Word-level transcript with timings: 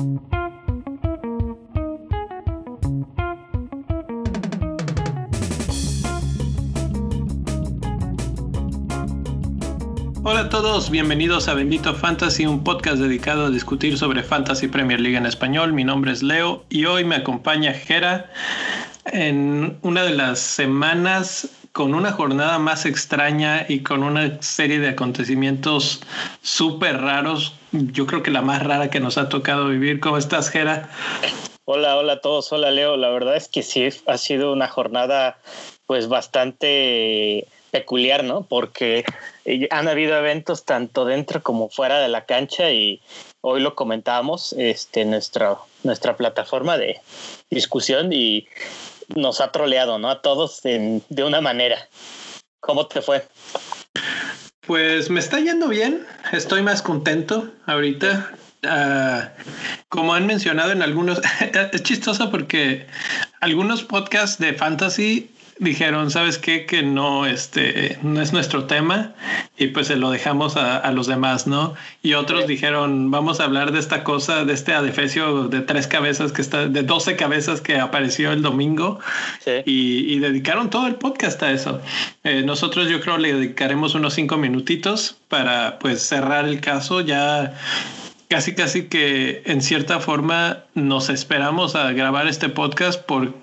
Hola 0.00 0.12
a 10.40 10.48
todos, 10.48 10.88
bienvenidos 10.88 11.48
a 11.48 11.54
Bendito 11.54 11.94
Fantasy, 11.94 12.46
un 12.46 12.64
podcast 12.64 12.96
dedicado 12.96 13.46
a 13.46 13.50
discutir 13.50 13.98
sobre 13.98 14.22
Fantasy 14.22 14.68
Premier 14.68 15.00
League 15.00 15.18
en 15.18 15.26
español. 15.26 15.74
Mi 15.74 15.84
nombre 15.84 16.12
es 16.12 16.22
Leo 16.22 16.64
y 16.70 16.86
hoy 16.86 17.04
me 17.04 17.16
acompaña 17.16 17.74
Jera 17.74 18.30
en 19.04 19.76
una 19.82 20.04
de 20.04 20.14
las 20.14 20.38
semanas 20.38 21.50
con 21.72 21.94
una 21.94 22.12
jornada 22.12 22.58
más 22.58 22.86
extraña 22.86 23.66
y 23.68 23.80
con 23.80 24.02
una 24.02 24.40
serie 24.40 24.78
de 24.78 24.88
acontecimientos 24.88 26.02
súper 26.40 27.02
raros. 27.02 27.59
Yo 27.72 28.06
creo 28.06 28.22
que 28.22 28.30
la 28.30 28.42
más 28.42 28.62
rara 28.62 28.90
que 28.90 29.00
nos 29.00 29.16
ha 29.16 29.28
tocado 29.28 29.68
vivir. 29.68 30.00
¿Cómo 30.00 30.18
estás, 30.18 30.50
Jera? 30.50 30.90
Hola, 31.64 31.96
hola 31.96 32.14
a 32.14 32.20
todos. 32.20 32.52
Hola, 32.52 32.70
Leo. 32.72 32.96
La 32.96 33.10
verdad 33.10 33.36
es 33.36 33.48
que 33.48 33.62
sí, 33.62 33.88
ha 34.06 34.18
sido 34.18 34.52
una 34.52 34.66
jornada 34.66 35.38
pues 35.86 36.08
bastante 36.08 37.46
peculiar, 37.70 38.24
¿no? 38.24 38.42
Porque 38.42 39.04
han 39.70 39.86
habido 39.86 40.16
eventos 40.16 40.64
tanto 40.64 41.04
dentro 41.04 41.42
como 41.42 41.68
fuera 41.68 42.00
de 42.00 42.08
la 42.08 42.26
cancha 42.26 42.72
y 42.72 43.00
hoy 43.40 43.60
lo 43.60 43.76
comentábamos 43.76 44.52
este, 44.54 45.04
nuestra, 45.04 45.56
nuestra 45.84 46.16
plataforma 46.16 46.76
de 46.76 47.00
discusión 47.50 48.12
y 48.12 48.48
nos 49.14 49.40
ha 49.40 49.52
troleado, 49.52 50.00
¿no? 50.00 50.10
A 50.10 50.22
todos 50.22 50.62
de 50.62 51.24
una 51.24 51.40
manera. 51.40 51.88
¿Cómo 52.60 52.86
te 52.86 53.00
fue? 53.00 53.24
Pues 54.70 55.10
me 55.10 55.18
está 55.18 55.40
yendo 55.40 55.66
bien, 55.66 56.06
estoy 56.30 56.62
más 56.62 56.80
contento 56.80 57.52
ahorita. 57.66 58.30
Ah, 58.62 59.30
como 59.88 60.14
han 60.14 60.28
mencionado 60.28 60.70
en 60.70 60.80
algunos, 60.80 61.20
es 61.72 61.82
chistoso 61.82 62.30
porque 62.30 62.86
algunos 63.40 63.82
podcasts 63.82 64.38
de 64.38 64.52
fantasy 64.52 65.28
dijeron, 65.60 66.10
¿sabes 66.10 66.38
qué? 66.38 66.64
Que 66.64 66.82
no, 66.82 67.26
este, 67.26 67.98
no 68.02 68.20
es 68.20 68.32
nuestro 68.32 68.64
tema 68.64 69.12
y 69.58 69.68
pues 69.68 69.88
se 69.88 69.96
lo 69.96 70.10
dejamos 70.10 70.56
a, 70.56 70.90
los 70.90 71.06
demás, 71.06 71.46
¿no? 71.46 71.74
Y 72.02 72.14
otros 72.14 72.46
dijeron, 72.46 73.10
vamos 73.10 73.40
a 73.40 73.44
hablar 73.44 73.70
de 73.70 73.78
esta 73.78 74.02
cosa, 74.02 74.44
de 74.44 74.54
este 74.54 74.72
adefesio 74.72 75.48
de 75.48 75.60
tres 75.60 75.86
cabezas 75.86 76.32
que 76.32 76.40
está, 76.40 76.66
de 76.66 76.82
12 76.82 77.14
cabezas 77.16 77.60
que 77.60 77.78
apareció 77.78 78.32
el 78.32 78.42
domingo 78.42 78.98
y, 79.64 80.18
dedicaron 80.20 80.70
todo 80.70 80.86
el 80.86 80.96
podcast 80.96 81.42
a 81.42 81.52
eso. 81.52 81.80
Eh, 82.24 82.42
nosotros 82.44 82.88
yo 82.88 83.00
creo 83.00 83.18
le 83.18 83.34
dedicaremos 83.34 83.94
unos 83.94 84.14
cinco 84.14 84.36
minutitos 84.36 85.16
para 85.28 85.78
pues 85.78 86.02
cerrar 86.02 86.46
el 86.46 86.60
caso 86.60 87.00
ya 87.00 87.54
casi 88.28 88.54
casi 88.54 88.84
que 88.84 89.42
en 89.44 89.60
cierta 89.60 90.00
forma 90.00 90.64
nos 90.74 91.10
esperamos 91.10 91.74
a 91.74 91.92
grabar 91.92 92.28
este 92.28 92.48
podcast 92.48 93.00
por 93.00 93.34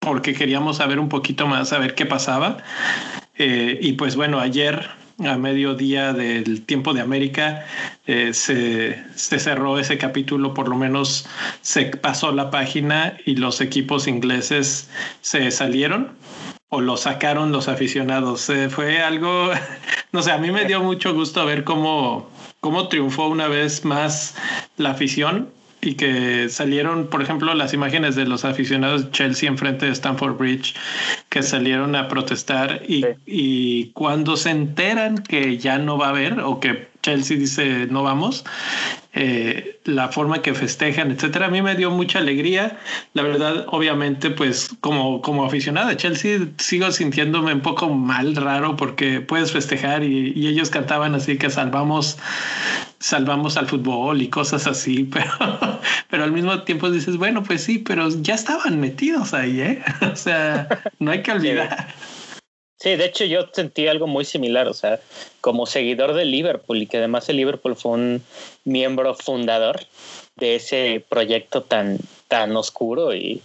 porque 0.00 0.34
queríamos 0.34 0.78
saber 0.78 0.98
un 0.98 1.08
poquito 1.08 1.46
más, 1.46 1.68
saber 1.68 1.94
qué 1.94 2.06
pasaba. 2.06 2.58
Eh, 3.36 3.78
y 3.80 3.92
pues 3.92 4.16
bueno, 4.16 4.40
ayer 4.40 4.90
a 5.18 5.36
mediodía 5.36 6.14
del 6.14 6.62
tiempo 6.62 6.94
de 6.94 7.02
América 7.02 7.66
eh, 8.06 8.32
se, 8.32 9.02
se, 9.14 9.38
cerró 9.38 9.78
ese 9.78 9.98
capítulo, 9.98 10.54
por 10.54 10.68
lo 10.68 10.76
menos 10.76 11.26
se 11.60 11.86
pasó 11.86 12.32
la 12.32 12.50
página 12.50 13.16
y 13.26 13.36
los 13.36 13.60
equipos 13.60 14.08
ingleses 14.08 14.88
se 15.20 15.50
salieron 15.50 16.12
o 16.70 16.80
lo 16.80 16.96
sacaron 16.96 17.52
los 17.52 17.68
aficionados. 17.68 18.48
Eh, 18.48 18.70
fue 18.70 19.02
algo, 19.02 19.50
no 20.12 20.22
sé, 20.22 20.32
a 20.32 20.38
mí 20.38 20.50
me 20.50 20.64
dio 20.64 20.82
mucho 20.82 21.12
gusto 21.12 21.44
ver 21.44 21.64
cómo, 21.64 22.30
cómo 22.60 22.88
triunfó 22.88 23.28
una 23.28 23.48
vez 23.48 23.84
más 23.84 24.34
la 24.78 24.90
afición 24.90 25.50
y 25.80 25.94
que 25.94 26.48
salieron, 26.48 27.08
por 27.08 27.22
ejemplo, 27.22 27.54
las 27.54 27.72
imágenes 27.72 28.16
de 28.16 28.26
los 28.26 28.44
aficionados 28.44 29.06
de 29.06 29.10
Chelsea 29.12 29.48
enfrente 29.48 29.86
de 29.86 29.92
Stamford 29.92 30.36
Bridge 30.36 30.74
que 31.28 31.42
salieron 31.42 31.96
a 31.96 32.08
protestar 32.08 32.82
y, 32.86 33.04
y 33.26 33.90
cuando 33.92 34.36
se 34.36 34.50
enteran 34.50 35.18
que 35.18 35.58
ya 35.58 35.78
no 35.78 35.96
va 35.96 36.06
a 36.06 36.10
haber 36.10 36.40
o 36.40 36.60
que 36.60 36.89
Chelsea 37.02 37.36
dice 37.36 37.86
no 37.90 38.02
vamos, 38.02 38.44
eh, 39.12 39.80
la 39.84 40.08
forma 40.08 40.40
que 40.40 40.54
festejan, 40.54 41.10
etcétera. 41.10 41.46
A 41.46 41.50
mí 41.50 41.62
me 41.62 41.74
dio 41.74 41.90
mucha 41.90 42.20
alegría. 42.20 42.78
La 43.14 43.22
verdad, 43.22 43.66
obviamente, 43.68 44.30
pues 44.30 44.70
como, 44.80 45.20
como 45.20 45.44
aficionada 45.44 45.88
de 45.88 45.96
Chelsea, 45.96 46.38
sigo 46.58 46.90
sintiéndome 46.92 47.52
un 47.52 47.60
poco 47.60 47.88
mal, 47.88 48.36
raro, 48.36 48.76
porque 48.76 49.20
puedes 49.20 49.50
festejar 49.52 50.04
y, 50.04 50.32
y 50.36 50.46
ellos 50.46 50.70
cantaban 50.70 51.14
así 51.14 51.38
que 51.38 51.50
salvamos, 51.50 52.18
salvamos 53.00 53.56
al 53.56 53.66
fútbol 53.66 54.22
y 54.22 54.28
cosas 54.28 54.66
así, 54.66 55.04
pero, 55.12 55.32
pero 56.08 56.24
al 56.24 56.32
mismo 56.32 56.62
tiempo 56.62 56.90
dices, 56.90 57.16
bueno, 57.16 57.42
pues 57.42 57.64
sí, 57.64 57.78
pero 57.78 58.08
ya 58.20 58.34
estaban 58.34 58.78
metidos 58.78 59.34
ahí, 59.34 59.60
¿eh? 59.60 59.82
O 60.12 60.16
sea, 60.16 60.68
no 60.98 61.10
hay 61.10 61.22
que 61.22 61.32
olvidar. 61.32 61.88
Sí, 62.80 62.96
de 62.96 63.04
hecho 63.04 63.26
yo 63.26 63.46
sentí 63.52 63.88
algo 63.88 64.06
muy 64.06 64.24
similar, 64.24 64.66
o 64.66 64.72
sea, 64.72 65.00
como 65.42 65.66
seguidor 65.66 66.14
de 66.14 66.24
Liverpool 66.24 66.80
y 66.80 66.86
que 66.86 66.96
además 66.96 67.28
el 67.28 67.36
Liverpool 67.36 67.76
fue 67.76 67.92
un 67.92 68.22
miembro 68.64 69.14
fundador 69.14 69.80
de 70.36 70.54
ese 70.54 71.04
proyecto 71.06 71.62
tan, 71.62 71.98
tan 72.28 72.56
oscuro 72.56 73.14
y, 73.14 73.42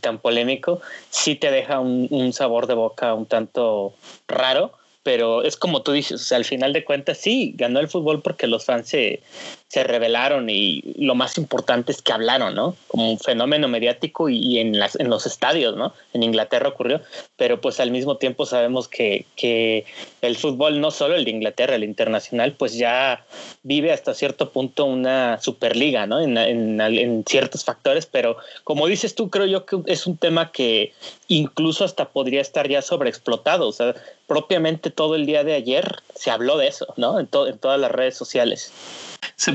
tan 0.00 0.18
polémico, 0.18 0.80
sí 1.10 1.34
te 1.34 1.50
deja 1.50 1.80
un, 1.80 2.06
un, 2.10 2.32
sabor 2.32 2.66
de 2.66 2.74
boca 2.74 3.14
un 3.14 3.26
tanto 3.26 3.94
raro, 4.28 4.72
pero 5.02 5.42
es 5.42 5.56
como 5.56 5.82
tú 5.82 5.92
dices, 5.92 6.20
o 6.20 6.24
sea, 6.24 6.36
al 6.36 6.44
final 6.44 6.72
de 6.72 6.84
cuentas 6.84 7.18
sí, 7.18 7.54
ganó 7.56 7.80
el 7.80 7.88
fútbol 7.88 8.22
porque 8.22 8.46
los 8.46 8.66
fans 8.66 8.90
se, 8.90 9.20
se 9.68 9.82
revelaron 9.82 10.48
y 10.48 10.80
lo 10.96 11.16
más 11.16 11.38
importante 11.38 11.90
es 11.90 12.00
que 12.00 12.12
hablaron, 12.12 12.54
¿no? 12.54 12.76
Como 12.86 13.10
un 13.10 13.18
fenómeno 13.18 13.66
mediático 13.66 14.28
y, 14.28 14.60
en, 14.60 14.78
las, 14.78 14.94
en 14.94 15.10
los 15.10 15.26
estadios, 15.26 15.76
¿no? 15.76 15.92
En 16.12 16.22
Inglaterra 16.22 16.68
ocurrió, 16.68 17.00
pero 17.36 17.60
pues 17.60 17.80
al 17.80 17.90
mismo 17.90 18.16
tiempo 18.16 18.46
sabemos 18.46 18.86
que, 18.86 19.26
que 19.34 19.84
el 20.22 20.36
fútbol, 20.36 20.80
no 20.80 20.92
solo 20.92 21.16
el 21.16 21.24
de 21.24 21.32
Inglaterra, 21.32 21.74
el 21.74 21.82
internacional, 21.82 22.52
pues 22.52 22.74
ya 22.74 23.26
vive 23.64 23.92
hasta 23.92 24.14
cierto 24.14 24.50
punto 24.50 24.84
una 24.84 25.40
superliga, 25.40 26.06
¿no? 26.06 26.20
En, 26.20 27.24
ciertos 27.26 27.64
factores, 27.64 28.06
pero 28.06 28.36
como 28.62 28.86
dices 28.86 29.14
tú, 29.16 29.30
creo 29.30 29.46
yo 29.46 29.66
que 29.66 29.78
es 29.86 30.06
un 30.06 30.16
tema 30.16 30.52
que 30.52 30.92
incluso 31.26 31.84
hasta 31.84 32.08
podría 32.08 32.40
estar 32.40 32.68
ya 32.68 32.82
sobreexplotado, 32.82 33.66
o 33.66 33.72
sea, 33.72 33.94
propiamente 34.28 34.90
todo 34.90 35.16
el 35.16 35.26
día 35.26 35.42
de 35.42 35.54
ayer 35.54 35.96
se 36.14 36.30
habló 36.30 36.56
de 36.56 36.68
eso, 36.68 36.86
¿no? 36.96 37.18
En, 37.18 37.28
en 37.48 37.58
todas 37.58 37.80
las 37.80 37.90
redes 37.90 38.16
sociales. 38.16 38.72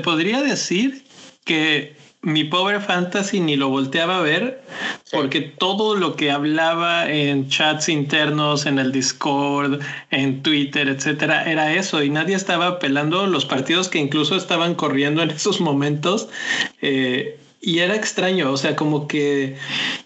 Podría 0.01 0.41
decir 0.41 1.03
que 1.45 1.95
mi 2.23 2.43
pobre 2.43 2.79
fantasy 2.79 3.39
ni 3.39 3.55
lo 3.55 3.69
volteaba 3.69 4.19
a 4.19 4.21
ver 4.21 4.61
porque 5.11 5.41
todo 5.41 5.95
lo 5.95 6.15
que 6.15 6.29
hablaba 6.29 7.09
en 7.09 7.49
chats 7.49 7.89
internos, 7.89 8.67
en 8.67 8.77
el 8.77 8.91
Discord, 8.91 9.81
en 10.11 10.43
Twitter, 10.43 10.87
etcétera, 10.87 11.49
era 11.49 11.73
eso 11.73 12.03
y 12.03 12.09
nadie 12.09 12.35
estaba 12.35 12.67
apelando 12.67 13.25
los 13.25 13.45
partidos 13.45 13.89
que 13.89 13.97
incluso 13.97 14.35
estaban 14.35 14.75
corriendo 14.75 15.23
en 15.23 15.31
esos 15.31 15.59
momentos. 15.59 16.29
Eh, 16.81 17.37
y 17.63 17.79
era 17.79 17.95
extraño, 17.95 18.51
o 18.51 18.57
sea, 18.57 18.75
como 18.75 19.07
que 19.07 19.55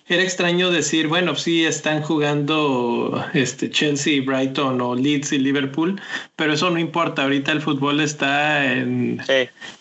era 0.08 0.22
extraño 0.22 0.70
decir, 0.70 1.08
bueno, 1.08 1.36
sí 1.36 1.66
están 1.66 2.04
jugando 2.04 3.26
este 3.34 3.72
Chelsea, 3.72 4.22
Brighton 4.22 4.80
o 4.80 4.94
Leeds 4.94 5.32
y 5.32 5.40
Liverpool, 5.40 6.00
pero 6.36 6.54
eso 6.54 6.70
no 6.70 6.78
importa. 6.78 7.24
Ahorita 7.24 7.52
el 7.52 7.62
fútbol 7.62 8.00
está 8.00 8.72
en 8.72 9.20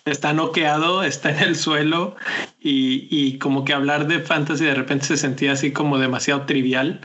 está 0.06 0.32
noqueado, 0.32 1.02
está 1.02 1.30
en 1.30 1.40
el 1.40 1.56
suelo 1.56 2.16
y, 2.58 3.06
y, 3.10 3.38
como 3.38 3.66
que 3.66 3.74
hablar 3.74 4.06
de 4.06 4.20
fantasy 4.20 4.64
de 4.64 4.74
repente 4.74 5.04
se 5.04 5.18
sentía 5.18 5.52
así 5.52 5.72
como 5.72 5.98
demasiado 5.98 6.46
trivial. 6.46 7.00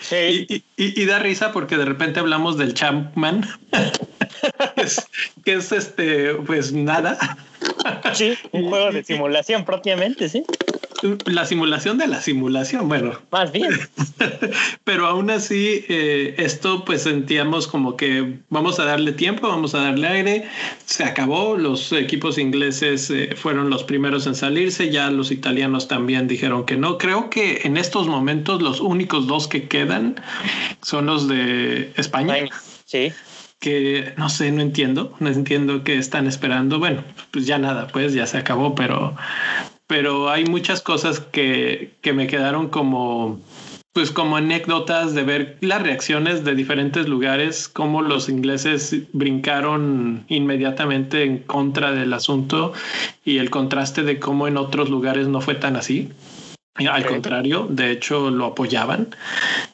Sí. 0.00 0.46
y, 0.48 0.64
y, 0.76 1.04
da 1.04 1.20
risa 1.20 1.52
porque 1.52 1.76
de 1.76 1.84
repente 1.84 2.18
hablamos 2.18 2.58
del 2.58 2.74
Champman, 2.74 3.48
que 5.44 5.52
es 5.52 5.70
este, 5.70 6.34
pues 6.34 6.72
nada. 6.72 7.16
Sí, 8.12 8.36
un 8.50 8.68
juego 8.68 8.90
de 8.90 9.04
simulación 9.04 9.64
propiamente, 9.64 10.28
sí. 10.28 10.44
La 11.26 11.44
simulación 11.44 11.98
de 11.98 12.06
la 12.06 12.20
simulación, 12.20 12.88
bueno. 12.88 13.12
Más 13.30 13.52
bien. 13.52 13.70
Pero 14.84 15.06
aún 15.06 15.30
así, 15.30 15.84
eh, 15.88 16.34
esto 16.38 16.84
pues 16.84 17.02
sentíamos 17.02 17.66
como 17.66 17.96
que 17.96 18.38
vamos 18.48 18.78
a 18.78 18.84
darle 18.84 19.12
tiempo, 19.12 19.48
vamos 19.48 19.74
a 19.74 19.80
darle 19.80 20.08
aire. 20.08 20.48
Se 20.84 21.04
acabó, 21.04 21.56
los 21.56 21.92
equipos 21.92 22.38
ingleses 22.38 23.10
eh, 23.10 23.34
fueron 23.36 23.70
los 23.70 23.84
primeros 23.84 24.26
en 24.26 24.34
salirse, 24.34 24.90
ya 24.90 25.10
los 25.10 25.30
italianos 25.30 25.88
también 25.88 26.28
dijeron 26.28 26.64
que 26.64 26.76
no. 26.76 26.98
Creo 26.98 27.30
que 27.30 27.62
en 27.64 27.76
estos 27.76 28.06
momentos 28.08 28.62
los 28.62 28.80
únicos 28.80 29.26
dos 29.26 29.48
que 29.48 29.68
quedan 29.68 30.16
son 30.82 31.06
los 31.06 31.28
de 31.28 31.92
España. 31.96 32.36
Sí 32.84 33.12
que 33.58 34.12
no 34.16 34.28
sé, 34.28 34.52
no 34.52 34.60
entiendo, 34.60 35.14
no 35.18 35.28
entiendo 35.30 35.82
qué 35.82 35.96
están 35.96 36.26
esperando. 36.26 36.78
Bueno, 36.78 37.02
pues 37.30 37.46
ya 37.46 37.58
nada, 37.58 37.88
pues 37.88 38.12
ya 38.12 38.26
se 38.26 38.38
acabó, 38.38 38.74
pero, 38.74 39.16
pero 39.86 40.30
hay 40.30 40.44
muchas 40.44 40.82
cosas 40.82 41.20
que, 41.20 41.94
que 42.00 42.12
me 42.12 42.26
quedaron 42.26 42.68
como 42.68 43.40
pues 43.96 44.10
como 44.10 44.36
anécdotas 44.36 45.14
de 45.14 45.22
ver 45.22 45.56
las 45.62 45.82
reacciones 45.82 46.44
de 46.44 46.54
diferentes 46.54 47.08
lugares, 47.08 47.66
cómo 47.66 48.02
los 48.02 48.28
ingleses 48.28 48.94
brincaron 49.14 50.26
inmediatamente 50.28 51.22
en 51.22 51.38
contra 51.38 51.92
del 51.92 52.12
asunto 52.12 52.74
y 53.24 53.38
el 53.38 53.48
contraste 53.48 54.02
de 54.02 54.20
cómo 54.20 54.48
en 54.48 54.58
otros 54.58 54.90
lugares 54.90 55.28
no 55.28 55.40
fue 55.40 55.54
tan 55.54 55.76
así. 55.76 56.10
Al 56.74 57.06
contrario, 57.06 57.68
de 57.70 57.90
hecho 57.90 58.28
lo 58.28 58.44
apoyaban. 58.44 59.14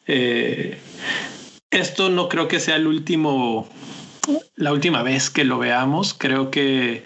Eh, 0.07 0.79
esto 1.73 2.09
no 2.09 2.29
creo 2.29 2.47
que 2.47 2.61
sea 2.61 2.77
el 2.77 2.87
último, 2.87 3.69
la 4.57 4.73
última 4.73 5.03
vez 5.03 5.31
que 5.31 5.45
lo 5.45 5.59
veamos. 5.59 6.15
Creo 6.15 6.51
que 6.51 7.05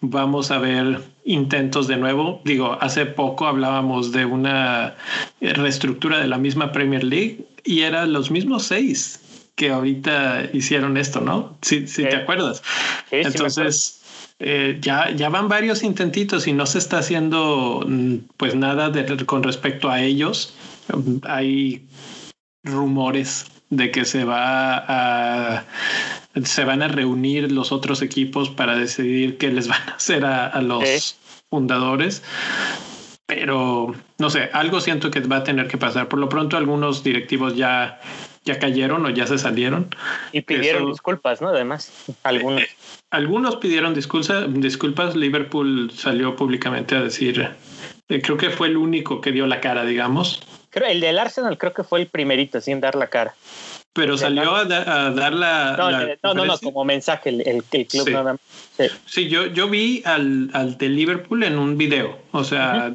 vamos 0.00 0.50
a 0.50 0.58
ver 0.58 1.02
intentos 1.24 1.86
de 1.86 1.96
nuevo. 1.96 2.40
Digo, 2.44 2.78
hace 2.80 3.06
poco 3.06 3.46
hablábamos 3.46 4.12
de 4.12 4.24
una 4.24 4.96
reestructura 5.40 6.18
de 6.18 6.28
la 6.28 6.38
misma 6.38 6.72
Premier 6.72 7.04
League 7.04 7.46
y 7.64 7.80
eran 7.80 8.12
los 8.12 8.30
mismos 8.30 8.64
seis 8.64 9.20
que 9.54 9.70
ahorita 9.70 10.50
hicieron 10.52 10.96
esto, 10.96 11.20
¿no? 11.20 11.56
Si, 11.62 11.86
si 11.86 12.02
te 12.02 12.16
acuerdas. 12.16 12.62
Entonces, 13.10 14.02
eh, 14.40 14.78
ya, 14.80 15.10
ya 15.10 15.28
van 15.28 15.48
varios 15.48 15.82
intentitos 15.84 16.46
y 16.48 16.52
no 16.52 16.66
se 16.66 16.78
está 16.78 16.98
haciendo 16.98 17.84
mm, 17.86 18.16
pues 18.36 18.54
nada 18.54 18.90
de, 18.90 19.24
con 19.24 19.42
respecto 19.42 19.90
a 19.90 20.00
ellos. 20.00 20.54
Hay 21.22 21.86
rumores 22.64 23.46
de 23.70 23.90
que 23.90 24.04
se 24.04 24.24
va 24.24 24.76
a 24.78 25.64
se 26.42 26.64
van 26.64 26.82
a 26.82 26.88
reunir 26.88 27.52
los 27.52 27.72
otros 27.72 28.02
equipos 28.02 28.50
para 28.50 28.76
decidir 28.76 29.38
qué 29.38 29.50
les 29.50 29.68
van 29.68 29.88
a 29.88 29.94
hacer 29.94 30.24
a, 30.24 30.60
los 30.60 31.16
fundadores. 31.48 32.22
Pero 33.26 33.94
no 34.18 34.30
sé, 34.30 34.50
algo 34.52 34.80
siento 34.80 35.10
que 35.10 35.20
va 35.20 35.36
a 35.36 35.44
tener 35.44 35.68
que 35.68 35.78
pasar. 35.78 36.08
Por 36.08 36.18
lo 36.18 36.28
pronto, 36.28 36.56
algunos 36.56 37.02
directivos 37.02 37.56
ya, 37.56 38.00
ya 38.44 38.58
cayeron 38.58 39.06
o 39.06 39.10
ya 39.10 39.26
se 39.26 39.38
salieron. 39.38 39.88
Y 40.32 40.42
pidieron 40.42 40.90
disculpas, 40.90 41.40
¿no? 41.40 41.48
Además, 41.48 41.90
algunos. 42.22 42.62
Eh, 42.62 42.68
algunos 43.10 43.56
pidieron 43.56 43.94
disculpas. 43.94 44.44
Disculpas. 44.52 45.16
Liverpool 45.16 45.90
salió 45.94 46.36
públicamente 46.36 46.96
a 46.96 47.02
decir, 47.02 47.48
eh, 48.08 48.20
creo 48.20 48.36
que 48.36 48.50
fue 48.50 48.68
el 48.68 48.76
único 48.76 49.22
que 49.22 49.32
dio 49.32 49.46
la 49.46 49.60
cara, 49.60 49.84
digamos. 49.84 50.42
Creo, 50.68 50.88
el 50.88 51.00
del 51.00 51.18
Arsenal 51.18 51.56
creo 51.56 51.72
que 51.72 51.84
fue 51.84 52.00
el 52.00 52.08
primerito 52.08 52.60
sin 52.60 52.80
dar 52.80 52.94
la 52.94 53.06
cara. 53.06 53.34
Pero 53.94 54.18
salió 54.18 54.56
a, 54.56 54.64
dar 54.64 55.32
la. 55.32 55.76
No, 56.22 56.34
no, 56.34 56.44
no, 56.44 56.58
como 56.58 56.84
mensaje 56.84 57.30
el, 57.30 57.42
el, 57.70 57.86
club 57.86 58.10
nada 58.10 58.32
más. 58.32 58.40
Sí, 59.06 59.28
yo, 59.28 59.46
yo 59.46 59.68
vi 59.68 60.02
al, 60.04 60.50
al, 60.52 60.76
de 60.76 60.88
Liverpool 60.88 61.44
en 61.44 61.58
un 61.58 61.78
video, 61.78 62.18
o 62.32 62.42
sea, 62.42 62.92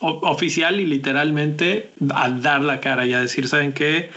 oficial 0.00 0.80
y 0.80 0.86
literalmente 0.86 1.90
a 2.14 2.30
dar 2.30 2.62
la 2.62 2.80
cara 2.80 3.04
y 3.04 3.12
a 3.12 3.20
decir, 3.20 3.46
¿saben 3.46 3.74
qué? 3.74 4.10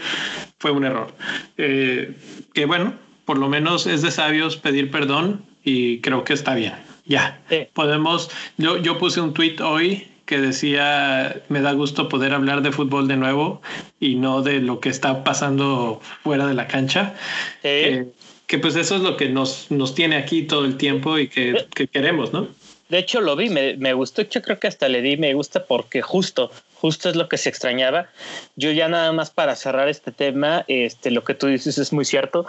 Fue 0.58 0.70
un 0.70 0.84
error. 0.84 1.12
Eh, 1.58 2.16
que 2.54 2.64
bueno, 2.64 2.94
por 3.26 3.36
lo 3.36 3.50
menos 3.50 3.86
es 3.86 4.00
de 4.00 4.10
sabios 4.10 4.56
pedir 4.56 4.90
perdón 4.90 5.44
y 5.62 6.00
creo 6.00 6.24
que 6.24 6.32
está 6.32 6.54
bien. 6.54 6.74
Ya, 7.04 7.42
podemos. 7.74 8.30
Yo, 8.56 8.78
yo 8.78 8.96
puse 8.96 9.20
un 9.20 9.34
tweet 9.34 9.56
hoy 9.60 10.08
que 10.26 10.38
decía, 10.38 11.42
me 11.48 11.60
da 11.60 11.72
gusto 11.72 12.08
poder 12.08 12.32
hablar 12.32 12.62
de 12.62 12.72
fútbol 12.72 13.08
de 13.08 13.16
nuevo 13.16 13.60
y 14.00 14.14
no 14.14 14.42
de 14.42 14.60
lo 14.60 14.80
que 14.80 14.88
está 14.88 15.24
pasando 15.24 16.00
fuera 16.22 16.46
de 16.46 16.54
la 16.54 16.66
cancha. 16.66 17.14
Que, 17.62 18.58
pues 18.60 18.76
eso 18.76 18.96
es 18.96 19.02
lo 19.02 19.16
que 19.16 19.28
nos, 19.28 19.70
nos 19.70 19.94
tiene 19.94 20.16
aquí 20.16 20.42
todo 20.42 20.64
el 20.64 20.76
tiempo 20.76 21.18
y 21.18 21.28
que, 21.28 21.66
que 21.74 21.88
queremos, 21.88 22.32
¿no? 22.32 22.48
De 22.88 22.98
hecho, 22.98 23.20
lo 23.20 23.34
vi, 23.34 23.48
me, 23.48 23.76
me, 23.76 23.94
gustó. 23.94 24.22
Yo 24.22 24.42
creo 24.42 24.60
que 24.60 24.66
hasta 24.68 24.88
le 24.88 25.02
di 25.02 25.16
me 25.16 25.34
gusta 25.34 25.64
porque 25.64 26.02
justo, 26.02 26.50
justo 26.84 27.08
es 27.08 27.16
lo 27.16 27.30
que 27.30 27.38
se 27.38 27.48
extrañaba. 27.48 28.10
Yo 28.56 28.70
ya 28.70 28.88
nada 28.88 29.10
más 29.12 29.30
para 29.30 29.56
cerrar 29.56 29.88
este 29.88 30.12
tema, 30.12 30.66
este, 30.68 31.10
lo 31.10 31.24
que 31.24 31.32
tú 31.32 31.46
dices 31.46 31.78
es 31.78 31.94
muy 31.94 32.04
cierto. 32.04 32.44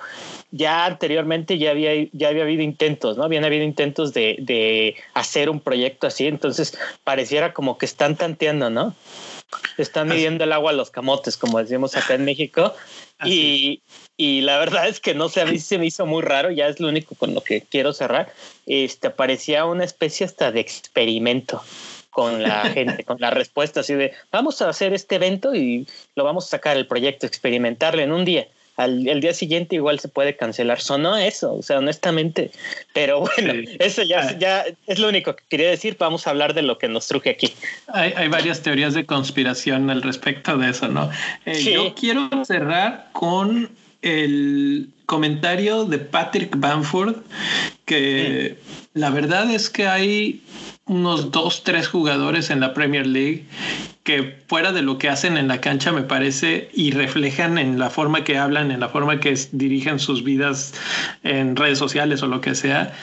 Ya 0.52 0.84
anteriormente 0.84 1.58
ya 1.58 1.72
había, 1.72 1.94
ya 2.12 2.28
había 2.28 2.44
habido 2.44 2.62
intentos, 2.62 3.16
¿no? 3.16 3.24
Habían 3.24 3.46
habido 3.46 3.64
intentos 3.64 4.14
de, 4.14 4.36
de 4.40 4.96
hacer 5.14 5.50
un 5.50 5.62
proyecto 5.62 6.08
así, 6.08 6.28
entonces 6.28 6.78
pareciera 7.06 7.54
como 7.54 7.78
que 7.78 7.86
están 7.86 8.18
tanteando, 8.18 8.70
¿no? 8.70 8.94
Están 9.78 10.10
midiendo 10.10 10.44
el 10.44 10.52
agua 10.52 10.72
a 10.72 10.74
los 10.74 10.92
camotes, 10.92 11.38
como 11.38 11.60
decimos 11.60 11.96
acá 11.96 12.16
en 12.16 12.26
México. 12.26 12.76
Y, 13.24 13.84
y, 14.18 14.42
la 14.42 14.60
verdad 14.60 14.90
es 14.90 15.00
que 15.00 15.16
no 15.16 15.30
sé, 15.30 15.40
a 15.40 15.46
mí 15.46 15.60
se 15.60 15.78
me 15.78 15.86
hizo 15.86 16.06
muy 16.06 16.22
raro, 16.22 16.52
ya 16.52 16.68
es 16.68 16.82
lo 16.82 16.90
único 16.90 17.16
con 17.16 17.34
lo 17.34 17.40
que 17.40 17.62
quiero 17.62 17.94
cerrar. 17.94 18.34
Este 18.66 19.10
parecía 19.12 19.64
una 19.64 19.86
especie 19.86 20.26
hasta 20.26 20.52
de 20.52 20.60
experimento 20.60 21.64
con 22.16 22.42
la 22.42 22.70
gente, 22.74 23.04
con 23.04 23.18
la 23.20 23.30
respuesta 23.30 23.82
así 23.82 23.94
de 23.94 24.14
vamos 24.32 24.62
a 24.62 24.70
hacer 24.70 24.94
este 24.94 25.16
evento 25.16 25.54
y 25.54 25.86
lo 26.16 26.24
vamos 26.24 26.46
a 26.46 26.50
sacar 26.52 26.78
el 26.78 26.88
proyecto, 26.88 27.28
experimentarlo 27.28 28.02
en 28.02 28.14
un 28.14 28.24
día. 28.24 28.48
Al 28.78 29.08
el 29.08 29.20
día 29.20 29.34
siguiente 29.34 29.76
igual 29.76 30.00
se 30.00 30.08
puede 30.08 30.36
cancelar. 30.36 30.80
Sonó 30.82 31.18
eso, 31.18 31.54
o 31.54 31.62
sea, 31.62 31.80
honestamente. 31.80 32.52
Pero 32.94 33.20
bueno, 33.22 33.54
eso 33.80 34.02
ya, 34.04 34.30
ah. 34.30 34.38
ya 34.38 34.66
es 34.88 35.00
lo 35.00 35.10
único 35.10 35.36
que 35.36 35.44
quería 35.50 35.70
decir. 35.70 35.98
Vamos 36.00 36.26
a 36.26 36.30
hablar 36.30 36.54
de 36.54 36.62
lo 36.62 36.78
que 36.78 36.88
nos 36.88 37.08
truje 37.08 37.32
aquí. 37.32 37.54
Hay, 37.88 38.14
hay 38.16 38.28
varias 38.30 38.62
teorías 38.62 38.94
de 38.94 39.06
conspiración 39.06 39.90
al 39.90 40.02
respecto 40.02 40.58
de 40.58 40.70
eso, 40.70 40.88
¿no? 40.88 41.10
Eh, 41.46 41.64
yo 41.64 41.96
quiero 41.96 42.30
cerrar 42.46 43.10
con 43.14 43.70
el 44.02 44.90
comentario 45.06 45.86
de 45.86 46.00
Patrick 46.00 46.58
Bamford, 46.58 47.16
que 47.86 48.58
la 48.94 49.10
verdad 49.10 49.50
es 49.52 49.70
que 49.70 49.88
hay 49.88 50.42
unos 50.86 51.32
dos, 51.32 51.64
tres 51.64 51.88
jugadores 51.88 52.50
en 52.50 52.60
la 52.60 52.74
Premier 52.74 53.08
League 53.08 53.46
que 54.04 54.38
fuera 54.48 54.72
de 54.72 54.84
lo 54.84 55.00
que 55.00 55.10
hacen 55.10 55.36
en 55.36 55.48
la 55.48 55.60
cancha 55.60 55.92
me 55.92 56.04
parece 56.04 56.70
y 56.74 56.92
reflejan 56.92 57.58
en 57.58 57.80
la 57.80 57.90
forma 57.90 58.24
que 58.24 58.38
hablan, 58.38 58.70
en 58.70 58.80
la 58.80 58.90
forma 58.90 59.20
que 59.20 59.36
dirigen 59.52 59.98
sus 59.98 60.24
vidas 60.24 60.74
en 61.24 61.56
redes 61.56 61.80
sociales 61.80 62.22
o 62.22 62.28
lo 62.28 62.40
que 62.40 62.54
sea, 62.54 62.94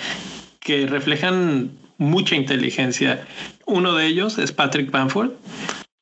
que 0.60 0.86
reflejan 0.86 1.72
mucha 1.98 2.36
inteligencia. 2.36 3.26
Uno 3.66 3.94
de 3.94 4.06
ellos 4.06 4.38
es 4.38 4.52
Patrick 4.52 4.92
Bamford, 4.92 5.32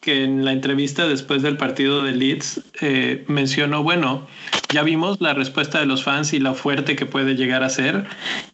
que 0.01 0.25
en 0.25 0.47
la 0.47 0.53
entrevista 0.53 1.07
después 1.07 1.43
del 1.43 1.59
partido 1.59 2.03
de 2.03 2.13
Leeds 2.13 2.63
eh, 2.81 3.25
mencionó, 3.29 3.83
bueno, 3.83 4.27
ya 4.73 4.83
vimos 4.83 5.21
la 5.21 5.35
respuesta 5.35 5.79
de 5.79 5.87
los 5.87 6.03
fans 6.05 6.33
y 6.33 6.41
la 6.41 6.55
fuerte 6.55 6.97
que 6.97 7.05
puede 7.05 7.35
llegar 7.35 7.63
a 7.63 7.69
ser 7.69 8.07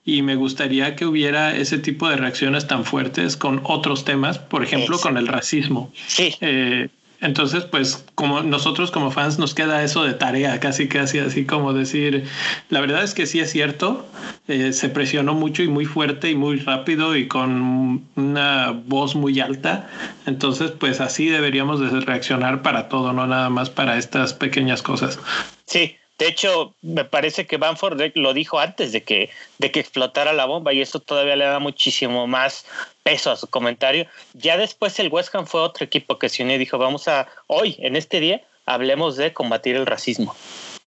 y 0.05 0.23
me 0.23 0.35
gustaría 0.35 0.97
que 0.97 1.07
hubiera 1.07 1.57
ese 1.57 1.79
tipo 1.79 2.09
de 2.09 2.17
reacciones 2.17 2.67
tan 2.67 2.85
fuertes 2.85 3.37
con 3.37 3.61
otros 3.63 4.05
temas, 4.05 4.39
por 4.39 4.65
ejemplo, 4.65 4.99
con 4.99 5.17
el 5.17 5.29
racismo. 5.29 5.93
Sí. 6.09 6.35
Eh, 6.41 6.89
entonces, 7.21 7.65
pues 7.65 8.05
como 8.15 8.43
nosotros 8.43 8.91
como 8.91 9.11
fans 9.11 9.39
nos 9.39 9.55
queda 9.55 9.83
eso 9.83 10.05
de 10.05 10.15
tarea, 10.15 10.61
casi 10.61 10.89
casi 10.89 11.19
así 11.19 11.47
como 11.47 11.73
decir, 11.73 12.25
la 12.69 12.81
verdad 12.81 13.03
es 13.03 13.15
que 13.15 13.27
sí 13.27 13.41
es 13.41 13.51
cierto, 13.51 14.07
eh, 14.49 14.73
se 14.73 14.89
presionó 14.89 15.35
mucho 15.35 15.63
y 15.63 15.69
muy 15.69 15.87
fuerte 15.87 16.31
y 16.31 16.35
muy 16.35 16.59
rápido 16.59 17.17
y 17.17 17.29
con 17.29 18.07
una 18.17 18.71
voz 18.71 19.15
muy 19.15 19.41
alta, 19.41 19.89
entonces 20.27 20.73
pues 20.73 21.01
así 21.01 21.29
deberíamos 21.29 21.81
de 21.81 22.01
reaccionar 22.01 22.63
para 22.63 22.89
todo, 22.89 23.13
no 23.13 23.27
nada 23.27 23.51
más 23.51 23.71
para 23.71 23.97
estas 23.97 24.35
pequeñas 24.35 24.83
cosas. 24.83 25.19
Sí, 25.65 25.97
de 26.19 26.29
hecho, 26.29 26.75
me 26.81 27.05
parece 27.05 27.47
que 27.47 27.59
Banford 27.59 28.01
lo 28.15 28.33
dijo 28.33 28.59
antes 28.59 28.93
de 28.93 29.03
que, 29.03 29.31
de 29.59 29.71
que 29.71 29.81
explotara 29.81 30.33
la 30.33 30.47
bomba 30.47 30.73
y 30.73 30.81
eso 30.81 30.99
todavía 31.01 31.37
le 31.37 31.45
da 31.45 31.59
muchísimo 31.59 32.27
más 32.27 32.65
peso 33.07 33.31
a 33.31 33.37
su 33.37 33.47
comentario. 33.47 34.09
Ya 34.35 34.57
después 34.57 34.99
el 34.99 35.13
West 35.13 35.33
Ham 35.33 35.47
fue 35.47 35.61
otro 35.61 35.85
equipo 35.85 36.19
que 36.19 36.29
se 36.29 36.43
unió 36.43 36.57
y 36.57 36.59
dijo, 36.59 36.77
vamos 36.77 37.07
a, 37.07 37.29
hoy, 37.47 37.77
en 37.79 37.95
este 37.95 38.19
día, 38.19 38.43
hablemos 38.67 39.17
de 39.17 39.33
combatir 39.33 39.77
el 39.77 39.87
racismo. 39.87 40.35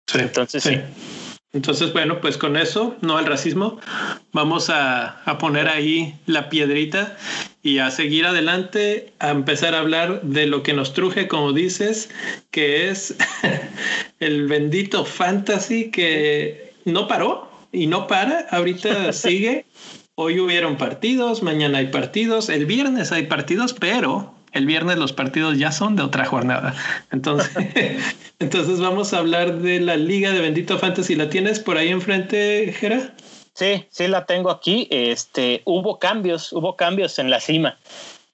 Sí, 0.08 0.18
Entonces, 0.18 0.64
sí. 0.64 0.80
Entonces, 1.54 1.94
bueno, 1.94 2.20
pues 2.20 2.36
con 2.38 2.58
eso, 2.58 2.96
no 3.02 3.20
al 3.20 3.28
racismo, 3.28 3.80
vamos 4.32 4.72
a, 4.72 5.22
a, 5.24 5.38
poner 5.38 5.68
ahí 5.68 6.16
la 6.26 6.50
piedrita 6.50 7.16
y 7.62 7.78
a 7.78 7.92
seguir 7.92 8.26
adelante, 8.26 9.14
a 9.20 9.30
empezar 9.30 9.76
a 9.76 9.80
hablar 9.80 10.24
de 10.24 10.48
lo 10.48 10.64
que 10.64 10.74
nos 10.74 10.94
truje, 10.94 11.28
como 11.28 11.54
dices, 11.54 12.10
que 12.50 12.90
es 12.90 13.16
el 14.20 14.48
bendito 14.48 15.06
fantasy 15.06 15.92
que 15.92 16.74
no 16.86 17.08
paró 17.08 17.52
y 17.72 17.86
no 17.86 18.08
para, 18.08 18.48
ahorita 18.50 19.14
sigue. 19.14 19.66
Hoy 20.22 20.38
hubieron 20.38 20.76
partidos, 20.76 21.44
mañana 21.44 21.78
hay 21.78 21.88
partidos, 21.88 22.50
el 22.50 22.66
viernes 22.66 23.14
hay 23.14 23.28
partidos, 23.28 23.72
pero 23.72 24.34
el 24.52 24.66
viernes 24.66 24.98
los 24.98 25.14
partidos 25.14 25.58
ya 25.58 25.72
son 25.72 25.96
de 25.96 26.04
otra 26.04 26.26
jornada. 26.26 26.76
Entonces, 27.14 27.50
entonces 28.40 28.82
vamos 28.82 29.14
a 29.14 29.20
hablar 29.20 29.60
de 29.60 29.80
la 29.80 29.96
Liga 29.96 30.34
de 30.34 30.42
Bendito 30.42 30.78
Fantasy. 30.78 31.16
¿La 31.16 31.30
tienes 31.30 31.62
por 31.62 31.78
ahí 31.78 31.88
enfrente, 31.88 32.76
Jera? 32.78 33.14
Sí, 33.54 33.86
sí 33.90 34.10
la 34.10 34.26
tengo 34.26 34.52
aquí. 34.52 34.90
Este, 34.92 35.62
hubo 35.64 36.00
cambios, 36.00 36.52
hubo 36.52 36.76
cambios 36.76 37.18
en 37.18 37.30
la 37.30 37.40
cima. 37.40 37.78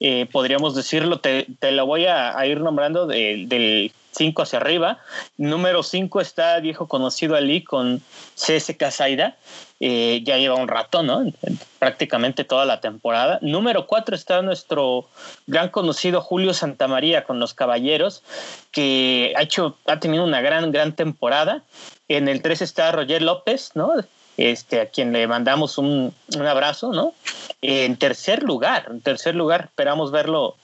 Eh, 0.00 0.26
podríamos 0.32 0.74
decirlo, 0.74 1.20
te, 1.20 1.46
te 1.60 1.70
lo 1.70 1.86
voy 1.86 2.06
a, 2.06 2.34
ir 2.48 2.62
nombrando 2.62 3.06
del 3.06 3.92
5 4.10 4.42
hacia 4.42 4.58
arriba. 4.58 4.98
Número 5.36 5.84
5 5.84 6.20
está 6.20 6.58
viejo 6.58 6.88
conocido 6.88 7.36
Ali 7.36 7.62
con 7.62 8.02
CSK 8.34 8.90
Zaida. 8.90 9.36
Eh, 9.78 10.22
ya 10.24 10.38
lleva 10.38 10.54
un 10.54 10.68
rato, 10.68 11.02
¿no? 11.02 11.30
Prácticamente 11.78 12.44
toda 12.44 12.64
la 12.64 12.80
temporada. 12.80 13.38
Número 13.42 13.86
4 13.86 14.16
está 14.16 14.40
nuestro 14.40 15.06
gran 15.46 15.68
conocido 15.68 16.22
Julio 16.22 16.54
Santamaría 16.54 17.24
con 17.24 17.38
los 17.38 17.52
Caballeros, 17.52 18.22
que 18.72 19.34
ha 19.36 19.42
hecho, 19.42 19.76
ha 19.86 20.00
tenido 20.00 20.24
una 20.24 20.40
gran, 20.40 20.72
gran 20.72 20.94
temporada. 20.94 21.62
En 22.08 22.28
el 22.28 22.40
3 22.40 22.62
está 22.62 22.92
Roger 22.92 23.20
López, 23.20 23.72
¿no? 23.74 23.92
Este, 24.38 24.80
a 24.80 24.86
quien 24.86 25.12
le 25.12 25.26
mandamos 25.26 25.76
un, 25.76 26.14
un 26.34 26.46
abrazo, 26.46 26.92
¿no? 26.92 27.12
En 27.60 27.96
tercer 27.96 28.42
lugar, 28.42 28.86
en 28.90 29.00
tercer 29.00 29.34
lugar, 29.34 29.66
esperamos 29.66 30.10
verlo 30.10 30.56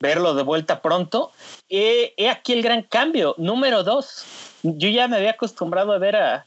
verlo 0.00 0.34
de 0.34 0.42
vuelta 0.42 0.82
pronto. 0.82 1.32
He, 1.68 2.14
aquí 2.28 2.52
el 2.52 2.62
gran 2.62 2.82
cambio. 2.82 3.34
Número 3.38 3.82
dos, 3.84 4.24
yo 4.62 4.88
ya 4.88 5.08
me 5.08 5.16
había 5.16 5.30
acostumbrado 5.30 5.92
a 5.92 5.98
ver 5.98 6.16
a, 6.16 6.46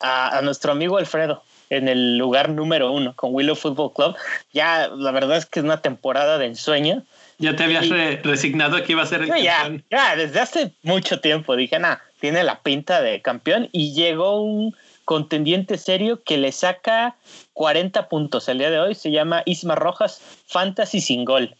a, 0.00 0.40
nuestro 0.42 0.72
amigo 0.72 0.98
Alfredo 0.98 1.42
en 1.70 1.88
el 1.88 2.18
lugar 2.18 2.48
número 2.48 2.92
uno 2.92 3.14
con 3.14 3.34
Willow 3.34 3.56
Football 3.56 3.92
Club. 3.92 4.16
Ya 4.52 4.88
la 4.88 5.10
verdad 5.10 5.36
es 5.38 5.46
que 5.46 5.60
es 5.60 5.64
una 5.64 5.80
temporada 5.82 6.38
de 6.38 6.46
ensueño. 6.46 7.02
Ya 7.38 7.54
te 7.54 7.64
habías 7.64 7.88
resignado 8.22 8.76
a 8.76 8.82
que 8.82 8.92
iba 8.92 9.02
a 9.02 9.06
ser 9.06 9.22
el 9.22 9.28
campeón. 9.28 9.84
Ya, 9.90 10.16
desde 10.16 10.40
hace 10.40 10.72
mucho 10.82 11.20
tiempo 11.20 11.54
dije, 11.54 11.78
nada, 11.78 12.02
tiene 12.20 12.42
la 12.44 12.60
pinta 12.60 13.02
de 13.02 13.20
campeón 13.20 13.68
y 13.72 13.92
llegó 13.92 14.40
un 14.40 14.74
contendiente 15.04 15.78
serio 15.78 16.22
que 16.24 16.38
le 16.38 16.50
saca 16.50 17.14
40 17.52 18.08
puntos 18.08 18.48
el 18.48 18.58
día 18.58 18.70
de 18.70 18.80
hoy. 18.80 18.94
Se 18.94 19.10
llama 19.10 19.42
Isma 19.44 19.74
Rojas 19.74 20.20
Fantasy 20.46 21.00
sin 21.00 21.24
gol. 21.24 21.54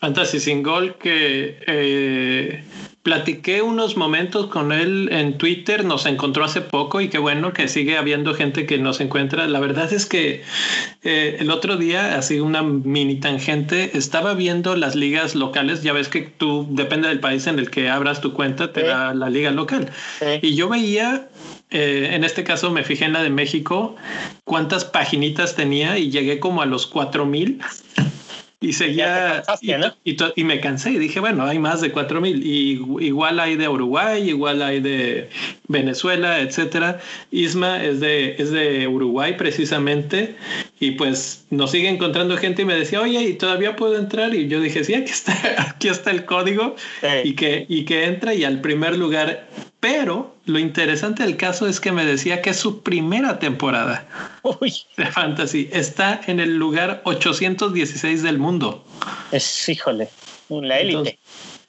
Fantasy 0.00 0.38
sin 0.38 0.62
gol 0.62 0.96
que 0.96 1.58
eh, 1.66 2.64
platiqué 3.02 3.62
unos 3.62 3.96
momentos 3.96 4.46
con 4.46 4.70
él 4.72 5.08
en 5.10 5.38
Twitter, 5.38 5.84
nos 5.84 6.06
encontró 6.06 6.44
hace 6.44 6.60
poco 6.60 7.00
y 7.00 7.08
qué 7.08 7.18
bueno 7.18 7.52
que 7.52 7.66
sigue 7.68 7.96
habiendo 7.96 8.34
gente 8.34 8.64
que 8.64 8.78
nos 8.78 9.00
encuentra. 9.00 9.46
La 9.48 9.60
verdad 9.60 9.92
es 9.92 10.06
que 10.06 10.42
eh, 11.02 11.36
el 11.40 11.50
otro 11.50 11.76
día, 11.76 12.16
así 12.16 12.38
una 12.38 12.62
mini 12.62 13.16
tangente, 13.16 13.96
estaba 13.98 14.34
viendo 14.34 14.76
las 14.76 14.94
ligas 14.94 15.34
locales, 15.34 15.82
ya 15.82 15.92
ves 15.92 16.08
que 16.08 16.22
tú, 16.22 16.66
depende 16.70 17.08
del 17.08 17.20
país 17.20 17.46
en 17.46 17.58
el 17.58 17.70
que 17.70 17.88
abras 17.88 18.20
tu 18.20 18.32
cuenta, 18.32 18.72
te 18.72 18.84
da 18.84 19.14
la 19.14 19.28
liga 19.30 19.50
local. 19.50 19.90
Y 20.42 20.54
yo 20.54 20.68
veía 20.68 21.28
eh, 21.70 22.10
en 22.12 22.24
este 22.24 22.44
caso 22.44 22.70
me 22.70 22.82
fijé 22.82 23.04
en 23.04 23.12
la 23.12 23.22
de 23.22 23.30
México, 23.30 23.96
cuántas 24.44 24.84
paginitas 24.84 25.54
tenía 25.54 25.98
y 25.98 26.10
llegué 26.10 26.40
como 26.40 26.62
a 26.62 26.66
los 26.66 26.86
cuatro 26.86 27.26
mil. 27.26 27.60
Y 28.60 28.72
seguía 28.72 29.44
y, 29.62 30.44
me 30.44 30.58
cansé 30.58 30.90
y 30.90 30.98
dije, 30.98 31.20
bueno, 31.20 31.44
hay 31.44 31.60
más 31.60 31.80
de 31.80 31.92
cuatro 31.92 32.20
mil. 32.20 32.44
Y 32.44 32.82
igual 33.06 33.38
hay 33.38 33.54
de 33.54 33.68
Uruguay, 33.68 34.28
igual 34.28 34.62
hay 34.62 34.80
de 34.80 35.30
Venezuela, 35.68 36.40
etcétera. 36.40 36.98
Isma 37.30 37.84
es 37.84 38.00
de, 38.00 38.34
es 38.36 38.50
de 38.50 38.88
Uruguay 38.88 39.36
precisamente. 39.38 40.34
Y 40.80 40.92
pues 40.92 41.46
nos 41.50 41.70
sigue 41.70 41.88
encontrando 41.88 42.36
gente 42.36 42.62
y 42.62 42.64
me 42.64 42.74
decía, 42.74 43.00
oye, 43.00 43.22
¿y 43.22 43.34
todavía 43.34 43.76
puedo 43.76 43.96
entrar? 43.96 44.34
Y 44.34 44.48
yo 44.48 44.60
dije, 44.60 44.82
sí, 44.82 44.92
aquí 44.92 45.12
está, 45.12 45.36
aquí 45.70 45.86
está 45.86 46.10
el 46.10 46.24
código. 46.24 46.74
Y, 47.22 47.34
que, 47.34 47.64
y 47.68 47.84
que 47.84 48.06
entra 48.06 48.34
y 48.34 48.42
al 48.42 48.60
primer 48.60 48.96
lugar 48.98 49.46
pero 49.80 50.34
lo 50.44 50.58
interesante 50.58 51.22
del 51.22 51.36
caso 51.36 51.68
es 51.68 51.78
que 51.78 51.92
me 51.92 52.04
decía 52.04 52.42
que 52.42 52.50
es 52.50 52.56
su 52.56 52.82
primera 52.82 53.38
temporada 53.38 54.06
de 54.96 55.06
Fantasy. 55.06 55.68
Está 55.72 56.20
en 56.26 56.40
el 56.40 56.56
lugar 56.56 57.00
816 57.04 58.22
del 58.22 58.38
mundo. 58.38 58.84
Es, 59.30 59.68
híjole, 59.68 60.08
la 60.48 60.80
élite. 60.80 61.18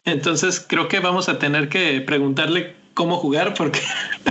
Entonces, 0.05 0.65
creo 0.67 0.87
que 0.87 0.99
vamos 0.99 1.29
a 1.29 1.37
tener 1.37 1.69
que 1.69 2.01
preguntarle 2.01 2.75
cómo 2.95 3.17
jugar 3.17 3.53
porque 3.53 3.81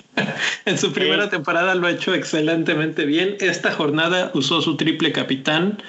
en 0.64 0.76
su 0.76 0.92
primera 0.92 1.30
temporada 1.30 1.74
lo 1.76 1.86
ha 1.86 1.90
hecho 1.92 2.14
excelentemente 2.14 3.04
bien. 3.04 3.36
Esta 3.38 3.70
jornada 3.70 4.32
usó 4.34 4.60
su 4.60 4.76
triple 4.76 5.12
capitán, 5.12 5.80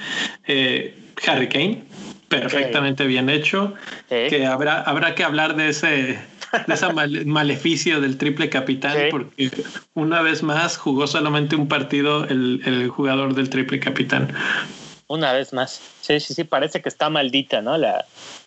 eh, 0.45 0.95
Harry 1.25 1.49
Kane, 1.49 1.83
perfectamente 2.27 3.07
bien 3.07 3.29
hecho. 3.29 3.73
Que 4.07 4.45
habrá, 4.45 4.81
habrá 4.81 5.15
que 5.15 5.23
hablar 5.23 5.55
de 5.55 5.69
ese 5.69 6.19
de 6.67 6.73
esa 6.73 6.91
maleficio 6.91 8.01
del 8.01 8.17
triple 8.17 8.49
capitán, 8.49 8.97
porque 9.11 9.51
una 9.93 10.21
vez 10.21 10.43
más 10.43 10.77
jugó 10.77 11.07
solamente 11.07 11.55
un 11.55 11.67
partido 11.67 12.25
el, 12.25 12.61
el, 12.65 12.89
jugador 12.89 13.35
del 13.35 13.49
triple 13.49 13.79
capitán. 13.79 14.33
Una 15.07 15.33
vez 15.33 15.53
más. 15.53 15.81
Sí, 16.01 16.19
sí, 16.19 16.33
sí, 16.33 16.43
parece 16.43 16.81
que 16.81 16.89
está 16.89 17.09
maldita, 17.09 17.61
¿no? 17.61 17.77
La, 17.77 18.05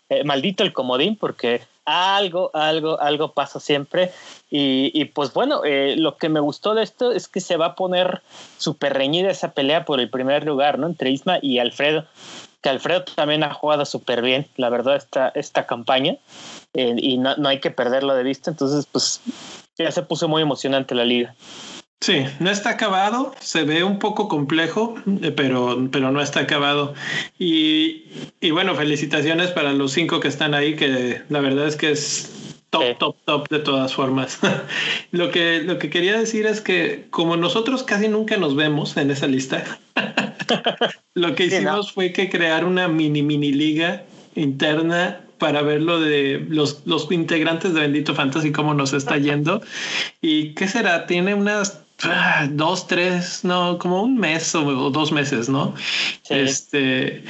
eh, 0.09 0.23
maldito 0.23 0.63
el 0.63 0.73
comodín, 0.73 1.15
porque 1.15 1.61
algo, 1.85 2.51
algo, 2.53 2.99
algo 3.01 3.33
pasa 3.33 3.59
siempre. 3.59 4.11
Y, 4.49 4.91
y 4.93 5.05
pues 5.05 5.33
bueno, 5.33 5.63
eh, 5.65 5.95
lo 5.97 6.17
que 6.17 6.29
me 6.29 6.39
gustó 6.39 6.75
de 6.75 6.83
esto 6.83 7.11
es 7.11 7.27
que 7.27 7.41
se 7.41 7.57
va 7.57 7.67
a 7.67 7.75
poner 7.75 8.21
súper 8.57 8.93
reñida 8.93 9.31
esa 9.31 9.53
pelea 9.53 9.85
por 9.85 9.99
el 9.99 10.09
primer 10.09 10.45
lugar, 10.45 10.79
¿no? 10.79 10.87
Entre 10.87 11.09
Isma 11.09 11.39
y 11.41 11.59
Alfredo 11.59 12.05
que 12.63 12.69
Alfredo 12.69 13.03
también 13.03 13.43
ha 13.43 13.53
jugado 13.53 13.85
súper 13.85 14.21
bien, 14.21 14.47
la 14.55 14.69
verdad, 14.69 14.95
esta, 14.95 15.29
esta 15.35 15.67
campaña, 15.67 16.15
eh, 16.73 16.95
y 16.97 17.17
no, 17.17 17.35
hay 17.45 17.59
que 17.59 17.71
perderlo 17.71 18.15
de 18.15 18.23
vista, 18.23 18.49
entonces 18.49 18.87
pues 18.89 19.21
ya 19.77 19.91
se 19.91 20.01
puso 20.01 20.29
muy 20.29 20.41
emocionante 20.41 20.95
la 20.95 21.03
liga. 21.03 21.35
Sí, 21.99 22.25
no 22.39 22.49
está 22.49 22.71
acabado, 22.71 23.33
se 23.39 23.63
ve 23.63 23.83
un 23.83 23.99
poco 23.99 24.27
complejo, 24.27 24.95
eh, 25.21 25.31
pero, 25.31 25.89
pero 25.91 26.11
no 26.11 26.21
está 26.21 26.41
acabado. 26.41 26.93
Y, 27.37 28.05
y, 28.41 28.51
bueno, 28.51 28.75
felicitaciones 28.75 29.51
para 29.51 29.73
los 29.73 29.93
cinco 29.93 30.19
que 30.19 30.27
están 30.27 30.53
ahí, 30.53 30.75
que 30.75 31.21
la 31.29 31.39
verdad 31.39 31.67
es 31.67 31.75
que 31.77 31.91
es 31.91 32.59
top, 32.69 32.97
top, 32.97 33.15
top 33.25 33.49
de 33.49 33.59
todas 33.59 33.93
formas. 33.93 34.39
lo, 35.11 35.31
que, 35.31 35.61
lo 35.61 35.79
que 35.79 35.89
quería 35.89 36.17
decir 36.17 36.45
es 36.45 36.59
que 36.59 37.07
como 37.09 37.37
nosotros 37.37 37.83
casi 37.83 38.07
nunca 38.09 38.35
nos 38.37 38.55
vemos 38.55 38.97
en 38.97 39.11
esa 39.11 39.27
lista, 39.27 39.63
lo 41.13 41.35
que 41.35 41.45
hicimos 41.45 41.91
fue 41.91 42.11
que 42.11 42.29
crear 42.29 42.65
una 42.65 42.87
mini, 42.87 43.21
mini 43.21 43.51
liga 43.51 44.03
interna 44.35 45.21
para 45.37 45.61
ver 45.61 45.81
lo 45.81 45.99
de 45.99 46.45
los, 46.47 46.83
los 46.85 47.11
integrantes 47.11 47.73
de 47.73 47.81
Bendito 47.81 48.15
Fantasy, 48.15 48.51
cómo 48.51 48.73
nos 48.73 48.93
está 48.93 49.17
yendo. 49.17 49.61
¿Y 50.21 50.53
qué 50.53 50.67
será? 50.67 51.05
Tiene 51.05 51.33
unas 51.33 51.81
ah, 52.03 52.47
dos, 52.49 52.87
tres, 52.87 53.43
no, 53.43 53.77
como 53.77 54.03
un 54.03 54.17
mes 54.17 54.55
o, 54.55 54.89
dos 54.89 55.11
meses, 55.11 55.49
¿no? 55.49 55.75
Este, 56.29 57.23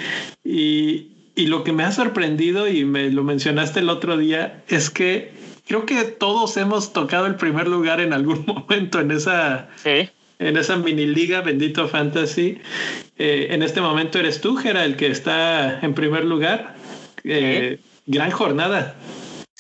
y, 0.44 1.08
y 1.36 1.48
lo 1.48 1.64
que 1.64 1.74
me 1.74 1.84
ha 1.84 1.92
sorprendido 1.92 2.68
y 2.68 2.86
me 2.86 3.10
lo 3.10 3.24
mencionaste 3.24 3.80
el 3.80 3.90
otro 3.90 4.18
día 4.18 4.64
es 4.68 4.90
que 4.92 5.34
creo 5.68 5.86
que 5.86 6.04
todos 6.04 6.56
hemos 6.58 6.94
tocado 6.94 7.26
el 7.26 7.36
primer 7.36 7.68
lugar 7.68 8.00
en 8.00 8.14
algún 8.14 8.46
momento 8.48 9.00
en 9.00 9.12
esa, 9.12 9.70
en 10.40 10.58
esa 10.58 10.76
mini 10.78 11.06
liga 11.06 11.42
Bendito 11.42 11.88
Fantasy. 11.88 12.60
Eh, 13.18 13.48
en 13.52 13.64
este 13.64 13.82
momento 13.82 14.20
eres 14.20 14.42
tú, 14.42 14.56
Gera, 14.56 14.86
el 14.86 14.96
que 14.96 15.08
está 15.08 15.80
en 15.82 15.94
primer 15.94 16.26
lugar. 16.26 16.76
Eh, 17.24 17.80
gran 18.06 18.32
jornada. 18.32 18.96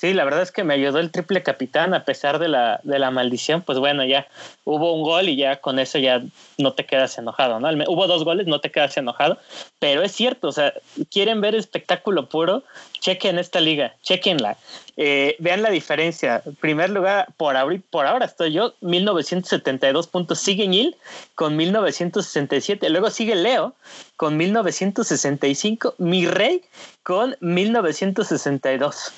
Sí, 0.04 0.14
la 0.14 0.26
verdad 0.26 0.42
es 0.42 0.52
que 0.52 0.66
me 0.66 0.74
ayudó 0.74 1.00
el 1.00 1.12
triple 1.12 1.44
capitán 1.44 1.94
a 1.94 2.04
pesar 2.04 2.38
de 2.38 2.50
la, 2.50 2.82
de 2.84 3.00
la 3.00 3.10
maldición. 3.10 3.62
Pues 3.62 3.80
bueno, 3.80 4.04
ya 4.04 4.28
hubo 4.66 4.94
un 4.94 5.02
gol 5.02 5.30
y 5.30 5.38
ya 5.38 5.62
con 5.62 5.80
eso 5.80 5.98
ya 5.98 6.22
no 6.58 6.74
te 6.74 6.86
quedas 6.86 7.18
enojado, 7.18 7.62
¿no? 7.62 7.70
Hubo 7.88 8.06
dos 8.06 8.26
goles, 8.26 8.46
no 8.46 8.60
te 8.60 8.70
quedas 8.70 8.98
enojado. 8.98 9.38
Pero 9.80 10.04
es 10.04 10.12
cierto, 10.12 10.50
o 10.50 10.52
sea, 10.52 10.74
quieren 11.10 11.40
ver 11.40 11.56
espectáculo 11.56 12.28
puro, 12.28 12.66
chequen 13.00 13.40
esta 13.40 13.62
liga, 13.62 13.96
chequenla. 14.02 14.58
Eh, 14.96 15.36
vean 15.40 15.62
la 15.62 15.72
diferencia. 15.72 16.42
En 16.46 16.56
primer 16.56 16.90
lugar, 16.90 17.28
por, 17.38 17.56
por 17.90 18.06
ahora 18.06 18.26
estoy 18.26 18.54
yo, 18.54 18.76
1972 18.82 20.08
puntos. 20.08 20.40
Sigue 20.40 20.68
Nil 20.68 20.96
con 21.36 21.56
1967. 21.56 22.90
Luego 22.90 23.10
sigue 23.10 23.36
Leo 23.36 23.74
con 24.18 24.38
1965. 24.38 25.96
Mi 25.98 26.28
Rey 26.28 26.62
con 27.04 27.36
1962 27.40 29.14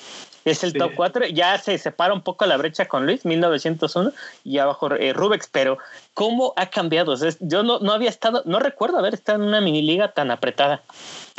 es 0.46 0.62
el 0.62 0.72
top 0.74 0.92
4. 0.94 1.26
Ya 1.26 1.58
se 1.58 1.76
separa 1.76 2.14
un 2.14 2.22
poco 2.22 2.46
la 2.46 2.56
brecha 2.56 2.86
con 2.86 3.04
Luis, 3.04 3.24
1901, 3.24 4.12
y 4.44 4.58
abajo 4.58 4.94
eh, 4.94 5.12
Rubex, 5.12 5.48
pero 5.50 5.78
¿cómo 6.14 6.54
ha 6.56 6.66
cambiado? 6.66 7.16
yo 7.40 7.62
no, 7.62 7.80
no 7.80 7.92
había 7.92 8.08
estado, 8.08 8.42
no 8.46 8.60
recuerdo 8.60 8.98
haber 8.98 9.14
estado 9.14 9.42
en 9.42 9.48
una 9.48 9.60
mini 9.60 9.82
liga 9.82 10.12
tan 10.12 10.30
apretada. 10.30 10.82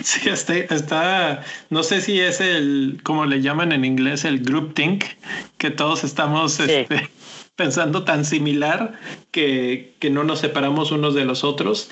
Sí, 0.03 0.29
está, 0.29 0.56
está, 0.56 1.44
no 1.70 1.84
sé 1.84 2.01
si 2.01 2.20
es 2.20 2.41
el, 2.41 3.00
como 3.03 3.25
le 3.25 3.41
llaman 3.41 3.72
en 3.72 3.86
inglés, 3.86 4.25
el 4.27 4.41
group 4.41 4.74
think, 4.74 5.05
que 5.57 5.72
todos 5.72 6.03
estamos 6.03 6.60
este, 6.60 7.10
pensando 7.55 8.03
tan 8.03 8.24
similar 8.25 8.93
que, 9.31 9.93
que, 10.00 10.10
no 10.10 10.24
nos 10.24 10.39
separamos 10.39 10.91
unos 10.91 11.15
de 11.15 11.25
los 11.25 11.43
otros. 11.43 11.89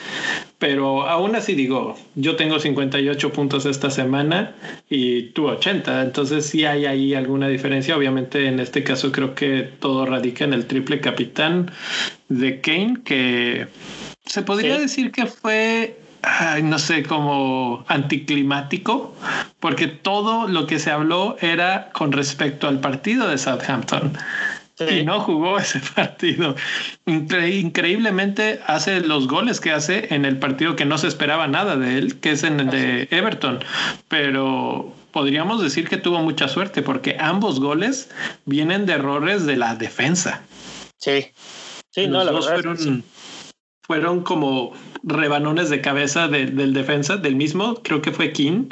Pero 0.60 1.08
aún 1.08 1.36
así 1.36 1.56
digo, 1.56 1.98
yo 2.16 2.36
tengo 2.36 2.60
58 2.60 3.32
puntos 3.32 3.66
esta 3.66 3.90
semana 3.90 4.56
y 4.90 5.32
tú 5.32 5.48
80. 5.48 6.04
Entonces 6.04 6.46
sí 6.46 6.66
hay 6.66 6.86
ahí 6.86 7.14
alguna 7.14 7.48
diferencia. 7.48 7.98
Obviamente 7.98 8.48
en 8.48 8.60
este 8.60 8.84
caso 8.84 9.12
creo 9.12 9.34
que 9.34 9.70
todo 9.80 10.06
radica 10.06 10.44
en 10.44 10.54
el 10.54 10.66
triple 10.66 11.02
capitán 11.02 11.72
de 12.30 12.62
Kane, 12.62 12.98
que 13.04 13.68
se 14.26 14.42
podría 14.42 14.78
decir 14.78 15.12
que 15.12 15.26
fue 15.28 15.98
no 16.64 16.80
sé, 16.80 17.04
como 17.04 17.86
anticlimático, 17.88 19.16
porque 19.60 19.88
todo 19.88 20.48
lo 20.48 20.68
que 20.68 20.80
se 20.80 20.92
habló 20.92 21.38
era 21.42 21.90
con 21.92 22.12
respecto 22.12 22.68
al 22.68 22.80
partido 22.80 23.28
de 23.28 23.38
Southampton. 23.38 24.18
Y 24.92 25.04
no 25.04 25.22
jugó 25.22 25.58
ese 25.60 25.80
partido. 25.80 26.56
increíblemente 27.06 28.60
hace 28.68 29.00
los 29.02 29.28
goles 29.28 29.62
que 29.62 29.72
hace 29.72 30.14
en 30.14 30.26
el 30.26 30.38
partido 30.38 30.76
que 30.76 30.86
no 30.86 30.98
se 30.98 31.08
esperaba 31.08 31.48
nada 31.48 31.78
de 31.78 31.98
él, 31.98 32.20
que 32.20 32.32
es 32.32 32.44
en 32.44 32.60
el 32.60 32.70
de 32.70 33.08
Everton. 33.12 33.60
Pero 34.10 34.94
podríamos 35.12 35.62
decir 35.62 35.88
que 35.88 35.98
tuvo 35.98 36.20
mucha 36.20 36.48
suerte 36.48 36.82
porque 36.82 37.16
ambos 37.20 37.60
goles 37.60 38.10
vienen 38.46 38.86
de 38.86 38.94
errores 38.94 39.46
de 39.46 39.56
la 39.56 39.76
defensa. 39.76 40.42
Sí. 40.98 41.28
Sí, 41.92 42.08
no, 42.08 42.26
la 42.26 42.34
verdad 42.34 42.56
fueron, 42.56 43.06
fueron 43.86 44.22
como 44.22 44.74
rebanones 45.04 45.70
de 45.70 45.82
cabeza 45.82 46.28
del 46.28 46.74
defensa, 46.74 47.18
del 47.18 47.36
mismo, 47.36 47.76
creo 47.84 48.02
que 48.02 48.12
fue 48.12 48.32
King, 48.32 48.70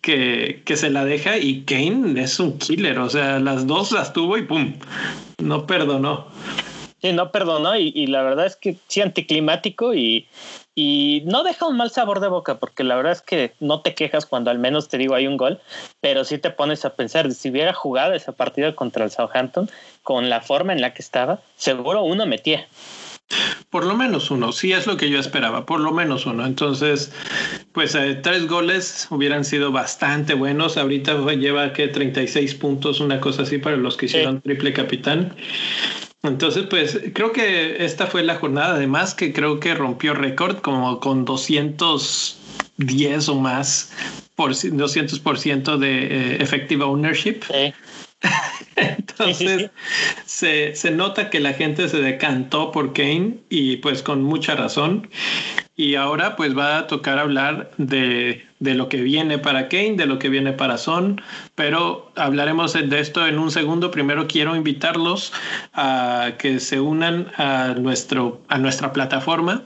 que, 0.00 0.62
que 0.64 0.76
se 0.76 0.90
la 0.90 1.04
deja 1.04 1.36
y 1.36 1.62
Kane 1.64 2.20
es 2.20 2.38
un 2.38 2.56
killer, 2.58 2.98
o 3.00 3.10
sea, 3.10 3.40
las 3.40 3.66
dos 3.66 3.90
las 3.90 4.12
tuvo 4.12 4.38
y 4.38 4.42
pum, 4.42 4.74
no 5.42 5.66
perdonó. 5.66 6.26
Sí, 7.02 7.12
no 7.12 7.32
perdonó 7.32 7.76
y, 7.76 7.92
y 7.94 8.06
la 8.06 8.22
verdad 8.22 8.46
es 8.46 8.56
que 8.56 8.78
sí, 8.86 9.00
anticlimático 9.00 9.94
y, 9.94 10.28
y 10.76 11.22
no 11.26 11.42
deja 11.42 11.66
un 11.66 11.76
mal 11.76 11.90
sabor 11.90 12.20
de 12.20 12.28
boca, 12.28 12.58
porque 12.58 12.84
la 12.84 12.94
verdad 12.94 13.12
es 13.12 13.22
que 13.22 13.52
no 13.58 13.80
te 13.80 13.94
quejas 13.94 14.26
cuando 14.26 14.50
al 14.50 14.60
menos 14.60 14.88
te 14.88 14.96
digo 14.96 15.14
hay 15.14 15.26
un 15.26 15.36
gol, 15.36 15.60
pero 16.00 16.24
sí 16.24 16.38
te 16.38 16.50
pones 16.50 16.84
a 16.84 16.94
pensar, 16.94 17.32
si 17.32 17.50
hubiera 17.50 17.72
jugado 17.72 18.14
esa 18.14 18.32
partida 18.32 18.76
contra 18.76 19.04
el 19.04 19.10
Southampton 19.10 19.68
con 20.02 20.30
la 20.30 20.40
forma 20.40 20.72
en 20.72 20.80
la 20.80 20.94
que 20.94 21.02
estaba, 21.02 21.40
seguro 21.56 22.04
uno 22.04 22.26
metía. 22.26 22.68
Por 23.70 23.84
lo 23.84 23.96
menos 23.96 24.30
uno, 24.30 24.52
sí 24.52 24.72
es 24.72 24.86
lo 24.86 24.96
que 24.96 25.10
yo 25.10 25.18
esperaba, 25.18 25.66
por 25.66 25.80
lo 25.80 25.92
menos 25.92 26.26
uno. 26.26 26.46
Entonces, 26.46 27.12
pues 27.72 27.94
eh, 27.94 28.18
tres 28.22 28.46
goles 28.46 29.08
hubieran 29.10 29.44
sido 29.44 29.72
bastante 29.72 30.34
buenos. 30.34 30.76
Ahorita 30.76 31.14
lleva 31.34 31.72
que 31.72 31.88
36 31.88 32.54
puntos, 32.54 33.00
una 33.00 33.20
cosa 33.20 33.42
así 33.42 33.58
para 33.58 33.76
los 33.76 33.96
que 33.96 34.06
hicieron 34.06 34.40
triple 34.40 34.72
capitán. 34.72 35.34
Entonces, 36.22 36.66
pues 36.68 37.00
creo 37.12 37.32
que 37.32 37.84
esta 37.84 38.06
fue 38.06 38.22
la 38.22 38.36
jornada, 38.36 38.76
además 38.76 39.14
que 39.14 39.32
creo 39.32 39.60
que 39.60 39.74
rompió 39.74 40.14
récord 40.14 40.58
como 40.58 41.00
con 41.00 41.24
210 41.24 43.28
o 43.28 43.34
más 43.34 43.92
por 44.34 44.52
200% 44.52 45.78
de 45.78 46.06
eh, 46.06 46.36
effective 46.40 46.84
ownership. 46.84 47.40
Sí. 47.50 47.72
Entonces 48.76 49.70
Se, 50.24 50.74
se, 50.74 50.90
nota 50.90 51.30
que 51.30 51.40
la 51.40 51.52
gente 51.52 51.88
se 51.88 52.00
decantó 52.00 52.72
por 52.72 52.92
Kane 52.92 53.38
y 53.48 53.76
pues 53.78 54.02
con 54.02 54.22
mucha 54.22 54.54
razón. 54.54 55.08
Y 55.76 55.94
ahora 55.94 56.36
pues 56.36 56.56
va 56.56 56.78
a 56.78 56.86
tocar 56.86 57.18
hablar 57.18 57.70
de, 57.76 58.46
de, 58.60 58.74
lo 58.74 58.88
que 58.88 59.02
viene 59.02 59.38
para 59.38 59.68
Kane, 59.68 59.96
de 59.96 60.06
lo 60.06 60.18
que 60.18 60.30
viene 60.30 60.54
para 60.54 60.78
Son, 60.78 61.20
pero 61.54 62.10
hablaremos 62.16 62.72
de 62.72 62.98
esto 62.98 63.26
en 63.26 63.38
un 63.38 63.50
segundo. 63.50 63.90
Primero 63.90 64.26
quiero 64.26 64.56
invitarlos 64.56 65.32
a 65.74 66.32
que 66.38 66.60
se 66.60 66.80
unan 66.80 67.30
a, 67.36 67.74
nuestro, 67.78 68.42
a 68.48 68.58
nuestra 68.58 68.92
plataforma 68.92 69.64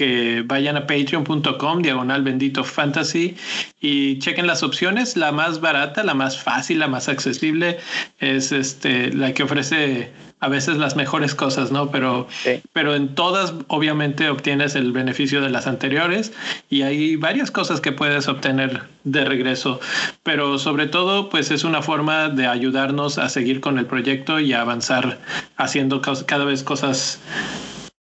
que 0.00 0.42
vayan 0.46 0.78
a 0.78 0.86
patreon.com, 0.86 1.82
diagonal 1.82 2.22
bendito 2.22 2.64
fantasy, 2.64 3.36
y 3.82 4.18
chequen 4.18 4.46
las 4.46 4.62
opciones. 4.62 5.14
La 5.14 5.30
más 5.30 5.60
barata, 5.60 6.02
la 6.02 6.14
más 6.14 6.42
fácil, 6.42 6.78
la 6.78 6.88
más 6.88 7.10
accesible 7.10 7.76
es 8.18 8.50
este, 8.50 9.12
la 9.12 9.34
que 9.34 9.42
ofrece 9.42 10.10
a 10.40 10.48
veces 10.48 10.78
las 10.78 10.96
mejores 10.96 11.34
cosas, 11.34 11.70
¿no? 11.70 11.90
Pero, 11.90 12.26
pero 12.72 12.94
en 12.94 13.14
todas, 13.14 13.52
obviamente, 13.68 14.30
obtienes 14.30 14.74
el 14.74 14.90
beneficio 14.92 15.42
de 15.42 15.50
las 15.50 15.66
anteriores 15.66 16.32
y 16.70 16.80
hay 16.80 17.16
varias 17.16 17.50
cosas 17.50 17.82
que 17.82 17.92
puedes 17.92 18.26
obtener 18.26 18.84
de 19.04 19.26
regreso. 19.26 19.80
Pero 20.22 20.58
sobre 20.58 20.86
todo, 20.86 21.28
pues 21.28 21.50
es 21.50 21.62
una 21.62 21.82
forma 21.82 22.30
de 22.30 22.46
ayudarnos 22.46 23.18
a 23.18 23.28
seguir 23.28 23.60
con 23.60 23.78
el 23.78 23.84
proyecto 23.84 24.40
y 24.40 24.54
a 24.54 24.62
avanzar 24.62 25.18
haciendo 25.58 26.00
cada 26.00 26.46
vez 26.46 26.62
cosas 26.62 27.20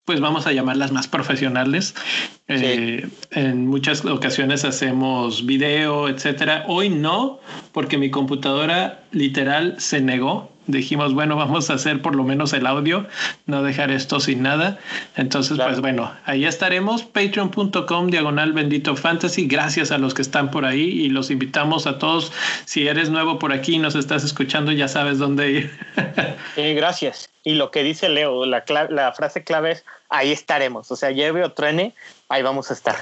pues 0.04 0.20
vamos 0.20 0.46
a 0.46 0.52
llamarlas 0.52 0.92
más 0.92 1.08
profesionales. 1.08 1.94
Eh, 2.48 3.08
en 3.30 3.66
muchas 3.66 4.04
ocasiones 4.04 4.64
hacemos 4.64 5.46
video, 5.46 6.08
etcétera. 6.08 6.64
Hoy 6.68 6.90
no, 6.90 7.40
porque 7.72 7.96
mi 7.96 8.10
computadora 8.10 9.04
literal 9.12 9.76
se 9.78 10.00
negó. 10.00 10.53
Dijimos, 10.66 11.14
bueno, 11.14 11.36
vamos 11.44 11.70
a 11.70 11.74
hacer 11.74 12.02
por 12.02 12.14
lo 12.14 12.24
menos 12.24 12.52
el 12.52 12.66
audio, 12.66 13.06
no 13.46 13.62
dejar 13.62 13.90
esto 13.90 14.20
sin 14.20 14.42
nada. 14.42 14.78
Entonces, 15.16 15.58
pues 15.58 15.80
bueno, 15.80 16.12
ahí 16.24 16.44
estaremos. 16.44 17.02
Patreon.com 17.02 18.08
diagonal 18.08 18.52
bendito 18.52 18.96
fantasy. 18.96 19.46
Gracias 19.46 19.90
a 19.90 19.98
los 19.98 20.14
que 20.14 20.22
están 20.22 20.50
por 20.50 20.64
ahí 20.64 20.82
y 20.82 21.08
los 21.08 21.30
invitamos 21.30 21.86
a 21.86 21.98
todos. 21.98 22.32
Si 22.64 22.86
eres 22.86 23.10
nuevo 23.10 23.38
por 23.38 23.52
aquí 23.52 23.74
y 23.74 23.78
nos 23.78 23.94
estás 23.94 24.24
escuchando, 24.24 24.72
ya 24.72 24.88
sabes 24.88 25.18
dónde 25.18 25.50
ir. 25.50 25.78
gracias. 26.56 27.30
Y 27.42 27.54
lo 27.54 27.70
que 27.70 27.82
dice 27.82 28.08
Leo, 28.08 28.46
la, 28.46 28.64
la 28.88 29.12
frase 29.12 29.44
clave 29.44 29.72
es 29.72 29.84
ahí 30.08 30.32
estaremos. 30.32 30.90
O 30.90 30.96
sea, 30.96 31.10
lleve 31.10 31.44
o 31.44 31.52
truene, 31.52 31.94
ahí 32.28 32.42
vamos 32.42 32.70
a 32.70 32.74
estar. 32.74 32.96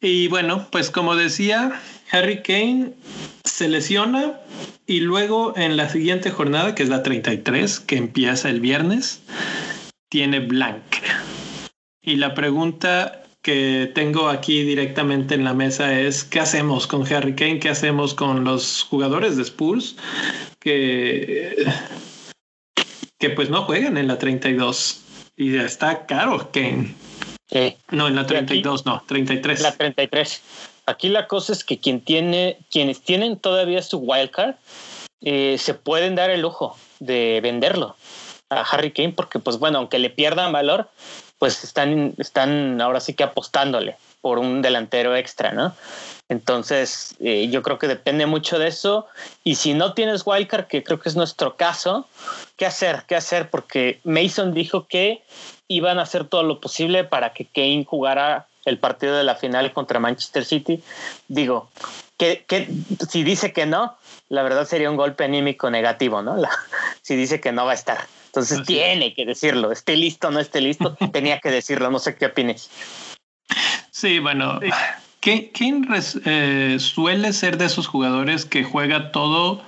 Y 0.00 0.28
bueno, 0.28 0.66
pues 0.70 0.90
como 0.90 1.16
decía, 1.16 1.80
Harry 2.10 2.42
Kane 2.42 2.92
se 3.44 3.68
lesiona 3.68 4.40
y 4.86 5.00
luego 5.00 5.54
en 5.56 5.76
la 5.76 5.88
siguiente 5.88 6.30
jornada, 6.30 6.74
que 6.74 6.82
es 6.82 6.88
la 6.88 7.02
33, 7.02 7.80
que 7.80 7.96
empieza 7.96 8.48
el 8.48 8.60
viernes, 8.60 9.22
tiene 10.08 10.40
blank. 10.40 10.82
Y 12.02 12.16
la 12.16 12.34
pregunta 12.34 13.22
que 13.42 13.90
tengo 13.94 14.28
aquí 14.28 14.62
directamente 14.62 15.34
en 15.34 15.44
la 15.44 15.54
mesa 15.54 15.98
es 16.00 16.24
¿qué 16.24 16.40
hacemos 16.40 16.86
con 16.86 17.10
Harry 17.12 17.34
Kane? 17.34 17.60
¿Qué 17.60 17.68
hacemos 17.68 18.14
con 18.14 18.44
los 18.44 18.82
jugadores 18.82 19.36
de 19.36 19.42
Spurs 19.42 19.96
que 20.58 21.66
que 23.18 23.30
pues 23.30 23.50
no 23.50 23.62
juegan 23.64 23.96
en 23.96 24.06
la 24.06 24.18
32 24.18 25.02
y 25.36 25.56
está 25.56 26.06
caro 26.06 26.50
Kane. 26.52 26.94
No, 27.90 28.08
en 28.08 28.14
la 28.14 28.26
32 28.26 28.86
no, 28.86 29.02
33. 29.06 29.60
La 29.60 29.72
33. 29.72 30.42
Aquí 30.88 31.10
la 31.10 31.26
cosa 31.26 31.52
es 31.52 31.64
que 31.64 31.78
quienes 31.78 33.02
tienen 33.02 33.36
todavía 33.36 33.82
su 33.82 33.98
wildcard 33.98 34.54
eh, 35.20 35.56
se 35.58 35.74
pueden 35.74 36.14
dar 36.14 36.30
el 36.30 36.40
lujo 36.40 36.78
de 36.98 37.40
venderlo 37.42 37.94
a 38.48 38.62
Harry 38.62 38.92
Kane 38.92 39.12
porque 39.12 39.38
pues 39.38 39.58
bueno, 39.58 39.80
aunque 39.80 39.98
le 39.98 40.08
pierdan 40.08 40.50
valor, 40.50 40.88
pues 41.38 41.62
están, 41.62 42.14
están 42.16 42.80
ahora 42.80 43.00
sí 43.00 43.12
que 43.12 43.22
apostándole 43.22 43.98
por 44.22 44.38
un 44.38 44.62
delantero 44.62 45.14
extra, 45.14 45.52
¿no? 45.52 45.74
Entonces, 46.30 47.16
eh, 47.20 47.48
yo 47.50 47.60
creo 47.60 47.78
que 47.78 47.86
depende 47.86 48.24
mucho 48.24 48.58
de 48.58 48.68
eso. 48.68 49.06
Y 49.44 49.56
si 49.56 49.74
no 49.74 49.92
tienes 49.92 50.22
wildcard, 50.24 50.68
que 50.68 50.82
creo 50.82 50.98
que 51.00 51.10
es 51.10 51.16
nuestro 51.16 51.58
caso, 51.58 52.08
¿qué 52.56 52.64
hacer? 52.64 53.04
¿Qué 53.06 53.14
hacer? 53.14 53.50
Porque 53.50 54.00
Mason 54.04 54.54
dijo 54.54 54.86
que 54.86 55.22
iban 55.68 55.98
a 55.98 56.02
hacer 56.02 56.24
todo 56.24 56.44
lo 56.44 56.60
posible 56.60 57.04
para 57.04 57.34
que 57.34 57.44
Kane 57.44 57.84
jugara 57.86 58.46
el 58.68 58.78
partido 58.78 59.16
de 59.16 59.24
la 59.24 59.34
final 59.34 59.72
contra 59.72 59.98
Manchester 59.98 60.44
City. 60.44 60.82
Digo, 61.28 61.70
que, 62.16 62.68
si 63.08 63.22
dice 63.22 63.52
que 63.52 63.66
no, 63.66 63.96
la 64.28 64.42
verdad 64.42 64.66
sería 64.66 64.90
un 64.90 64.96
golpe 64.96 65.24
anímico 65.24 65.70
negativo, 65.70 66.22
¿no? 66.22 66.36
si 67.02 67.16
dice 67.16 67.40
que 67.40 67.52
no 67.52 67.64
va 67.64 67.72
a 67.72 67.74
estar. 67.74 68.06
Entonces 68.26 68.62
tiene 68.66 69.14
que 69.14 69.24
decirlo, 69.24 69.72
esté 69.72 69.96
listo 69.96 70.28
o 70.28 70.30
no 70.30 70.40
esté 70.40 70.60
listo, 70.60 70.96
tenía 71.12 71.40
que 71.40 71.50
decirlo, 71.50 71.90
no 71.90 71.98
sé 71.98 72.16
qué 72.16 72.26
opines. 72.26 72.70
Sí, 73.90 74.18
bueno, 74.18 74.60
¿Quién 75.20 75.86
eh, 76.24 76.76
suele 76.78 77.32
ser 77.32 77.58
de 77.58 77.66
esos 77.66 77.86
jugadores 77.86 78.44
que 78.44 78.62
juega 78.62 79.10
todo 79.10 79.62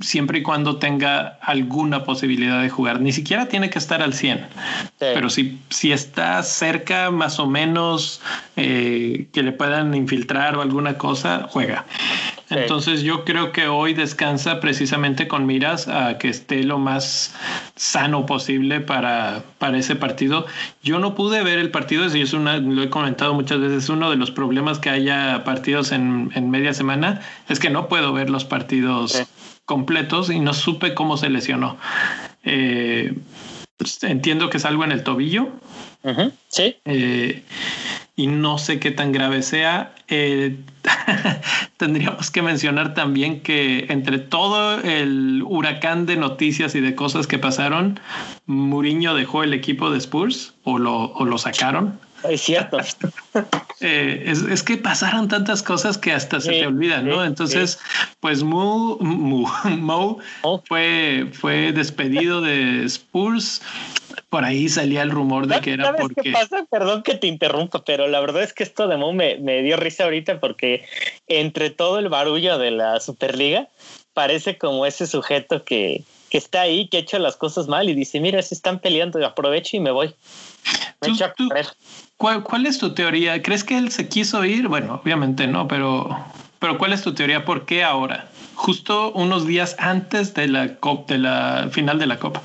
siempre 0.00 0.38
y 0.38 0.42
cuando 0.42 0.76
tenga 0.76 1.38
alguna 1.40 2.04
posibilidad 2.04 2.62
de 2.62 2.70
jugar. 2.70 3.00
Ni 3.00 3.12
siquiera 3.12 3.46
tiene 3.46 3.70
que 3.70 3.78
estar 3.78 4.02
al 4.02 4.14
100. 4.14 4.46
Pero 4.98 5.30
si, 5.30 5.58
si 5.70 5.92
está 5.92 6.42
cerca, 6.42 7.10
más 7.10 7.38
o 7.38 7.46
menos, 7.46 8.20
eh, 8.56 9.26
que 9.32 9.42
le 9.42 9.52
puedan 9.52 9.94
infiltrar 9.94 10.56
o 10.56 10.62
alguna 10.62 10.98
cosa, 10.98 11.46
juega. 11.50 11.84
Entonces 12.50 13.02
yo 13.02 13.24
creo 13.24 13.52
que 13.52 13.66
hoy 13.66 13.94
descansa 13.94 14.60
precisamente 14.60 15.26
con 15.26 15.46
miras 15.46 15.88
a 15.88 16.18
que 16.18 16.28
esté 16.28 16.62
lo 16.64 16.78
más 16.78 17.34
sano 17.76 18.26
posible 18.26 18.80
para, 18.80 19.42
para 19.58 19.78
ese 19.78 19.96
partido. 19.96 20.46
Yo 20.82 20.98
no 20.98 21.14
pude 21.14 21.42
ver 21.42 21.58
el 21.58 21.70
partido, 21.70 22.14
y 22.14 22.20
es 22.20 22.32
una, 22.32 22.58
lo 22.58 22.82
he 22.82 22.90
comentado 22.90 23.34
muchas 23.34 23.60
veces, 23.60 23.88
uno 23.88 24.10
de 24.10 24.16
los 24.16 24.30
problemas 24.30 24.78
que 24.78 24.90
haya 24.90 25.44
partidos 25.44 25.92
en, 25.92 26.30
en 26.34 26.50
media 26.50 26.74
semana 26.74 27.20
es 27.48 27.58
que 27.58 27.70
no 27.70 27.88
puedo 27.88 28.12
ver 28.12 28.28
los 28.28 28.44
partidos 28.44 29.26
completos 29.72 30.28
y 30.28 30.38
no 30.38 30.52
supe 30.52 30.92
cómo 30.92 31.16
se 31.16 31.30
lesionó. 31.30 31.78
Eh, 32.44 33.14
entiendo 34.02 34.50
que 34.50 34.58
es 34.58 34.66
algo 34.66 34.84
en 34.84 34.92
el 34.92 35.02
tobillo. 35.02 35.48
Sí. 36.48 36.76
Eh, 36.84 37.42
y 38.14 38.26
no 38.26 38.58
sé 38.58 38.78
qué 38.78 38.90
tan 38.90 39.12
grave 39.12 39.40
sea. 39.42 39.94
Eh, 40.08 40.58
tendríamos 41.78 42.30
que 42.30 42.42
mencionar 42.42 42.92
también 42.92 43.40
que 43.40 43.86
entre 43.88 44.18
todo 44.18 44.78
el 44.82 45.42
huracán 45.46 46.04
de 46.04 46.16
noticias 46.16 46.74
y 46.74 46.80
de 46.80 46.94
cosas 46.94 47.26
que 47.26 47.38
pasaron, 47.38 47.98
Mourinho 48.44 49.14
dejó 49.14 49.42
el 49.42 49.54
equipo 49.54 49.90
de 49.90 49.96
Spurs 49.96 50.52
o 50.64 50.78
lo, 50.78 51.12
o 51.12 51.24
lo 51.24 51.38
sacaron. 51.38 51.98
Es 52.28 52.42
cierto. 52.42 52.78
Eh, 53.84 54.30
es, 54.30 54.62
que 54.62 54.76
pasaron 54.76 55.26
tantas 55.26 55.60
cosas 55.60 55.98
que 55.98 56.12
hasta 56.12 56.40
se 56.40 56.50
te 56.50 56.66
olvidan, 56.68 57.08
¿no? 57.08 57.24
Entonces, 57.24 57.80
pues 58.20 58.44
Mo, 58.44 58.96
Mo, 59.00 60.20
fue, 60.68 61.26
fue 61.32 61.72
despedido 61.72 62.40
de 62.40 62.84
Spurs. 62.84 63.60
Por 64.28 64.44
ahí 64.44 64.68
salía 64.68 65.02
el 65.02 65.10
rumor 65.10 65.48
de 65.48 65.60
que 65.60 65.72
era 65.72 65.96
porque. 65.96 66.20
¿Qué 66.22 66.30
pasa? 66.30 66.64
Perdón 66.70 67.02
que 67.02 67.16
te 67.16 67.26
interrumpa, 67.26 67.84
pero 67.84 68.06
la 68.06 68.20
verdad 68.20 68.44
es 68.44 68.52
que 68.52 68.62
esto 68.62 68.86
de 68.86 68.98
Mo 68.98 69.12
me, 69.12 69.38
me 69.38 69.62
dio 69.62 69.76
risa 69.76 70.04
ahorita 70.04 70.38
porque 70.38 70.84
entre 71.26 71.70
todo 71.70 71.98
el 71.98 72.08
barullo 72.08 72.58
de 72.58 72.70
la 72.70 73.00
Superliga, 73.00 73.66
parece 74.14 74.58
como 74.58 74.86
ese 74.86 75.08
sujeto 75.08 75.64
que, 75.64 76.04
que 76.30 76.38
está 76.38 76.62
ahí, 76.62 76.88
que 76.88 76.98
ha 76.98 77.00
hecho 77.00 77.18
las 77.18 77.36
cosas 77.36 77.68
mal 77.68 77.88
y 77.88 77.94
dice, 77.94 78.20
mira, 78.20 78.40
se 78.42 78.54
están 78.54 78.78
peleando, 78.78 79.24
aprovecho 79.26 79.76
y 79.76 79.80
me 79.80 79.90
voy. 79.90 80.14
¿Cuál, 82.22 82.66
es 82.66 82.78
tu 82.78 82.94
teoría? 82.94 83.42
¿Crees 83.42 83.64
que 83.64 83.76
él 83.76 83.90
se 83.90 84.08
quiso 84.08 84.44
ir? 84.44 84.68
Bueno, 84.68 85.00
obviamente 85.02 85.46
no, 85.46 85.66
pero, 85.66 86.16
pero 86.58 86.78
¿cuál 86.78 86.92
es 86.92 87.02
tu 87.02 87.14
teoría? 87.14 87.44
¿Por 87.44 87.66
qué 87.66 87.82
ahora? 87.82 88.28
Justo 88.54 89.12
unos 89.12 89.46
días 89.46 89.74
antes 89.78 90.34
de 90.34 90.46
la, 90.46 90.66
de 91.08 91.18
la 91.18 91.68
final 91.72 91.98
de 91.98 92.06
la 92.06 92.18
Copa. 92.18 92.40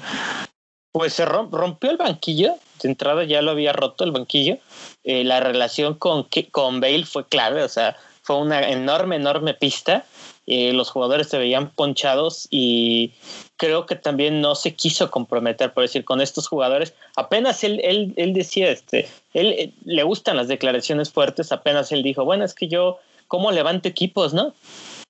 Pues 0.92 1.14
se 1.14 1.26
rompió 1.26 1.92
el 1.92 1.98
banquillo, 1.98 2.56
de 2.82 2.90
entrada 2.90 3.24
ya 3.24 3.42
lo 3.44 3.52
había 3.52 3.72
roto 3.72 4.04
el 4.04 4.12
banquillo. 4.12 4.58
Eh, 5.04 5.24
la 5.24 5.40
relación 5.40 5.94
con, 5.94 6.28
con 6.52 6.80
Bale 6.80 7.06
fue 7.06 7.28
clave, 7.28 7.62
o 7.64 7.70
sea, 7.70 7.96
fue 8.24 8.38
una 8.38 8.62
enorme, 8.62 9.18
enorme 9.18 9.54
pista. 9.54 10.06
Eh, 10.50 10.72
los 10.72 10.90
jugadores 10.90 11.28
se 11.28 11.38
veían 11.38 11.70
ponchados 11.72 12.48
y 12.50 13.12
creo 13.58 13.86
que 13.86 13.96
también 13.96 14.40
no 14.40 14.56
se 14.56 14.76
quiso 14.76 15.12
comprometer, 15.12 15.74
por 15.74 15.84
decir, 15.84 16.06
con 16.06 16.22
estos 16.22 16.48
jugadores. 16.48 16.94
Apenas 17.18 17.66
él, 17.66 17.82
él, 17.84 18.14
él 18.16 18.34
decía, 18.34 18.70
este, 18.70 19.10
él 19.34 19.48
eh, 19.52 19.72
le 19.84 20.04
gustan 20.04 20.38
las 20.38 20.48
declaraciones 20.48 21.12
fuertes, 21.12 21.52
apenas 21.52 21.92
él 21.92 22.02
dijo, 22.02 22.24
bueno, 22.24 22.46
es 22.46 22.54
que 22.54 22.70
yo, 22.70 22.98
¿cómo 23.28 23.52
levanto 23.52 23.90
equipos, 23.90 24.34
no? 24.34 24.54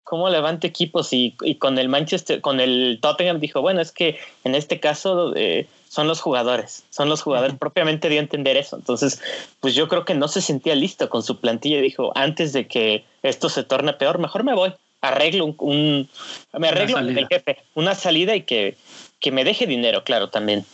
¿Cómo 0.04 0.28
levanto 0.30 0.66
equipos? 0.66 1.14
Y, 1.14 1.36
y 1.42 1.56
con 1.56 1.78
el 1.78 1.88
Manchester, 1.88 2.42
con 2.42 2.60
el 2.60 2.98
Tottenham 3.00 3.40
dijo, 3.40 3.62
bueno, 3.62 3.80
es 3.80 3.92
que 3.92 4.18
en 4.44 4.56
este 4.56 4.80
caso 4.80 5.36
eh, 5.36 5.68
son 5.88 6.08
los 6.08 6.20
jugadores, 6.20 6.84
son 6.90 7.10
los 7.10 7.22
jugadores, 7.22 7.56
propiamente 7.60 8.10
dio 8.10 8.18
a 8.20 8.24
entender 8.24 8.58
eso. 8.58 8.76
Entonces, 8.76 9.22
pues 9.60 9.76
yo 9.76 9.88
creo 9.88 10.04
que 10.04 10.16
no 10.16 10.30
se 10.30 10.42
sentía 10.42 10.74
listo 10.74 11.10
con 11.10 11.22
su 11.22 11.40
plantilla. 11.40 11.80
Dijo, 11.80 12.12
antes 12.16 12.54
de 12.54 12.68
que 12.68 13.06
esto 13.22 13.50
se 13.50 13.64
torne 13.64 13.94
peor, 13.94 14.18
mejor 14.18 14.44
me 14.44 14.56
voy 14.56 14.74
arreglo 15.02 15.56
un, 15.60 16.10
me 16.54 16.68
arreglo 16.68 17.00
el 17.00 17.28
jefe, 17.28 17.58
una 17.76 17.96
salida 17.96 18.36
y 18.36 18.42
que, 18.42 18.76
que 19.20 19.32
me 19.32 19.44
deje 19.44 19.68
dinero, 19.68 20.04
claro, 20.04 20.30
también. 20.30 20.66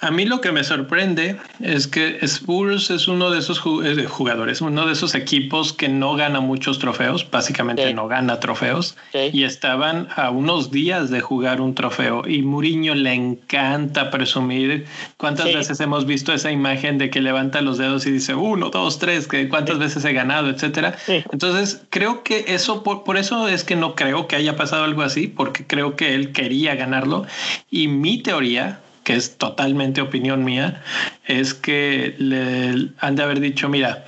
A 0.00 0.10
mí 0.10 0.26
lo 0.26 0.42
que 0.42 0.52
me 0.52 0.62
sorprende 0.62 1.36
es 1.58 1.86
que 1.86 2.18
Spurs 2.20 2.90
es 2.90 3.08
uno 3.08 3.30
de 3.30 3.38
esos 3.38 3.62
eh, 3.82 4.04
jugadores, 4.04 4.60
uno 4.60 4.84
de 4.84 4.92
esos 4.92 5.14
equipos 5.14 5.72
que 5.72 5.88
no 5.88 6.14
gana 6.16 6.40
muchos 6.40 6.78
trofeos, 6.78 7.26
básicamente 7.30 7.94
no 7.94 8.06
gana 8.06 8.38
trofeos, 8.38 8.94
y 9.32 9.44
estaban 9.44 10.08
a 10.14 10.28
unos 10.28 10.70
días 10.70 11.08
de 11.08 11.22
jugar 11.22 11.62
un 11.62 11.74
trofeo. 11.74 12.28
Y 12.28 12.42
Mourinho 12.42 12.94
le 12.94 13.14
encanta 13.14 14.10
presumir. 14.10 14.84
¿Cuántas 15.16 15.46
veces 15.46 15.80
hemos 15.80 16.04
visto 16.04 16.34
esa 16.34 16.50
imagen 16.50 16.98
de 16.98 17.08
que 17.08 17.22
levanta 17.22 17.62
los 17.62 17.78
dedos 17.78 18.06
y 18.06 18.10
dice 18.10 18.34
uno, 18.34 18.68
dos, 18.68 18.98
tres, 18.98 19.26
que 19.26 19.48
cuántas 19.48 19.78
veces 19.78 20.04
he 20.04 20.12
ganado, 20.12 20.50
etcétera? 20.50 20.94
Entonces 21.08 21.86
creo 21.88 22.22
que 22.22 22.44
eso, 22.48 22.82
por, 22.82 23.02
por 23.04 23.16
eso 23.16 23.48
es 23.48 23.64
que 23.64 23.76
no 23.76 23.94
creo 23.94 24.28
que 24.28 24.36
haya 24.36 24.56
pasado 24.56 24.84
algo 24.84 25.00
así, 25.00 25.26
porque 25.26 25.66
creo 25.66 25.96
que 25.96 26.14
él 26.14 26.32
quería 26.32 26.74
ganarlo. 26.74 27.24
Y 27.70 27.88
mi 27.88 28.22
teoría 28.22 28.80
que 29.06 29.14
es 29.14 29.38
totalmente 29.38 30.00
opinión 30.00 30.42
mía, 30.42 30.82
es 31.26 31.54
que 31.54 32.16
le 32.18 32.88
han 32.98 33.14
de 33.14 33.22
haber 33.22 33.38
dicho, 33.38 33.68
mira, 33.68 34.04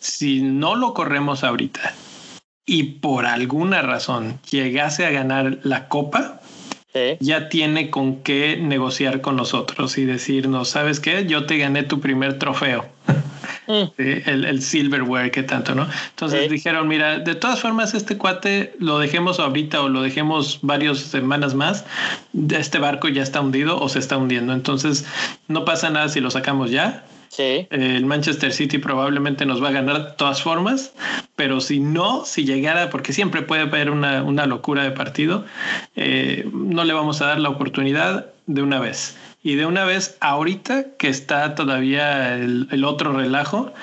si 0.00 0.42
no 0.42 0.74
lo 0.74 0.92
corremos 0.92 1.42
ahorita 1.42 1.94
y 2.66 2.82
por 2.82 3.24
alguna 3.24 3.80
razón 3.80 4.38
llegase 4.50 5.06
a 5.06 5.10
ganar 5.10 5.60
la 5.62 5.88
copa, 5.88 6.42
ya 7.20 7.48
tiene 7.48 7.88
con 7.88 8.16
qué 8.16 8.58
negociar 8.58 9.22
con 9.22 9.34
nosotros 9.36 9.96
y 9.96 10.04
decirnos, 10.04 10.68
¿sabes 10.68 11.00
qué? 11.00 11.24
Yo 11.24 11.46
te 11.46 11.56
gané 11.56 11.82
tu 11.82 12.00
primer 12.00 12.38
trofeo. 12.38 12.84
Mm. 13.66 13.82
el, 13.96 14.44
el, 14.44 14.62
silverware 14.62 15.30
que 15.30 15.42
tanto, 15.42 15.74
¿no? 15.74 15.88
Entonces 16.10 16.50
dijeron, 16.50 16.86
mira, 16.86 17.18
de 17.18 17.34
todas 17.34 17.60
formas 17.60 17.94
este 17.94 18.18
cuate 18.18 18.74
lo 18.78 18.98
dejemos 18.98 19.40
ahorita 19.40 19.80
o 19.80 19.88
lo 19.88 20.02
dejemos 20.02 20.58
varias 20.60 20.98
semanas 20.98 21.54
más, 21.54 21.84
este 22.50 22.78
barco 22.78 23.08
ya 23.08 23.22
está 23.22 23.40
hundido 23.40 23.80
o 23.80 23.88
se 23.88 24.00
está 24.00 24.18
hundiendo, 24.18 24.52
entonces 24.52 25.06
no 25.48 25.64
pasa 25.64 25.88
nada 25.88 26.08
si 26.08 26.20
lo 26.20 26.30
sacamos 26.30 26.70
ya. 26.70 27.04
Sí. 27.28 27.66
El 27.70 28.06
Manchester 28.06 28.52
City 28.52 28.78
probablemente 28.78 29.44
nos 29.44 29.62
va 29.62 29.70
a 29.70 29.72
ganar 29.72 30.04
de 30.04 30.12
todas 30.12 30.40
formas, 30.40 30.92
pero 31.34 31.60
si 31.60 31.80
no, 31.80 32.24
si 32.24 32.44
llegara, 32.44 32.90
porque 32.90 33.12
siempre 33.12 33.42
puede 33.42 33.62
haber 33.62 33.90
una, 33.90 34.22
una 34.22 34.46
locura 34.46 34.84
de 34.84 34.92
partido, 34.92 35.44
eh, 35.96 36.48
no 36.52 36.84
le 36.84 36.92
vamos 36.92 37.22
a 37.22 37.26
dar 37.26 37.40
la 37.40 37.48
oportunidad 37.48 38.26
de 38.46 38.62
una 38.62 38.78
vez. 38.78 39.16
Y 39.46 39.56
de 39.56 39.66
una 39.66 39.84
vez, 39.84 40.16
ahorita 40.20 40.96
que 40.96 41.08
está 41.08 41.54
todavía 41.54 42.34
el, 42.34 42.82
otro 42.82 43.12
relajo, 43.12 43.74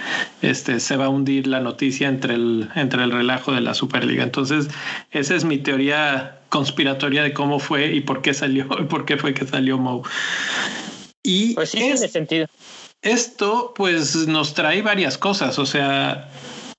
este, 0.41 0.79
se 0.79 0.97
va 0.97 1.05
a 1.05 1.09
hundir 1.09 1.45
la 1.45 1.59
noticia 1.59 2.07
entre 2.07 2.33
el, 2.33 2.69
entre 2.73 3.03
el 3.03 3.11
relajo 3.11 3.51
de 3.51 3.61
la 3.61 3.75
Superliga. 3.75 4.23
Entonces, 4.23 4.69
esa 5.11 5.35
es 5.35 5.45
mi 5.45 5.59
teoría 5.59 6.39
conspiratoria 6.49 7.21
de 7.21 7.33
cómo 7.33 7.59
fue 7.59 7.93
y 7.93 8.01
por 8.01 8.23
qué 8.23 8.33
salió, 8.33 8.67
y 8.81 8.85
por 8.85 9.05
qué 9.05 9.17
fue 9.17 9.35
que 9.35 9.45
salió 9.45 9.77
Mo. 9.77 10.01
Y 11.21 11.53
pues 11.53 11.69
sí, 11.69 11.77
tiene 11.77 11.97
sentido. 11.97 12.47
Esto, 13.03 13.75
pues, 13.75 14.27
nos 14.27 14.55
trae 14.55 14.81
varias 14.81 15.19
cosas. 15.19 15.59
O 15.59 15.67
sea, 15.67 16.27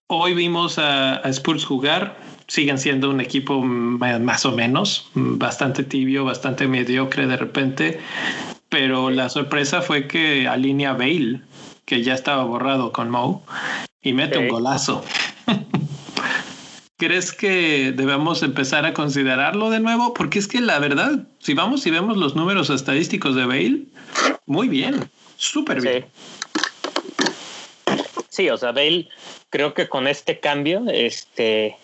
hoy 0.08 0.34
vimos 0.34 0.80
a, 0.80 1.18
a 1.18 1.28
Spurs 1.28 1.64
jugar, 1.64 2.16
siguen 2.48 2.78
siendo 2.78 3.10
un 3.10 3.20
equipo 3.20 3.62
más 3.62 4.44
o 4.44 4.50
menos, 4.50 5.08
bastante 5.14 5.84
tibio, 5.84 6.24
bastante 6.24 6.66
mediocre 6.66 7.28
de 7.28 7.36
repente 7.36 8.00
pero 8.72 9.10
la 9.10 9.28
sorpresa 9.28 9.82
fue 9.82 10.08
que 10.08 10.48
alinea 10.48 10.94
Bale, 10.94 11.42
que 11.84 12.02
ya 12.02 12.14
estaba 12.14 12.42
borrado 12.44 12.90
con 12.90 13.10
Mo, 13.10 13.44
y 14.00 14.14
mete 14.14 14.38
un 14.38 14.48
golazo. 14.48 15.04
¿Crees 16.96 17.32
que 17.32 17.92
debemos 17.94 18.42
empezar 18.42 18.86
a 18.86 18.94
considerarlo 18.94 19.68
de 19.68 19.80
nuevo? 19.80 20.14
Porque 20.14 20.38
es 20.38 20.48
que 20.48 20.62
la 20.62 20.78
verdad, 20.78 21.26
si 21.38 21.52
vamos 21.52 21.86
y 21.86 21.90
vemos 21.90 22.16
los 22.16 22.34
números 22.34 22.70
estadísticos 22.70 23.36
de 23.36 23.44
Bale, 23.44 23.82
muy 24.46 24.68
bien, 24.68 25.10
súper 25.36 25.82
bien. 25.82 26.06
Sí. 28.30 28.48
o 28.48 28.56
sea, 28.56 28.72
Bale, 28.72 29.06
creo 29.50 29.74
que 29.74 29.86
con 29.86 30.08
este 30.08 30.40
cambio, 30.40 30.82
este, 30.90 31.76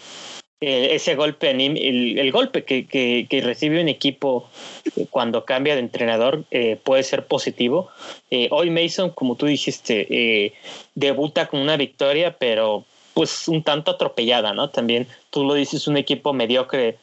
eh, 0.61 0.97
ese 0.97 1.15
golpe, 1.15 1.53
el, 1.53 2.19
el 2.19 2.33
golpe 2.33 2.65
que, 2.65 3.41
recibe 3.45 3.81
un 3.81 3.89
equipo 3.89 4.49
eh, 4.97 5.07
cuando 5.09 5.45
cambia 5.45 5.75
de 5.75 5.81
entrenador 5.81 6.43
eh, 6.51 6.77
puede 6.83 7.05
ser 7.05 7.27
positivo. 7.27 7.91
hoy 8.51 8.71
Mason, 8.71 9.11
como 9.11 9.37
tú 9.37 9.47
dijiste, 9.47 10.53
debuta 10.97 11.47
con 11.47 11.61
una 11.61 11.77
victoria, 11.77 12.37
pero 12.37 12.85
pues 13.15 13.47
un 13.47 13.63
tanto 13.63 13.93
atropellada, 13.93 14.53
¿no? 14.53 14.71
También 14.71 15.07
tú 15.31 15.45
lo 15.45 15.55
dices, 15.55 15.87
un 15.87 15.97
equipo 15.97 16.33
mediocre 16.33 16.99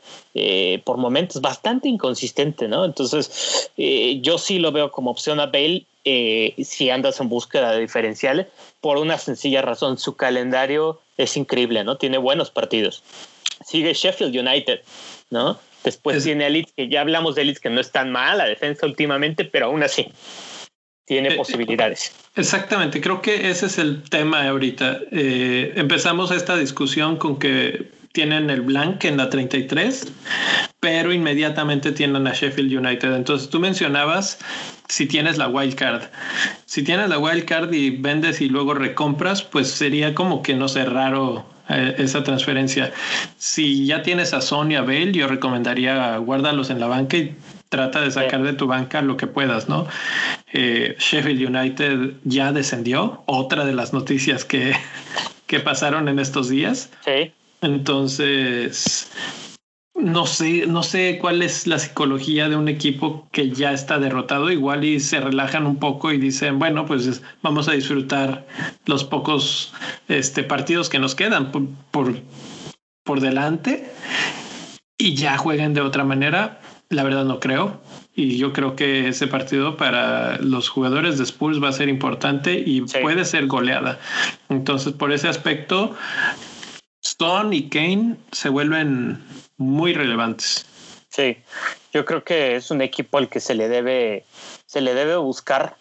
por 0.84 0.98
momentos, 0.98 1.41
bastante 1.41 1.88
inconsistente, 1.88 2.68
¿no? 2.68 2.84
Entonces, 2.84 3.72
yo 4.22 4.38
sí 4.38 4.60
lo 4.60 4.72
veo 4.74 4.91
como 4.91 5.12
opción 5.12 5.39
a 5.39 5.46
Bale 5.46 5.86
si 6.04 6.89
andas 6.89 7.20
en 7.20 7.30
búsqueda 7.30 7.72
de 7.72 7.80
diferenciales, 7.80 8.48
por 8.82 8.98
una 8.98 9.18
sencilla 9.18 9.62
razón, 9.62 9.98
su 9.98 10.15
calendario 10.15 11.00
es 11.18 11.36
increíble, 11.38 11.84
¿no? 11.84 11.98
Tiene 11.98 12.18
buenos 12.18 12.52
partidos 12.52 13.02
sigue 13.63 13.94
Sheffield 13.94 14.36
United, 14.36 14.82
¿no? 15.30 15.60
Después 15.84 16.24
tiene 16.24 16.46
a 16.46 16.50
Leeds, 16.50 16.74
que 16.76 16.89
ya 16.89 17.02
hablamos 17.02 17.36
de 17.36 17.46
Leeds, 17.46 17.60
que 17.60 17.70
no 17.70 17.80
es 17.80 17.91
tan 17.91 18.12
mal 18.12 18.39
la 18.39 18.46
defensa 18.46 18.88
últimamente, 18.88 19.46
pero 19.46 19.68
aún 19.68 19.84
así 19.84 20.12
tiene 21.06 21.30
eh, 21.30 21.36
posibilidades. 21.36 22.12
Exactamente, 22.36 23.00
creo 23.00 23.22
que 23.22 23.50
ese 23.50 23.68
es 23.68 23.78
el 23.78 24.02
tema 24.10 24.48
ahorita. 24.48 25.00
Eh, 25.12 25.74
empezamos 25.76 26.32
esta 26.32 26.58
discusión 26.58 27.18
con 27.18 27.38
que 27.38 27.91
tienen 28.13 28.50
el 28.50 28.62
blank 28.62 29.04
en 29.06 29.18
la 29.18 29.30
33, 29.30 30.12
pero 30.80 31.13
inmediatamente 31.13 31.91
tienen 31.91 32.26
a 32.26 32.34
Sheffield 32.34 32.74
United. 32.74 33.13
Entonces 33.13 33.50
tú 33.50 33.60
mencionabas 33.60 34.39
si 34.88 35.06
tienes 35.06 35.38
la 35.38 35.48
wild 35.50 35.76
card. 35.76 36.04
Si 36.65 36.82
tienes 36.82 37.10
la 37.10 37.20
wild 37.20 37.46
card 37.46 37.72
y 37.74 37.91
vendes 37.91 38.41
y 38.41 38.50
luego 38.50 38.74
recompras, 38.74 39.44
pues 39.44 39.70
sería 39.70 40.15
como 40.15 40.41
que 40.41 40.56
no 40.56 40.68
sé, 40.68 40.86
raro 40.86 41.46
eh, 41.69 41.95
esa 41.97 42.23
transferencia. 42.23 42.91
Si 43.38 43.86
ya 43.86 44.04
tienes 44.04 44.34
a 44.34 44.41
Sonia 44.41 44.82
Bell, 44.82 45.13
yo 45.13 45.28
recomendaría 45.28 46.17
guárdalos 46.17 46.69
en 46.69 46.80
la 46.80 46.88
banca 46.88 47.17
y 47.17 47.36
trata 47.69 48.01
de 48.01 48.12
sacar 48.12 48.43
de 48.43 48.54
tu 48.54 48.67
banca 48.67 49.01
lo 49.01 49.17
que 49.17 49.28
puedas, 49.28 49.67
¿no? 49.67 49.88
Eh, 50.54 50.95
Sheffield 50.99 51.56
United 51.56 52.13
ya 52.23 52.51
descendió, 52.51 53.23
otra 53.25 53.65
de 53.65 53.73
las 53.73 53.93
noticias 53.93 54.45
que, 54.45 54.73
que 55.47 55.60
pasaron 55.60 56.08
en 56.08 56.19
estos 56.19 56.49
días. 56.49 56.89
Sí. 57.04 57.32
Entonces, 57.62 59.12
no 60.06 60.28
sé, 60.28 60.68
no 60.68 60.84
sé 60.84 61.18
cuál 61.20 61.41
es 61.41 61.65
la 61.65 61.80
psicología 61.80 62.48
de 62.48 62.56
un 62.56 62.68
equipo 62.68 63.28
que 63.32 63.50
ya 63.50 63.74
está 63.74 63.98
derrotado, 63.98 64.52
igual 64.52 64.84
y 64.84 65.00
se 65.00 65.20
relajan 65.20 65.65
un 65.65 65.78
poco 65.78 66.12
y 66.12 66.20
dicen, 66.20 66.60
bueno, 66.60 66.86
pues 66.86 67.24
vamos 67.41 67.68
a 67.68 67.72
disfrutar 67.72 68.46
los 68.86 69.04
pocos 69.04 69.74
este, 70.08 70.44
partidos 70.44 70.89
que 70.89 71.00
nos 71.00 71.15
quedan 71.15 71.52
por, 71.52 71.63
por, 71.89 72.22
por 73.04 73.20
delante 73.20 73.91
y 74.96 75.15
ya 75.15 75.39
jueguen 75.39 75.74
de 75.74 75.82
otra 75.82 76.04
manera. 76.04 76.62
La 76.89 77.02
verdad 77.02 77.26
no 77.26 77.39
creo. 77.39 77.82
Y 78.13 78.38
yo 78.38 78.54
creo 78.54 78.76
que 78.76 79.08
ese 79.08 79.26
partido 79.26 79.76
para 79.76 80.38
los 80.38 80.70
jugadores 80.70 81.18
de 81.18 81.24
Spurs 81.24 81.62
va 81.62 81.70
a 81.70 81.74
ser 81.74 81.89
importante 81.89 82.63
y 82.63 82.82
puede 82.82 83.26
ser 83.26 83.48
goleada. 83.48 84.00
Entonces, 84.50 84.94
por 84.94 85.12
ese 85.12 85.28
aspecto, 85.28 85.96
Stone 87.04 87.56
y 87.56 87.70
Kane 87.70 88.18
se 88.32 88.50
vuelven 88.50 89.20
muy 89.58 89.94
relevantes. 89.94 90.65
Sí, 91.10 91.38
yo 91.94 92.04
creo 92.04 92.24
que 92.24 92.56
es 92.56 92.72
un 92.72 92.82
equipo 92.82 93.18
al 93.18 93.30
que 93.30 93.39
se 93.39 93.56
le 93.56 93.70
debe, 93.70 94.26
se 94.65 94.82
le 94.82 94.94
debe 94.94 95.15
buscar 95.15 95.78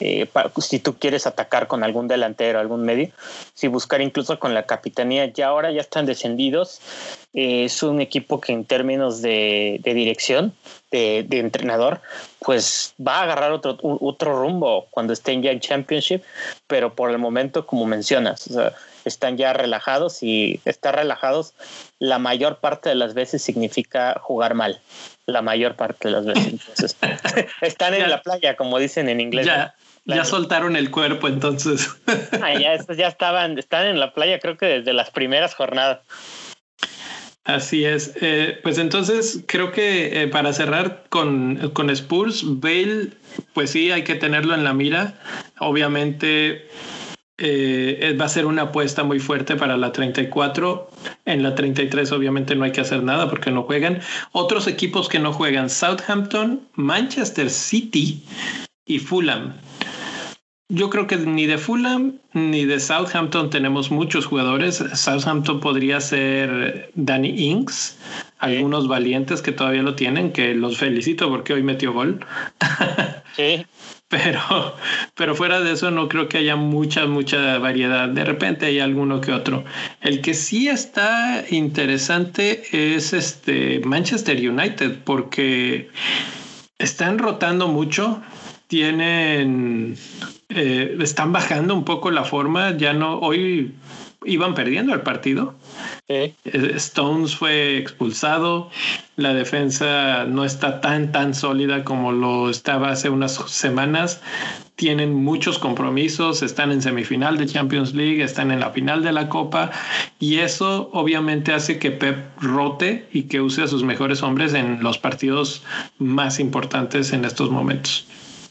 eh, 0.00 0.28
si 0.58 0.78
tú 0.78 0.96
quieres 0.96 1.26
atacar 1.26 1.66
con 1.66 1.82
algún 1.82 2.06
delantero, 2.06 2.60
algún 2.60 2.82
medio, 2.82 3.10
si 3.54 3.66
buscar 3.66 4.00
incluso 4.00 4.38
con 4.38 4.54
la 4.54 4.64
capitanía, 4.64 5.26
ya 5.26 5.48
ahora 5.48 5.72
ya 5.72 5.80
están 5.80 6.06
descendidos, 6.06 6.80
eh, 7.34 7.64
es 7.64 7.82
un 7.82 8.00
equipo 8.00 8.40
que 8.40 8.52
en 8.52 8.64
términos 8.64 9.22
de, 9.22 9.80
dirección, 9.82 10.54
de, 10.92 11.26
entrenador, 11.30 12.00
pues 12.38 12.94
va 13.04 13.16
a 13.16 13.22
agarrar 13.24 13.50
otro, 13.50 13.76
otro 13.82 14.40
rumbo 14.40 14.86
cuando 14.90 15.12
estén 15.12 15.42
ya 15.42 15.50
en 15.50 15.58
Championship, 15.58 16.22
pero 16.68 16.94
por 16.94 17.10
el 17.10 17.18
momento, 17.18 17.66
como 17.66 17.84
mencionas, 17.84 18.48
están 19.08 19.36
ya 19.36 19.52
relajados 19.52 20.22
y 20.22 20.60
estar 20.64 20.94
relajados 20.94 21.54
la 21.98 22.18
mayor 22.18 22.58
parte 22.58 22.88
de 22.88 22.94
las 22.94 23.14
veces 23.14 23.42
significa 23.42 24.18
jugar 24.20 24.54
mal 24.54 24.80
la 25.26 25.42
mayor 25.42 25.76
parte 25.76 26.08
de 26.08 26.12
las 26.12 26.24
veces. 26.24 26.96
están 27.60 27.94
en 27.94 28.08
la 28.08 28.22
playa, 28.22 28.56
como 28.56 28.78
dicen 28.78 29.08
en 29.08 29.20
inglés. 29.20 29.46
Ya 30.04 30.24
soltaron 30.24 30.74
el 30.74 30.90
cuerpo, 30.90 31.28
entonces. 31.28 31.90
Ah, 32.42 32.58
ya, 32.58 32.76
ya 32.94 33.08
estaban, 33.08 33.58
están 33.58 33.86
en 33.86 34.00
la 34.00 34.14
playa, 34.14 34.38
creo 34.38 34.56
que 34.56 34.66
desde 34.66 34.92
las 34.92 35.10
primeras 35.10 35.54
jornadas. 35.54 36.00
Así 37.44 37.84
es. 37.84 38.14
Eh, 38.20 38.58
pues 38.62 38.78
entonces 38.78 39.42
creo 39.46 39.72
que 39.72 40.22
eh, 40.22 40.28
para 40.28 40.52
cerrar 40.52 41.04
con, 41.08 41.70
con 41.72 41.90
Spurs, 41.90 42.42
Bale, 42.44 43.10
pues 43.54 43.70
sí, 43.70 43.90
hay 43.90 44.04
que 44.04 44.14
tenerlo 44.14 44.54
en 44.54 44.64
la 44.64 44.72
mira. 44.72 45.14
Obviamente 45.58 46.68
eh, 47.38 48.16
va 48.20 48.24
a 48.24 48.28
ser 48.28 48.46
una 48.46 48.62
apuesta 48.62 49.04
muy 49.04 49.20
fuerte 49.20 49.54
para 49.54 49.76
la 49.76 49.92
34. 49.92 50.90
En 51.24 51.42
la 51.42 51.54
33 51.54 52.10
obviamente 52.12 52.56
no 52.56 52.64
hay 52.64 52.72
que 52.72 52.80
hacer 52.80 53.02
nada 53.02 53.30
porque 53.30 53.50
no 53.50 53.62
juegan. 53.62 54.00
Otros 54.32 54.66
equipos 54.66 55.08
que 55.08 55.20
no 55.20 55.32
juegan, 55.32 55.70
Southampton, 55.70 56.60
Manchester 56.74 57.48
City 57.48 58.22
y 58.86 58.98
Fulham. 58.98 59.54
Yo 60.70 60.90
creo 60.90 61.06
que 61.06 61.16
ni 61.16 61.46
de 61.46 61.56
Fulham 61.56 62.18
ni 62.34 62.66
de 62.66 62.78
Southampton 62.78 63.48
tenemos 63.48 63.90
muchos 63.90 64.26
jugadores. 64.26 64.84
Southampton 64.92 65.60
podría 65.60 65.98
ser 66.00 66.90
Danny 66.94 67.30
Inks, 67.50 67.96
algunos 68.38 68.86
valientes 68.86 69.40
que 69.40 69.52
todavía 69.52 69.82
lo 69.82 69.94
tienen, 69.94 70.32
que 70.32 70.54
los 70.54 70.76
felicito 70.76 71.30
porque 71.30 71.54
hoy 71.54 71.62
metió 71.62 71.92
gol. 71.92 72.20
Sí. 73.36 73.64
Pero, 74.08 74.40
pero 75.14 75.34
fuera 75.34 75.60
de 75.60 75.72
eso 75.72 75.90
no 75.90 76.08
creo 76.08 76.28
que 76.28 76.38
haya 76.38 76.56
mucha, 76.56 77.06
mucha 77.06 77.58
variedad. 77.58 78.08
De 78.08 78.24
repente 78.24 78.66
hay 78.66 78.80
alguno 78.80 79.20
que 79.20 79.32
otro. 79.32 79.64
El 80.00 80.20
que 80.20 80.34
sí 80.34 80.68
está 80.68 81.44
interesante 81.50 82.62
es 82.72 83.12
este 83.12 83.80
Manchester 83.84 84.36
United 84.36 84.98
porque 85.04 85.90
están 86.78 87.18
rotando 87.18 87.68
mucho 87.68 88.22
tienen, 88.68 89.96
eh, 90.50 90.96
están 91.00 91.32
bajando 91.32 91.74
un 91.74 91.84
poco 91.84 92.10
la 92.10 92.24
forma, 92.24 92.76
ya 92.76 92.92
no, 92.92 93.18
hoy 93.18 93.74
iban 94.24 94.54
perdiendo 94.54 94.94
el 94.94 95.00
partido. 95.00 95.54
Stones 96.08 97.36
fue 97.36 97.76
expulsado, 97.76 98.70
la 99.16 99.34
defensa 99.34 100.24
no 100.24 100.44
está 100.44 100.80
tan, 100.80 101.12
tan 101.12 101.34
sólida 101.34 101.84
como 101.84 102.12
lo 102.12 102.48
estaba 102.48 102.90
hace 102.90 103.10
unas 103.10 103.34
semanas. 103.50 104.22
Tienen 104.76 105.12
muchos 105.12 105.58
compromisos, 105.58 106.42
están 106.42 106.72
en 106.72 106.80
semifinal 106.80 107.36
de 107.36 107.46
Champions 107.46 107.94
League, 107.94 108.22
están 108.22 108.50
en 108.50 108.60
la 108.60 108.70
final 108.70 109.02
de 109.02 109.12
la 109.12 109.28
Copa 109.28 109.70
y 110.18 110.38
eso 110.38 110.88
obviamente 110.94 111.52
hace 111.52 111.78
que 111.78 111.90
Pep 111.90 112.16
rote 112.40 113.06
y 113.12 113.24
que 113.24 113.42
use 113.42 113.62
a 113.62 113.66
sus 113.66 113.82
mejores 113.82 114.22
hombres 114.22 114.54
en 114.54 114.82
los 114.82 114.96
partidos 114.96 115.62
más 115.98 116.40
importantes 116.40 117.12
en 117.12 117.26
estos 117.26 117.50
momentos. 117.50 118.06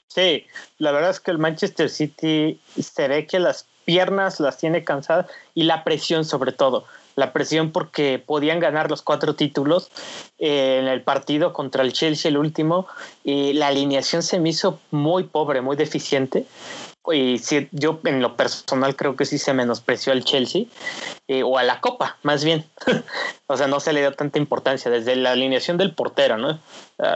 Sí, 0.10 0.46
la 0.78 0.92
verdad 0.92 1.12
es 1.12 1.20
que 1.20 1.32
el 1.32 1.40
Manchester 1.40 1.90
City 1.90 2.60
se 2.80 3.08
ve 3.08 3.26
que 3.26 3.40
las 3.40 3.66
piernas 3.86 4.40
las 4.42 4.58
tiene 4.58 4.84
cansadas 4.84 5.28
y 5.56 5.64
la 5.64 5.84
presión 5.84 6.26
sobre 6.26 6.52
todo. 6.52 6.86
La 7.18 7.34
presión 7.34 7.72
porque 7.72 8.24
podían 8.24 8.60
ganar 8.60 8.90
los 8.90 9.02
cuatro 9.02 9.34
títulos 9.34 9.90
eh, 10.38 10.78
en 10.80 10.88
el 10.88 11.02
partido 11.02 11.52
contra 11.52 11.84
el 11.84 11.92
Chelsea, 11.92 12.30
el 12.30 12.38
último, 12.38 12.88
y 13.24 13.54
la 13.54 13.68
alineación 13.68 14.22
se 14.22 14.40
me 14.40 14.50
hizo 14.50 14.80
muy 14.92 15.24
pobre, 15.24 15.62
muy 15.62 15.76
deficiente 15.76 16.46
y 17.14 17.40
sí, 17.40 17.68
yo 17.72 18.00
en 18.06 18.22
lo 18.22 18.36
personal 18.36 18.96
creo 18.96 19.16
que 19.16 19.26
sí 19.26 19.38
se 19.38 19.54
menospreció 19.54 20.14
al 20.14 20.24
Chelsea 20.24 20.64
eh, 21.28 21.44
o 21.44 21.58
a 21.58 21.64
la 21.64 21.82
Copa, 21.82 22.18
más 22.24 22.44
bien. 22.44 22.66
o 23.48 23.58
sea, 23.58 23.68
no 23.68 23.80
se 23.80 23.94
le 23.94 24.02
dio 24.02 24.14
tanta 24.14 24.40
importancia 24.40 24.92
desde 24.92 25.16
la 25.16 25.32
alineación 25.32 25.78
del 25.78 25.94
portero, 25.94 26.38
¿no? 26.38 26.60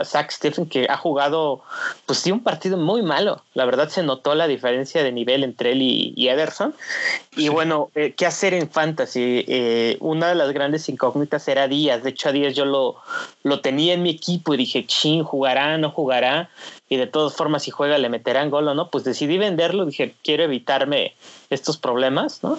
Zach 0.04 0.30
Stephen, 0.30 0.66
que 0.66 0.86
ha 0.88 0.96
jugado, 0.96 1.62
pues 2.06 2.20
sí, 2.20 2.30
un 2.30 2.42
partido 2.44 2.76
muy 2.76 3.02
malo. 3.02 3.42
La 3.54 3.64
verdad 3.64 3.88
se 3.88 4.04
notó 4.04 4.36
la 4.36 4.46
diferencia 4.46 5.02
de 5.02 5.10
nivel 5.10 5.42
entre 5.42 5.72
él 5.72 5.82
y, 5.82 6.28
Ederson. 6.28 6.74
Y 7.36 7.48
bueno, 7.48 7.90
eh, 7.96 8.14
¿qué 8.16 8.26
hacer 8.26 8.54
en 8.54 8.70
Fantasy? 8.70 9.44
Eh, 9.48 9.96
una 9.98 10.28
de 10.28 10.36
las 10.36 10.52
grandes 10.52 10.88
incógnitas 10.88 11.48
era 11.48 11.66
Díaz. 11.66 12.04
De 12.04 12.10
hecho, 12.10 12.28
a 12.28 12.32
Díaz 12.32 12.54
yo 12.54 12.64
lo, 12.64 12.96
lo 13.42 13.60
tenía 13.60 13.94
en 13.94 14.02
mi 14.02 14.10
equipo 14.10 14.54
y 14.54 14.58
dije, 14.58 14.86
chin, 14.86 15.24
¿jugará? 15.24 15.76
¿No 15.78 15.90
jugará? 15.90 16.48
Y 16.92 16.96
de 16.96 17.06
todas 17.06 17.32
formas 17.34 17.62
si 17.62 17.70
juega 17.70 17.96
le 17.96 18.10
meterán 18.10 18.50
gol 18.50 18.68
o 18.68 18.74
no, 18.74 18.90
pues 18.90 19.02
decidí 19.02 19.38
venderlo, 19.38 19.86
dije, 19.86 20.14
quiero 20.22 20.42
evitarme 20.42 21.14
estos 21.48 21.78
problemas, 21.78 22.42
¿no? 22.42 22.58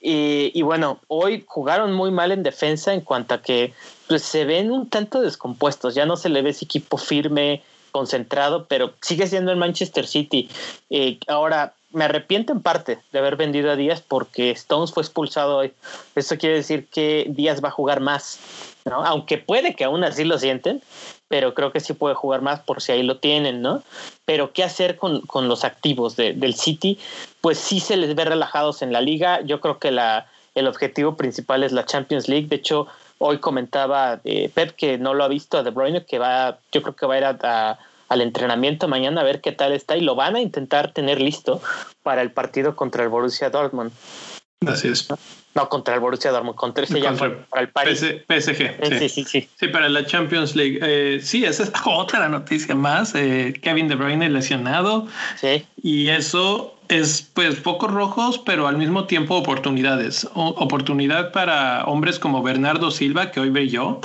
Y, 0.00 0.62
bueno, 0.62 0.98
hoy 1.08 1.44
jugaron 1.46 1.92
muy 1.92 2.10
mal 2.10 2.32
en 2.32 2.42
defensa 2.42 2.94
en 2.94 3.02
cuanto 3.02 3.34
a 3.34 3.42
que 3.42 3.74
pues, 4.08 4.22
se 4.22 4.46
ven 4.46 4.70
un 4.70 4.88
tanto 4.88 5.20
descompuestos, 5.20 5.94
ya 5.94 6.06
no 6.06 6.16
se 6.16 6.30
le 6.30 6.40
ve 6.40 6.50
ese 6.50 6.64
equipo 6.64 6.96
firme, 6.96 7.62
concentrado, 7.92 8.64
pero 8.64 8.94
sigue 9.02 9.26
siendo 9.26 9.52
el 9.52 9.58
Manchester 9.58 10.06
City. 10.06 10.48
Eh, 10.88 11.18
ahora, 11.28 11.74
me 11.92 12.04
arrepiento 12.04 12.54
en 12.54 12.62
parte 12.62 12.98
de 13.12 13.18
haber 13.18 13.36
vendido 13.36 13.70
a 13.70 13.76
Díaz 13.76 14.02
porque 14.06 14.52
Stones 14.52 14.90
fue 14.90 15.02
expulsado 15.02 15.58
hoy. 15.58 15.74
Eso 16.14 16.38
quiere 16.38 16.56
decir 16.56 16.86
que 16.86 17.26
Díaz 17.28 17.62
va 17.62 17.68
a 17.68 17.72
jugar 17.72 18.00
más. 18.00 18.38
Aunque 18.90 19.38
puede 19.38 19.74
que 19.74 19.84
aún 19.84 20.04
así 20.04 20.24
lo 20.24 20.38
sienten, 20.38 20.82
pero 21.28 21.54
creo 21.54 21.72
que 21.72 21.80
sí 21.80 21.92
puede 21.92 22.14
jugar 22.14 22.42
más 22.42 22.60
por 22.60 22.80
si 22.80 22.92
ahí 22.92 23.02
lo 23.02 23.18
tienen, 23.18 23.62
¿no? 23.62 23.82
Pero 24.24 24.52
¿qué 24.52 24.62
hacer 24.62 24.96
con, 24.96 25.22
con 25.22 25.48
los 25.48 25.64
activos 25.64 26.16
de, 26.16 26.32
del 26.32 26.54
City? 26.54 26.98
Pues 27.40 27.58
sí 27.58 27.80
se 27.80 27.96
les 27.96 28.14
ve 28.14 28.24
relajados 28.24 28.82
en 28.82 28.92
la 28.92 29.00
liga. 29.00 29.40
Yo 29.42 29.60
creo 29.60 29.78
que 29.78 29.90
la, 29.90 30.26
el 30.54 30.66
objetivo 30.66 31.16
principal 31.16 31.62
es 31.62 31.72
la 31.72 31.84
Champions 31.84 32.28
League. 32.28 32.46
De 32.46 32.56
hecho, 32.56 32.86
hoy 33.18 33.38
comentaba 33.38 34.20
eh, 34.24 34.50
Pep 34.52 34.72
que 34.76 34.98
no 34.98 35.14
lo 35.14 35.24
ha 35.24 35.28
visto 35.28 35.58
a 35.58 35.62
De 35.62 35.70
Bruyne, 35.70 36.04
que 36.04 36.18
va, 36.18 36.58
yo 36.72 36.82
creo 36.82 36.94
que 36.94 37.06
va 37.06 37.14
a 37.14 37.18
ir 37.18 37.24
a, 37.24 37.78
al 38.08 38.20
entrenamiento 38.20 38.88
mañana 38.88 39.20
a 39.20 39.24
ver 39.24 39.40
qué 39.40 39.52
tal 39.52 39.72
está 39.72 39.96
y 39.96 40.00
lo 40.00 40.14
van 40.14 40.36
a 40.36 40.40
intentar 40.40 40.92
tener 40.92 41.20
listo 41.20 41.60
para 42.02 42.22
el 42.22 42.30
partido 42.30 42.76
contra 42.76 43.02
el 43.02 43.08
Borussia 43.08 43.50
Dortmund. 43.50 43.90
Así 44.66 44.88
es. 44.88 45.08
No, 45.56 45.70
contra 45.70 45.94
el 45.94 46.00
Borussia 46.00 46.30
Dortmund, 46.30 46.54
contra 46.54 46.84
ese 46.84 47.00
contra 47.00 47.46
para 47.48 47.62
el 47.62 47.70
Paris. 47.70 48.00
PSG. 48.00 48.60
Eh, 48.60 48.98
sí. 48.98 49.08
sí, 49.08 49.24
sí, 49.24 49.48
sí. 49.58 49.68
para 49.68 49.88
la 49.88 50.04
Champions 50.04 50.54
League. 50.54 50.78
Eh, 50.82 51.18
sí, 51.22 51.46
esa 51.46 51.62
es 51.62 51.72
otra 51.86 52.28
noticia 52.28 52.74
más. 52.74 53.14
Eh, 53.14 53.58
Kevin 53.62 53.88
De 53.88 53.94
Bruyne 53.94 54.28
lesionado. 54.28 55.06
Sí. 55.40 55.64
Y 55.82 56.08
eso 56.08 56.74
es 56.88 57.22
pues 57.32 57.56
pocos 57.56 57.90
rojos, 57.90 58.38
pero 58.38 58.68
al 58.68 58.76
mismo 58.76 59.06
tiempo 59.06 59.34
oportunidades. 59.34 60.28
oportunidad 60.34 61.32
para 61.32 61.84
hombres 61.86 62.18
como 62.18 62.42
Bernardo 62.42 62.90
Silva, 62.90 63.30
que 63.30 63.40
hoy 63.40 63.48
brilló 63.48 64.00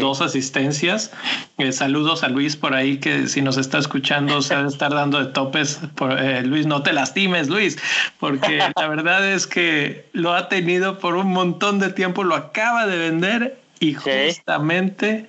dos 0.00 0.20
asistencias. 0.20 1.10
Eh, 1.58 1.72
saludos 1.72 2.22
a 2.22 2.28
Luis 2.28 2.56
por 2.56 2.74
ahí 2.74 2.98
que 2.98 3.26
si 3.28 3.42
nos 3.42 3.56
está 3.56 3.78
escuchando 3.78 4.42
se 4.42 4.54
va 4.54 4.62
a 4.62 4.66
estar 4.68 4.92
dando 4.92 5.18
de 5.18 5.32
topes. 5.32 5.80
Por, 5.94 6.18
eh, 6.18 6.42
Luis, 6.42 6.66
no 6.66 6.82
te 6.82 6.92
lastimes, 6.92 7.48
Luis, 7.48 7.78
porque 8.18 8.58
la 8.76 8.88
verdad 8.88 9.26
es 9.26 9.46
que 9.46 10.08
lo 10.12 10.34
ha 10.34 10.48
tenido 10.48 10.98
por 10.98 11.16
un 11.16 11.32
montón 11.32 11.78
de 11.78 11.90
tiempo, 11.90 12.24
lo 12.24 12.34
acaba 12.34 12.86
de 12.86 12.98
vender 12.98 13.58
y 13.80 13.94
justamente 13.94 15.28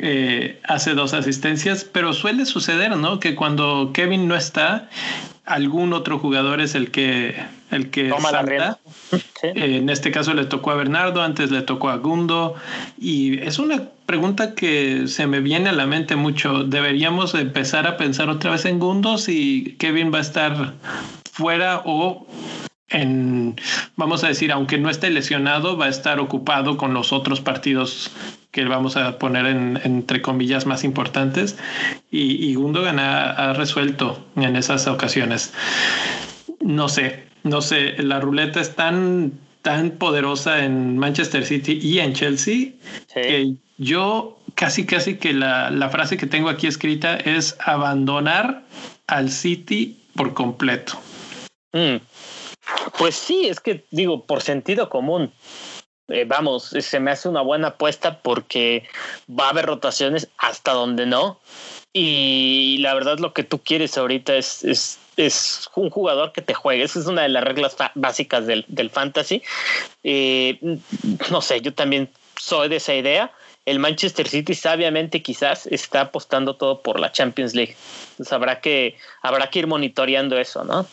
eh, 0.00 0.60
hace 0.64 0.94
dos 0.94 1.14
asistencias, 1.14 1.84
pero 1.84 2.12
suele 2.12 2.46
suceder, 2.46 2.96
¿no? 2.96 3.20
Que 3.20 3.34
cuando 3.34 3.90
Kevin 3.92 4.28
no 4.28 4.36
está, 4.36 4.88
algún 5.44 5.92
otro 5.92 6.18
jugador 6.18 6.60
es 6.60 6.74
el 6.74 6.90
que 6.90 7.34
el 7.70 7.90
que 7.90 8.10
salta. 8.10 8.78
en 9.42 9.90
este 9.90 10.10
caso 10.10 10.34
le 10.34 10.44
tocó 10.46 10.70
a 10.70 10.74
Bernardo, 10.74 11.22
antes 11.22 11.50
le 11.50 11.62
tocó 11.62 11.90
a 11.90 11.96
Gundo 11.96 12.54
y 12.98 13.40
es 13.40 13.58
una 13.58 13.88
pregunta 14.06 14.54
que 14.54 15.06
se 15.06 15.26
me 15.26 15.40
viene 15.40 15.68
a 15.68 15.72
la 15.72 15.86
mente 15.86 16.16
mucho. 16.16 16.64
Deberíamos 16.64 17.34
empezar 17.34 17.86
a 17.86 17.96
pensar 17.96 18.30
otra 18.30 18.52
vez 18.52 18.64
en 18.64 18.78
Gundo 18.78 19.18
si 19.18 19.76
Kevin 19.78 20.12
va 20.12 20.18
a 20.18 20.22
estar 20.22 20.74
fuera 21.30 21.82
o 21.84 22.26
en, 22.90 23.56
vamos 23.96 24.24
a 24.24 24.28
decir, 24.28 24.50
aunque 24.52 24.78
no 24.78 24.88
esté 24.90 25.10
lesionado, 25.10 25.76
va 25.76 25.86
a 25.86 25.90
estar 25.90 26.20
ocupado 26.20 26.76
con 26.76 26.94
los 26.94 27.12
otros 27.12 27.40
partidos 27.40 28.10
que 28.50 28.64
vamos 28.64 28.96
a 28.96 29.18
poner 29.18 29.46
en, 29.46 29.78
entre 29.84 30.22
comillas 30.22 30.66
más 30.66 30.84
importantes 30.84 31.58
y, 32.10 32.44
y 32.44 32.54
Gundogan 32.54 32.98
ha, 32.98 33.52
resuelto 33.52 34.24
en 34.36 34.56
esas 34.56 34.86
ocasiones. 34.86 35.52
No 36.60 36.88
sé, 36.88 37.24
no 37.44 37.60
sé, 37.60 38.02
la 38.02 38.20
ruleta 38.20 38.60
es 38.60 38.74
tan, 38.74 39.32
tan 39.62 39.90
poderosa 39.90 40.64
en 40.64 40.96
Manchester 40.96 41.44
City 41.44 41.78
y 41.82 41.98
en 41.98 42.14
Chelsea 42.14 42.70
que 43.12 43.54
yo 43.76 44.38
casi, 44.54 44.86
casi 44.86 45.16
que 45.16 45.34
la, 45.34 45.70
la 45.70 45.90
frase 45.90 46.16
que 46.16 46.26
tengo 46.26 46.48
aquí 46.48 46.66
escrita 46.66 47.16
es 47.16 47.56
abandonar 47.60 48.64
al 49.06 49.30
City 49.30 49.98
por 50.14 50.32
completo. 50.34 50.98
Mm. 51.72 51.96
Pues 52.98 53.14
sí, 53.16 53.48
es 53.48 53.60
que 53.60 53.84
digo, 53.90 54.24
por 54.26 54.42
sentido 54.42 54.88
común, 54.88 55.32
eh, 56.08 56.24
vamos, 56.26 56.74
se 56.80 57.00
me 57.00 57.10
hace 57.10 57.28
una 57.28 57.42
buena 57.42 57.68
apuesta 57.68 58.20
porque 58.20 58.88
va 59.28 59.46
a 59.46 59.50
haber 59.50 59.66
rotaciones 59.66 60.28
hasta 60.38 60.72
donde 60.72 61.06
no. 61.06 61.38
Y 61.92 62.78
la 62.80 62.94
verdad 62.94 63.18
lo 63.18 63.32
que 63.32 63.44
tú 63.44 63.58
quieres 63.58 63.98
ahorita 63.98 64.36
es, 64.36 64.64
es, 64.64 64.98
es 65.16 65.68
un 65.74 65.90
jugador 65.90 66.32
que 66.32 66.42
te 66.42 66.54
juegue. 66.54 66.82
Esa 66.82 67.00
es 67.00 67.06
una 67.06 67.22
de 67.22 67.28
las 67.28 67.44
reglas 67.44 67.76
básicas 67.94 68.46
del, 68.46 68.64
del 68.68 68.90
fantasy. 68.90 69.42
Eh, 70.02 70.58
no 71.30 71.42
sé, 71.42 71.60
yo 71.60 71.74
también 71.74 72.10
soy 72.38 72.68
de 72.68 72.76
esa 72.76 72.94
idea. 72.94 73.32
El 73.66 73.78
Manchester 73.80 74.26
City 74.26 74.54
sabiamente 74.54 75.22
quizás 75.22 75.66
está 75.66 76.00
apostando 76.00 76.56
todo 76.56 76.80
por 76.82 76.98
la 77.00 77.12
Champions 77.12 77.54
League. 77.54 77.76
Entonces 78.12 78.32
habrá 78.32 78.60
que, 78.60 78.96
habrá 79.20 79.50
que 79.50 79.58
ir 79.58 79.66
monitoreando 79.66 80.38
eso, 80.38 80.64
¿no? 80.64 80.86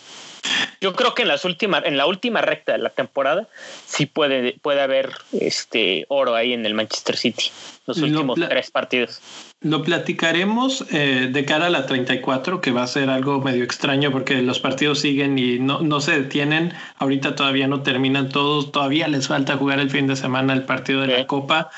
Yo 0.82 0.94
creo 0.94 1.16
que 1.16 1.24
en 1.24 1.28
las 1.28 1.46
últimas, 1.46 1.84
en 1.86 1.98
la 1.98 2.06
última 2.06 2.42
recta 2.42 2.74
de 2.74 2.80
la 2.80 2.90
temporada, 2.90 3.48
sí 3.86 4.06
puede, 4.06 4.58
puede 4.62 4.82
haber 4.82 5.12
este 5.32 6.06
oro 6.10 6.36
ahí 6.36 6.54
en 6.54 6.66
el 6.66 6.74
Manchester 6.74 7.18
City, 7.18 7.46
los 7.86 7.98
últimos 7.98 8.40
tres 8.48 8.72
partidos. 8.72 9.22
Lo 9.62 9.82
platicaremos 9.82 10.86
eh, 10.92 11.30
de 11.32 11.46
cara 11.46 11.68
a 11.68 11.70
la 11.70 11.86
34, 11.86 12.62
que 12.62 12.72
va 12.72 12.84
a 12.84 12.88
ser 12.88 13.10
algo 13.10 13.42
medio 13.42 13.64
extraño 13.64 14.12
porque 14.12 14.42
los 14.42 14.60
partidos 14.60 15.00
siguen 15.00 15.40
y 15.40 15.60
no, 15.60 15.80
no 15.80 16.02
se 16.02 16.20
detienen. 16.20 16.74
Ahorita 16.98 17.36
todavía 17.36 17.68
no 17.68 17.82
terminan 17.82 18.30
todos, 18.30 18.72
todavía 18.72 19.08
les 19.08 19.28
falta 19.28 19.58
jugar 19.58 19.80
el 19.80 19.90
fin 19.90 20.08
de 20.08 20.16
semana 20.16 20.54
el 20.54 20.64
partido 20.64 21.02
de 21.02 21.08
la 21.08 21.28
Copa, 21.28 21.72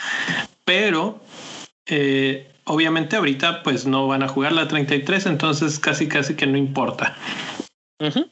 pero 0.65 1.21
eh, 1.85 2.49
obviamente 2.65 3.15
ahorita 3.15 3.63
pues 3.63 3.85
no 3.85 4.07
van 4.07 4.23
a 4.23 4.27
jugar 4.27 4.51
la 4.51 4.67
33, 4.67 5.25
entonces 5.25 5.79
casi 5.79 6.07
casi 6.07 6.35
que 6.35 6.47
no 6.47 6.57
importa. 6.57 7.15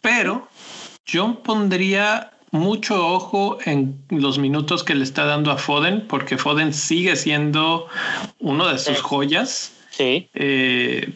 Pero 0.02 0.48
yo 1.06 1.42
pondría 1.44 2.32
mucho 2.52 3.08
ojo 3.08 3.58
en 3.66 4.02
los 4.10 4.40
minutos 4.40 4.84
que 4.84 4.96
le 4.96 5.04
está 5.04 5.26
dando 5.26 5.52
a 5.52 5.58
Foden, 5.58 6.06
porque 6.08 6.38
Foden 6.38 6.74
sigue 6.74 7.16
siendo 7.16 7.88
uno 8.40 8.68
de 8.68 8.78
sus 8.78 9.02
joyas. 9.02 9.74
Sí. 9.92 10.30
Eh, 10.34 11.14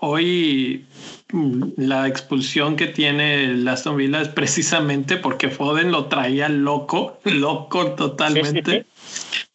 hoy 0.00 0.84
mm, 1.32 1.62
la 1.76 2.06
expulsión 2.06 2.76
que 2.76 2.86
tiene 2.86 3.44
el 3.44 3.66
Aston 3.66 3.96
Villa 3.96 4.20
es 4.20 4.28
precisamente 4.28 5.16
porque 5.16 5.48
Foden 5.48 5.92
lo 5.92 6.06
traía 6.06 6.48
loco, 6.48 7.18
loco 7.24 7.92
totalmente. 7.92 8.86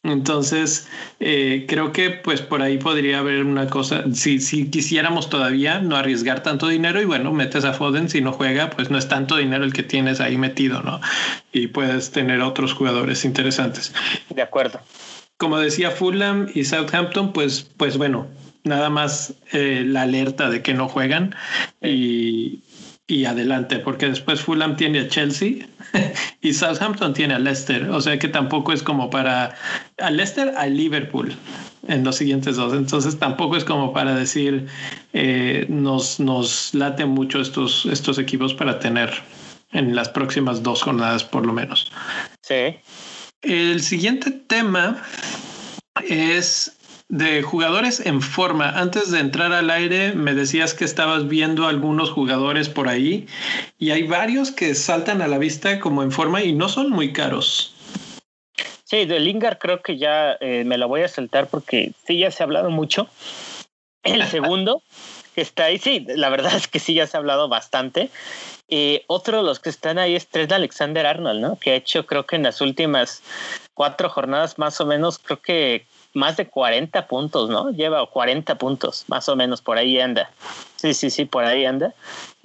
Entonces, 0.04 0.88
eh, 1.20 1.66
creo 1.68 1.92
que 1.92 2.12
pues 2.12 2.42
por 2.42 2.62
ahí 2.62 2.78
podría 2.78 3.20
haber 3.20 3.44
una 3.44 3.68
cosa, 3.68 4.04
si, 4.14 4.40
si 4.40 4.70
quisiéramos 4.70 5.30
todavía 5.30 5.80
no 5.80 5.96
arriesgar 5.96 6.44
tanto 6.44 6.68
dinero 6.68 7.02
y 7.02 7.06
bueno, 7.06 7.32
metes 7.34 7.66
a 7.66 7.74
Foden, 7.74 8.10
si 8.10 8.22
no 8.22 8.32
juega, 8.32 8.70
pues 8.70 8.92
no 8.92 8.98
es 8.98 9.08
tanto 9.08 9.38
dinero 9.38 9.64
el 9.64 9.74
que 9.74 9.84
tienes 9.84 10.22
ahí 10.22 10.38
metido, 10.38 10.82
¿no? 10.84 11.02
Y 11.52 11.68
puedes 11.68 12.12
tener 12.12 12.42
otros 12.42 12.74
jugadores 12.74 13.26
interesantes. 13.26 13.94
De 14.30 14.42
acuerdo. 14.42 14.80
Como 15.38 15.58
decía 15.58 15.92
Fulham 15.92 16.48
y 16.54 16.64
Southampton, 16.64 17.34
pues, 17.34 17.70
pues 17.78 17.98
bueno, 17.98 18.28
nada 18.66 18.90
más 18.90 19.34
eh, 19.54 19.84
la 19.86 20.02
alerta 20.02 20.50
de 20.50 20.62
que 20.62 20.74
no 20.74 20.88
juegan 20.88 21.36
y, 21.82 22.60
y 23.08 23.26
adelante, 23.26 23.78
porque 23.80 24.08
después 24.08 24.42
Fulham 24.42 24.76
tiene 24.76 25.00
a 25.00 25.08
Chelsea 25.08 25.68
y 26.42 26.54
Southampton 26.54 27.14
tiene 27.14 27.36
a 27.36 27.40
Leicester, 27.40 27.90
o 27.90 28.02
sea 28.02 28.18
que 28.18 28.28
tampoco 28.28 28.74
es 28.74 28.82
como 28.82 29.10
para 29.10 29.56
a 30.00 30.10
Leicester 30.10 30.54
a 30.58 30.66
Liverpool 30.66 31.36
en 31.88 32.04
los 32.04 32.16
siguientes 32.16 32.56
dos, 32.56 32.74
entonces 32.74 33.20
tampoco 33.20 33.58
es 33.58 33.64
como 33.64 33.94
para 33.94 34.16
decir 34.16 34.68
eh, 35.14 35.68
nos, 35.70 36.20
nos 36.20 36.74
late 36.74 37.06
mucho 37.06 37.40
estos, 37.40 37.86
estos 37.86 38.18
equipos 38.18 38.56
para 38.56 38.80
tener 38.80 39.12
en 39.72 39.96
las 39.96 40.10
próximas 40.10 40.64
dos 40.64 40.82
jornadas 40.82 41.24
por 41.24 41.46
lo 41.46 41.54
menos. 41.54 41.92
Sí. 42.42 42.76
El 43.44 43.84
siguiente 43.84 44.32
tema 44.32 45.04
es 46.08 46.76
de 47.10 47.44
jugadores 47.44 48.00
en 48.00 48.22
forma. 48.22 48.70
Antes 48.70 49.12
de 49.12 49.20
entrar 49.20 49.54
al 49.54 49.70
aire, 49.70 50.14
me 50.14 50.34
decías 50.34 50.74
que 50.74 50.86
estabas 50.86 51.28
viendo 51.28 51.68
algunos 51.68 52.10
jugadores 52.10 52.70
por 52.70 52.88
ahí 52.88 53.28
y 53.78 53.92
hay 53.92 54.04
varios 54.04 54.52
que 54.52 54.74
saltan 54.76 55.22
a 55.22 55.28
la 55.28 55.38
vista 55.38 55.80
como 55.80 56.04
en 56.04 56.12
forma 56.12 56.44
y 56.44 56.54
no 56.54 56.70
son 56.70 56.90
muy 56.90 57.14
caros. 57.14 57.74
Sí, 58.84 59.06
de 59.06 59.20
Lingard 59.20 59.58
creo 59.58 59.82
que 59.82 59.98
ya 59.98 60.38
eh, 60.40 60.64
me 60.66 60.78
la 60.78 60.86
voy 60.86 61.02
a 61.02 61.08
saltar 61.08 61.48
porque 61.48 61.92
sí, 62.06 62.20
ya 62.20 62.32
se 62.32 62.44
ha 62.44 62.46
hablado 62.46 62.70
mucho. 62.70 63.08
El 64.04 64.24
segundo 64.28 64.82
que 65.34 65.42
está 65.42 65.66
ahí, 65.66 65.78
sí, 65.78 66.06
la 66.08 66.30
verdad 66.30 66.56
es 66.56 66.68
que 66.68 66.80
sí, 66.80 66.94
ya 66.94 67.08
se 67.08 67.18
ha 67.18 67.20
hablado 67.20 67.50
bastante. 67.50 68.10
Eh, 68.68 69.04
otro 69.08 69.38
de 69.38 69.44
los 69.44 69.60
que 69.60 69.70
están 69.70 70.00
ahí 70.00 70.16
es 70.16 70.28
Trent 70.28 70.52
Alexander 70.52 71.06
Arnold, 71.06 71.42
¿no? 71.42 71.60
Que 71.60 71.72
ha 71.72 71.76
hecho, 71.76 72.06
creo 72.06 72.26
que 72.26 72.38
en 72.38 72.44
las 72.44 72.62
últimas 72.62 73.22
cuatro 73.74 74.10
jornadas 74.10 74.58
más 74.58 74.80
o 74.80 74.86
menos, 74.86 75.20
creo 75.20 75.42
que 75.42 75.86
más 76.16 76.38
de 76.38 76.48
40 76.48 77.08
puntos, 77.08 77.50
¿no? 77.50 77.72
Lleva 77.72 78.06
40 78.10 78.58
puntos, 78.58 79.04
más 79.08 79.28
o 79.30 79.36
menos, 79.36 79.62
por 79.62 79.78
ahí 79.78 80.00
anda. 80.00 80.32
Sí, 80.78 80.94
sí, 80.94 81.10
sí, 81.10 81.26
por 81.26 81.44
ahí 81.44 81.66
anda. 81.66 81.94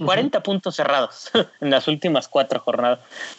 40 0.05 0.43
puntos 0.43 0.77
cerrados 0.77 1.31
en 1.61 1.71
las 1.71 1.87
últimas 1.89 2.29
cuatro 2.29 2.61
jornadas. 2.61 2.99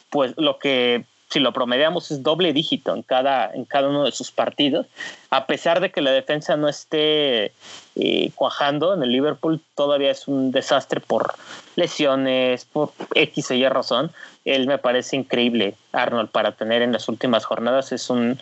Pues 0.10 0.34
lo 0.38 0.58
que, 0.58 1.06
si 1.32 1.40
lo 1.40 1.54
promediamos, 1.54 2.12
es 2.12 2.22
doble 2.22 2.54
dígito 2.54 2.94
en 2.94 3.04
cada, 3.04 3.52
en 3.54 3.66
cada 3.66 3.90
uno 3.90 4.04
de 4.04 4.12
sus 4.12 4.32
partidos. 4.32 4.86
A 5.30 5.46
pesar 5.46 5.80
de 5.80 5.92
que 5.92 6.02
la 6.02 6.12
defensa 6.12 6.58
no 6.58 6.68
esté 6.68 7.54
eh, 7.96 8.32
cuajando 8.36 8.94
en 8.94 9.02
el 9.02 9.12
Liverpool, 9.12 9.62
todavía 9.76 10.12
es 10.12 10.28
un 10.28 10.52
desastre 10.52 11.00
por 11.00 11.34
lesiones, 11.76 12.66
por 12.66 12.92
X 13.16 13.52
o 13.52 13.54
Y 13.54 13.68
razón 13.68 14.12
él 14.46 14.68
me 14.68 14.78
parece 14.78 15.16
increíble, 15.16 15.76
Arnold, 15.92 16.30
para 16.30 16.54
tener 16.54 16.82
en 16.82 16.92
las 16.92 17.08
últimas 17.08 17.46
jornadas. 17.46 17.92
Es 17.92 18.10
un, 18.10 18.40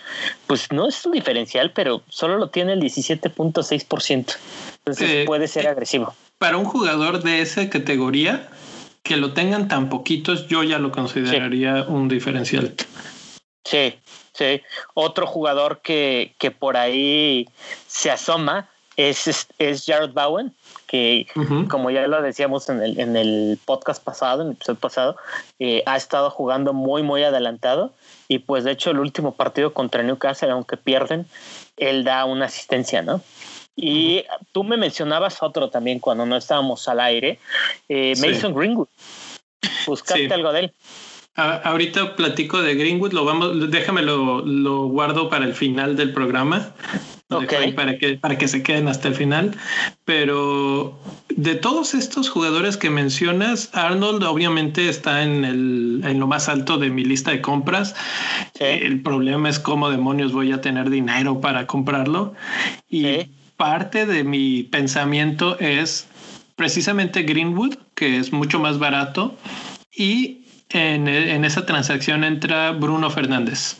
pues 0.47 0.71
no 0.71 0.87
es 0.87 1.05
un 1.05 1.11
diferencial, 1.11 1.71
pero 1.71 2.03
solo 2.07 2.37
lo 2.37 2.49
tiene 2.49 2.73
el 2.73 2.81
17.6%. 2.81 4.37
Entonces 4.77 5.09
eh, 5.09 5.23
puede 5.25 5.47
ser 5.47 5.65
eh, 5.65 5.69
agresivo. 5.69 6.13
Para 6.37 6.57
un 6.57 6.65
jugador 6.65 7.21
de 7.21 7.41
esa 7.41 7.69
categoría, 7.69 8.47
que 9.09 9.17
lo 9.17 9.33
tengan 9.33 9.67
tan 9.67 9.89
poquitos, 9.89 10.47
yo 10.47 10.61
ya 10.61 10.77
lo 10.77 10.91
consideraría 10.91 11.83
un 11.87 12.07
diferencial. 12.07 12.75
Sí, 13.65 13.95
sí. 14.33 14.61
Otro 14.93 15.25
jugador 15.25 15.81
que, 15.81 16.35
que 16.37 16.51
por 16.51 16.77
ahí 16.77 17.49
se 17.87 18.11
asoma 18.11 18.69
es, 18.97 19.47
es 19.57 19.83
Jared 19.83 20.11
Bowen, 20.11 20.53
que 20.85 21.25
como 21.71 21.89
ya 21.89 22.05
lo 22.05 22.21
decíamos 22.21 22.69
en 22.69 22.83
el, 22.83 22.99
en 22.99 23.17
el 23.17 23.57
podcast 23.65 24.03
pasado, 24.03 24.43
en 24.43 24.49
el 24.49 24.53
episodio 24.53 24.79
pasado, 24.79 25.15
eh, 25.57 25.81
ha 25.87 25.97
estado 25.97 26.29
jugando 26.29 26.73
muy, 26.73 27.01
muy 27.01 27.23
adelantado. 27.23 27.91
Y 28.27 28.37
pues 28.37 28.63
de 28.63 28.73
hecho 28.73 28.91
el 28.91 28.99
último 28.99 29.33
partido 29.33 29.73
contra 29.73 30.03
Newcastle, 30.03 30.51
aunque 30.51 30.77
pierden, 30.77 31.25
él 31.77 32.03
da 32.03 32.25
una 32.25 32.45
asistencia, 32.45 33.01
¿no? 33.01 33.21
Y 33.81 34.25
tú 34.51 34.65
me 34.65 34.75
mencionabas 34.75 35.41
otro 35.41 35.69
también 35.69 35.99
cuando 35.99 36.25
no 36.25 36.35
estábamos 36.35 36.87
al 36.89 36.99
aire, 36.99 37.39
eh, 37.87 38.13
Mason 38.19 38.53
Greenwood. 38.53 38.89
Buscaste 39.87 40.33
algo 40.33 40.51
de 40.51 40.59
él. 40.59 40.73
ahorita 41.35 42.17
platico 42.17 42.61
de 42.61 42.75
Greenwood, 42.75 43.13
lo 43.13 43.23
vamos, 43.23 43.71
déjame 43.71 44.01
lo, 44.01 44.41
lo 44.41 44.87
guardo 44.87 45.29
para 45.29 45.45
el 45.45 45.53
final 45.53 45.95
del 45.95 46.11
programa 46.11 46.73
para, 47.75 47.97
que, 47.97 48.17
para 48.17 48.37
que 48.37 48.47
se 48.47 48.63
queden 48.63 48.87
hasta 48.87 49.07
el 49.07 49.15
final. 49.15 49.55
Pero 50.05 50.97
de 51.29 51.55
todos 51.55 51.93
estos 51.93 52.29
jugadores 52.29 52.75
que 52.75 52.89
mencionas, 52.89 53.69
Arnold 53.73 54.23
obviamente 54.23 54.89
está 54.89 55.23
en, 55.23 55.45
el, 55.45 56.01
en 56.03 56.19
lo 56.19 56.27
más 56.27 56.49
alto 56.49 56.77
de 56.77 56.89
mi 56.89 57.05
lista 57.05 57.31
de 57.31 57.41
compras. 57.41 57.95
El 58.59 59.01
problema 59.01 59.49
es 59.49 59.59
cómo 59.59 59.89
demonios 59.89 60.33
voy 60.33 60.51
a 60.51 60.61
tener 60.61 60.89
dinero 60.89 61.39
para 61.39 61.67
comprarlo. 61.67 62.33
Y 62.89 63.27
parte 63.59 64.05
de 64.05 64.23
mi 64.23 64.63
pensamiento 64.63 65.59
es 65.59 66.07
precisamente 66.55 67.23
Greenwood, 67.23 67.75
que 67.93 68.15
es 68.15 68.31
mucho 68.31 68.57
más 68.57 68.79
barato, 68.79 69.35
y 69.93 70.45
en, 70.69 71.09
en 71.09 71.43
esa 71.43 71.65
transacción 71.65 72.23
entra 72.23 72.71
Bruno 72.71 73.09
Fernández. 73.09 73.75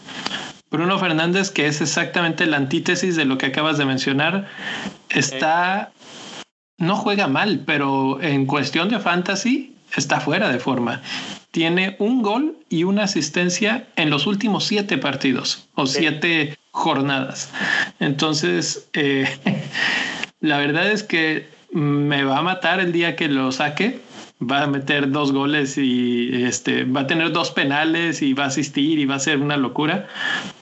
Bruno 0.70 1.00
Fernández, 1.00 1.50
que 1.50 1.68
es 1.68 1.80
exactamente 1.80 2.46
la 2.46 2.58
antítesis 2.58 3.16
de 3.16 3.24
lo 3.24 3.38
que 3.38 3.46
acabas 3.46 3.78
de 3.78 3.86
mencionar, 3.86 4.50
está, 5.08 5.94
no 6.78 6.98
juega 6.98 7.30
mal, 7.30 7.64
pero 7.66 8.22
en 8.22 8.48
cuestión 8.48 8.90
de 8.90 9.00
fantasy 9.00 9.74
está 9.96 10.20
fuera 10.20 10.50
de 10.50 10.60
forma. 10.60 11.02
Tiene 11.52 11.96
un 12.00 12.22
gol 12.22 12.58
y 12.68 12.84
una 12.84 13.04
asistencia 13.04 13.88
en 13.96 14.10
los 14.10 14.28
últimos 14.28 14.66
siete 14.66 14.98
partidos 14.98 15.70
o 15.76 15.88
siete 15.88 16.59
jornadas. 16.80 17.52
Entonces, 18.00 18.88
eh, 18.94 19.28
la 20.40 20.58
verdad 20.58 20.92
es 20.92 21.04
que 21.04 21.48
me 21.72 22.24
va 22.24 22.40
a 22.40 22.42
matar 22.42 22.80
el 22.80 22.92
día 22.92 23.16
que 23.16 23.28
lo 23.28 23.52
saque 23.52 24.00
va 24.42 24.64
a 24.64 24.68
meter 24.68 25.12
dos 25.12 25.34
goles 25.34 25.78
y 25.78 26.44
este 26.44 26.86
va 26.86 27.02
a 27.02 27.08
tener 27.08 27.32
dos 27.34 27.52
penales 27.52 28.22
y 28.22 28.34
va 28.34 28.46
a 28.46 28.48
asistir 28.48 28.98
y 28.98 29.06
va 29.06 29.16
a 29.16 29.20
ser 29.20 29.40
una 29.40 29.58
locura. 29.58 30.08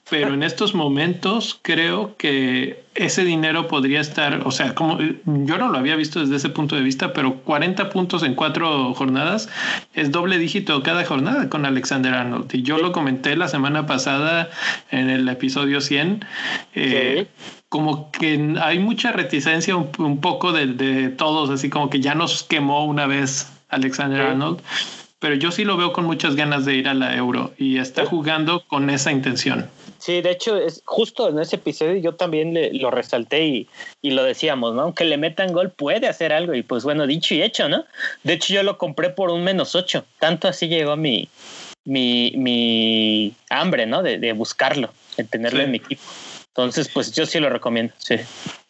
Pero 0.10 0.34
en 0.34 0.44
estos 0.44 0.74
momentos 0.74 1.60
creo 1.62 2.16
que 2.18 2.84
ese 2.96 3.26
dinero 3.26 3.68
podría 3.68 4.00
estar, 4.00 4.42
o 4.46 4.52
sea, 4.52 4.74
como 4.74 5.00
yo 5.00 5.58
no 5.58 5.68
lo 5.68 5.78
había 5.78 5.98
visto 5.98 6.22
desde 6.22 6.38
ese 6.38 6.50
punto 6.50 6.76
de 6.76 6.82
vista, 6.82 7.12
pero 7.12 7.42
40 7.42 7.90
puntos 7.90 8.24
en 8.24 8.34
cuatro 8.34 8.94
jornadas 8.94 9.50
es 9.94 10.12
doble 10.12 10.38
dígito 10.38 10.82
cada 10.82 11.04
jornada 11.04 11.50
con 11.50 11.66
Alexander 11.66 12.14
Arnold. 12.14 12.54
Y 12.56 12.62
yo 12.62 12.78
lo 12.78 12.94
comenté 12.94 13.36
la 13.36 13.50
semana 13.50 13.86
pasada 13.86 14.50
en 14.92 15.10
el 15.10 15.28
episodio 15.28 15.82
100. 15.82 16.24
Eh, 16.76 17.28
como 17.68 18.10
que 18.12 18.56
hay 18.62 18.80
mucha 18.80 19.12
reticencia 19.12 19.76
un, 19.76 20.22
poco 20.22 20.54
de, 20.54 20.68
de, 20.68 21.10
todos, 21.10 21.50
así 21.50 21.70
como 21.70 21.90
que 21.90 22.00
ya 22.00 22.16
nos 22.16 22.44
quemó 22.44 22.86
una 22.86 23.08
vez 23.08 23.52
Alexander 23.70 24.22
Arnold, 24.22 24.62
pero 25.20 25.36
yo 25.36 25.52
sí 25.52 25.66
lo 25.66 25.76
veo 25.76 25.92
con 25.92 26.06
muchas 26.06 26.36
ganas 26.36 26.64
de 26.64 26.76
ir 26.76 26.88
a 26.88 26.94
la 26.94 27.16
Euro 27.16 27.54
y 27.58 27.78
está 27.78 28.06
jugando 28.06 28.64
con 28.68 28.90
esa 28.90 29.12
intención. 29.12 29.70
Sí, 30.00 30.22
de 30.22 30.32
hecho, 30.32 30.58
es 30.58 30.82
justo 30.86 31.30
en 31.30 31.40
ese 31.40 31.56
episodio 31.58 31.96
yo 31.96 32.16
también 32.16 32.54
lo 32.80 32.92
resalté 32.92 33.46
y, 33.46 33.68
y, 34.02 34.12
lo 34.12 34.24
decíamos, 34.24 34.76
¿no? 34.76 34.84
Aunque 34.84 35.06
le 35.06 35.18
metan 35.18 35.54
gol 35.54 35.72
puede 35.72 36.08
hacer 36.08 36.32
algo 36.32 36.54
y 36.54 36.64
pues 36.64 36.84
bueno, 36.84 37.08
dicho 37.08 37.34
y 37.34 37.42
hecho, 37.42 37.68
¿no? 37.68 37.86
De 38.24 38.34
hecho 38.34 38.54
yo 38.54 38.64
lo 38.64 38.78
compré 38.78 39.10
por 39.10 39.30
un 39.30 39.44
menos 39.44 39.76
ocho, 39.76 40.06
tanto 40.20 40.48
así 40.48 40.68
llegó 40.68 40.96
mi, 40.96 41.30
mi, 41.86 42.34
mi 42.36 43.34
hambre, 43.50 43.86
¿no? 43.86 44.04
De, 44.04 44.20
de 44.20 44.34
buscarlo, 44.34 44.94
de 45.18 45.24
tenerlo 45.24 45.62
en 45.62 45.72
mi 45.72 45.78
equipo. 45.78 46.04
Entonces, 46.58 46.90
pues 46.90 47.12
yo 47.12 47.28
sí 47.28 47.40
lo 47.40 47.50
recomiendo, 47.50 47.94
sí. 48.00 48.16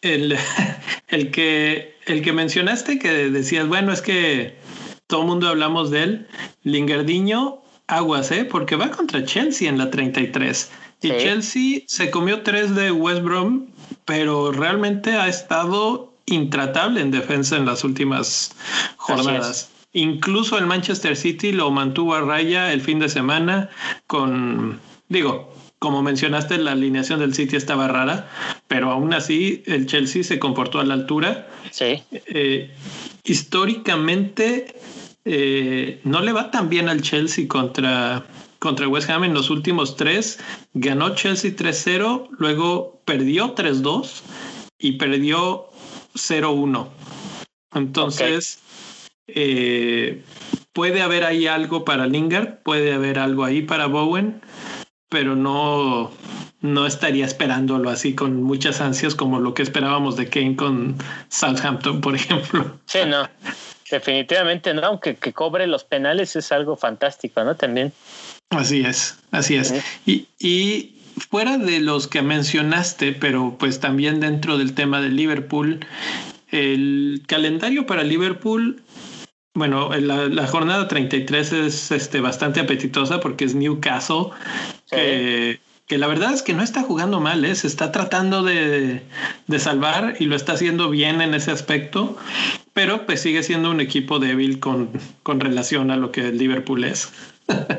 El, 0.02 0.36
el, 1.08 1.30
que, 1.30 1.96
el 2.06 2.22
que 2.22 2.32
mencionaste 2.32 2.98
que 2.98 3.30
decías, 3.30 3.66
bueno, 3.66 3.92
es 3.92 4.02
que 4.02 4.56
todo 5.06 5.22
el 5.22 5.26
mundo 5.26 5.48
hablamos 5.48 5.90
de 5.90 6.02
él. 6.02 6.28
Lingardiño, 6.64 7.62
aguas, 7.86 8.30
¿eh? 8.30 8.44
Porque 8.44 8.76
va 8.76 8.90
contra 8.90 9.24
Chelsea 9.24 9.68
en 9.68 9.78
la 9.78 9.90
33. 9.90 10.70
Y 11.00 11.08
Chelsea 11.08 11.80
se 11.86 12.10
comió 12.10 12.42
tres 12.42 12.74
de 12.74 12.90
West 12.90 13.22
Brom, 13.22 13.66
pero 14.04 14.50
realmente 14.50 15.12
ha 15.12 15.28
estado 15.28 16.12
intratable 16.26 17.00
en 17.00 17.10
defensa 17.10 17.56
en 17.56 17.66
las 17.66 17.84
últimas 17.84 18.54
jornadas. 18.96 19.70
Incluso 19.92 20.58
el 20.58 20.66
Manchester 20.66 21.16
City 21.16 21.52
lo 21.52 21.70
mantuvo 21.70 22.14
a 22.14 22.20
raya 22.20 22.72
el 22.72 22.80
fin 22.80 22.98
de 22.98 23.08
semana 23.08 23.70
con, 24.06 24.80
digo, 25.08 25.52
como 25.78 26.02
mencionaste, 26.02 26.58
la 26.58 26.72
alineación 26.72 27.20
del 27.20 27.34
City 27.34 27.56
estaba 27.56 27.88
rara, 27.88 28.28
pero 28.66 28.90
aún 28.90 29.14
así 29.14 29.62
el 29.66 29.86
Chelsea 29.86 30.24
se 30.24 30.38
comportó 30.38 30.80
a 30.80 30.84
la 30.84 30.94
altura. 30.94 31.48
Sí. 31.70 32.02
Eh, 32.10 32.70
históricamente 33.24 34.74
eh, 35.24 36.00
no 36.04 36.20
le 36.20 36.32
va 36.32 36.50
tan 36.50 36.68
bien 36.68 36.88
al 36.88 37.02
Chelsea 37.02 37.46
contra, 37.46 38.26
contra 38.58 38.88
West 38.88 39.08
Ham 39.10 39.24
en 39.24 39.34
los 39.34 39.50
últimos 39.50 39.96
tres. 39.96 40.38
Ganó 40.74 41.14
Chelsea 41.14 41.52
3-0, 41.52 42.28
luego 42.38 43.00
perdió 43.04 43.54
3-2 43.54 44.22
y 44.78 44.92
perdió 44.92 45.68
0-1. 46.14 46.88
Entonces, 47.74 48.60
eh, 49.26 50.22
puede 50.72 51.02
haber 51.02 51.24
ahí 51.24 51.46
algo 51.46 51.84
para 51.84 52.06
Lingard, 52.06 52.62
puede 52.62 52.92
haber 52.92 53.18
algo 53.18 53.44
ahí 53.44 53.62
para 53.62 53.86
Bowen, 53.86 54.40
pero 55.08 55.36
no, 55.36 56.10
no 56.60 56.86
estaría 56.86 57.24
esperándolo 57.24 57.90
así 57.90 58.14
con 58.14 58.42
muchas 58.42 58.80
ansias 58.80 59.14
como 59.14 59.40
lo 59.40 59.54
que 59.54 59.62
esperábamos 59.62 60.16
de 60.16 60.28
Kane 60.28 60.56
con 60.56 60.96
Southampton, 61.28 62.00
por 62.00 62.14
ejemplo. 62.14 62.78
Sí, 62.86 63.00
no. 63.06 63.28
Definitivamente 63.90 64.74
no, 64.74 64.82
aunque 64.82 65.16
que 65.16 65.32
cobre 65.32 65.66
los 65.66 65.84
penales 65.84 66.36
es 66.36 66.52
algo 66.52 66.76
fantástico, 66.76 67.42
¿no? 67.42 67.56
También. 67.56 67.92
Así 68.50 68.80
es, 68.80 69.18
así 69.30 69.56
es. 69.56 69.74
Y, 70.06 70.26
y 70.38 70.94
fuera 71.30 71.58
de 71.58 71.80
los 71.80 72.06
que 72.06 72.22
mencionaste, 72.22 73.12
pero 73.12 73.56
pues 73.58 73.80
también 73.80 74.20
dentro 74.20 74.56
del 74.56 74.74
tema 74.74 75.00
de 75.00 75.10
Liverpool, 75.10 75.80
el 76.50 77.22
calendario 77.26 77.86
para 77.86 78.04
Liverpool, 78.04 78.82
bueno, 79.54 79.90
la, 79.94 80.28
la 80.28 80.46
jornada 80.46 80.88
33 80.88 81.52
es 81.52 81.90
este, 81.90 82.20
bastante 82.20 82.60
apetitosa 82.60 83.20
porque 83.20 83.44
es 83.44 83.54
Newcastle, 83.54 84.30
que 84.90 85.60
que 85.88 85.96
la 85.96 86.06
verdad 86.06 86.34
es 86.34 86.42
que 86.42 86.52
no 86.52 86.62
está 86.62 86.82
jugando 86.82 87.18
mal, 87.18 87.44
¿eh? 87.46 87.54
se 87.54 87.66
está 87.66 87.90
tratando 87.90 88.42
de, 88.42 89.02
de, 89.46 89.58
salvar 89.58 90.16
y 90.20 90.26
lo 90.26 90.36
está 90.36 90.52
haciendo 90.52 90.90
bien 90.90 91.22
en 91.22 91.32
ese 91.32 91.50
aspecto, 91.50 92.16
pero 92.74 93.06
pues 93.06 93.22
sigue 93.22 93.42
siendo 93.42 93.70
un 93.70 93.80
equipo 93.80 94.18
débil 94.18 94.60
con, 94.60 94.90
con 95.22 95.40
relación 95.40 95.90
a 95.90 95.96
lo 95.96 96.12
que 96.12 96.30
Liverpool 96.30 96.84
es. 96.84 97.10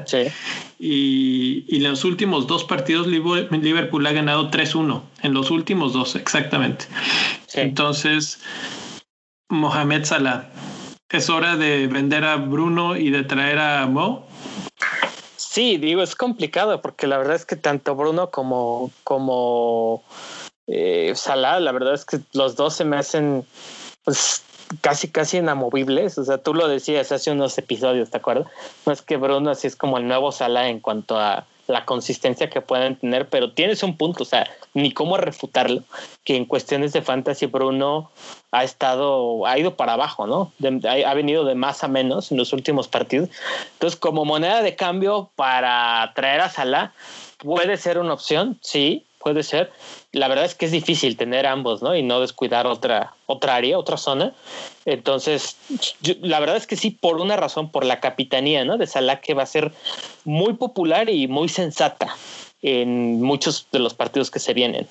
Sí. 0.06 0.28
y, 0.80 1.66
y, 1.68 1.78
en 1.78 1.84
los 1.84 2.04
últimos 2.04 2.48
dos 2.48 2.64
partidos 2.64 3.08
Liverpool 3.08 4.06
ha 4.08 4.12
ganado 4.12 4.50
3-1, 4.50 5.02
en 5.22 5.34
los 5.34 5.52
últimos 5.52 5.94
dos, 5.94 6.16
exactamente. 6.16 6.86
Sí. 7.48 7.62
Entonces, 7.62 8.40
Mohamed 9.50 10.06
Salah, 10.06 10.50
¿es 11.10 11.30
hora 11.30 11.58
de 11.58 11.88
vender 11.88 12.24
a 12.24 12.38
Bruno 12.38 12.96
y 12.96 13.10
de 13.10 13.24
traer 13.24 13.60
a 13.60 13.86
Mo? 13.88 14.28
Sí, 15.36 15.78
digo, 15.78 16.04
es 16.04 16.16
complicado 16.16 16.82
porque 16.82 17.08
la 17.08 17.18
verdad 17.18 17.36
es 17.36 17.46
que 17.46 17.56
tanto 17.56 17.96
Bruno 17.96 18.30
como, 18.30 18.92
como 19.04 20.04
eh, 20.68 21.14
Salah, 21.16 21.60
la 21.60 21.72
verdad 21.72 21.96
es 21.96 22.06
que 22.06 22.20
los 22.34 22.56
dos 22.56 22.76
se 22.76 22.86
me 22.86 22.98
hacen 22.98 23.44
pues, 24.04 24.44
casi, 24.82 25.10
casi 25.10 25.38
inamovibles. 25.38 26.18
O 26.18 26.24
sea, 26.24 26.38
tú 26.38 26.54
lo 26.54 26.68
decías 26.68 27.12
hace 27.12 27.32
unos 27.32 27.58
episodios, 27.58 28.10
¿te 28.10 28.18
acuerdas? 28.18 28.48
No 28.86 28.94
es 28.94 29.02
que 29.02 29.18
Bruno 29.18 29.52
así 29.52 29.68
es 29.68 29.76
como 29.76 29.98
el 29.98 30.08
nuevo 30.08 30.32
Salah 30.32 30.70
en 30.70 30.80
cuanto 30.80 31.20
a 31.20 31.46
la 31.70 31.86
consistencia 31.86 32.50
que 32.50 32.62
pueden 32.62 32.96
tener, 32.96 33.30
pero 33.30 33.52
tienes 33.52 33.84
un 33.84 33.96
punto, 33.96 34.24
o 34.24 34.26
sea, 34.26 34.50
ni 34.74 34.92
cómo 34.92 35.18
refutarlo, 35.18 35.84
que 36.24 36.36
en 36.36 36.46
cuestiones 36.46 36.94
de 36.94 37.04
fantasy 37.04 37.46
Bruno 37.46 38.10
ha 38.52 38.64
estado, 38.64 39.46
ha 39.46 39.58
ido 39.60 39.76
para 39.76 39.94
abajo, 39.94 40.26
¿no? 40.26 40.52
ha, 40.90 41.14
venido 41.14 41.46
de 41.46 41.54
más 41.54 41.84
a 41.84 41.88
menos 41.88 42.32
en 42.32 42.40
los 42.40 42.54
últimos 42.54 42.88
partidos. 42.88 43.30
Entonces, 43.74 44.00
como 44.00 44.26
moneda 44.26 44.64
de 44.64 44.76
cambio 44.76 45.30
para 45.36 46.12
traer 46.16 46.42
a 46.42 46.50
Salah, 46.50 46.92
puede 47.38 47.78
ser 47.78 48.00
una 48.00 48.14
opción, 48.14 48.58
sí, 48.62 49.06
puede 49.20 49.44
ser. 49.44 49.72
La 50.12 50.28
verdad 50.28 50.46
es 50.46 50.56
que 50.56 50.66
es 50.66 50.72
difícil 50.72 51.18
tener 51.18 51.46
ambos, 51.46 51.82
¿no? 51.82 51.96
Y 51.96 52.02
no 52.02 52.20
descuidar 52.20 52.66
otra, 52.66 53.14
otra 53.28 53.56
área, 53.56 53.78
otra 53.78 53.98
zona. 53.98 54.34
Entonces, 54.86 55.58
la 56.22 56.40
verdad 56.40 56.56
es 56.56 56.66
que 56.66 56.76
sí, 56.76 56.90
por 56.90 57.22
una 57.22 57.36
razón, 57.36 57.72
por 57.72 57.86
la 57.86 58.00
capitanía, 58.00 58.66
¿no? 58.66 58.78
De 58.78 58.88
Salah, 58.88 59.22
que 59.22 59.34
va 59.34 59.44
a 59.44 59.48
ser 59.48 59.72
muy 60.24 60.54
popular 60.54 61.10
y 61.10 61.28
muy 61.28 61.50
sensata 61.50 62.16
en 62.62 63.22
muchos 63.22 63.68
de 63.72 63.80
los 63.80 63.94
partidos 63.94 64.32
que 64.32 64.40
se 64.40 64.54
vienen. 64.54 64.88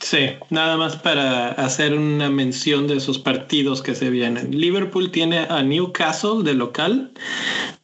Sí, 0.00 0.28
nada 0.50 0.76
más 0.76 0.96
para 0.96 1.48
hacer 1.48 1.94
una 1.94 2.30
mención 2.30 2.86
de 2.86 2.96
esos 2.96 3.18
partidos 3.18 3.82
que 3.82 3.94
se 3.94 4.10
vienen. 4.10 4.50
Liverpool 4.56 5.10
tiene 5.10 5.38
a 5.38 5.62
Newcastle 5.62 6.42
de 6.44 6.54
local, 6.54 7.10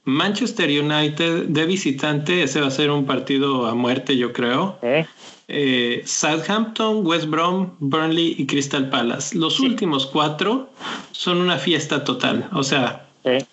Manchester 0.04 0.68
United 0.68 1.46
de 1.46 1.66
visitante, 1.66 2.42
ese 2.42 2.60
va 2.60 2.68
a 2.68 2.70
ser 2.70 2.90
un 2.90 3.06
partido 3.06 3.66
a 3.66 3.74
muerte, 3.74 4.16
yo 4.16 4.32
creo. 4.32 4.78
¿Eh? 4.82 5.06
Eh, 5.48 6.02
Southampton, 6.04 7.06
West 7.06 7.26
Brom, 7.26 7.72
Burnley 7.78 8.36
y 8.38 8.46
Crystal 8.46 8.88
Palace. 8.88 9.36
Los 9.36 9.60
últimos 9.60 10.06
cuatro 10.06 10.70
son 11.12 11.40
una 11.40 11.58
fiesta 11.58 12.04
total. 12.04 12.48
O 12.52 12.62
sea, 12.62 13.06
¿Eh? 13.24 13.44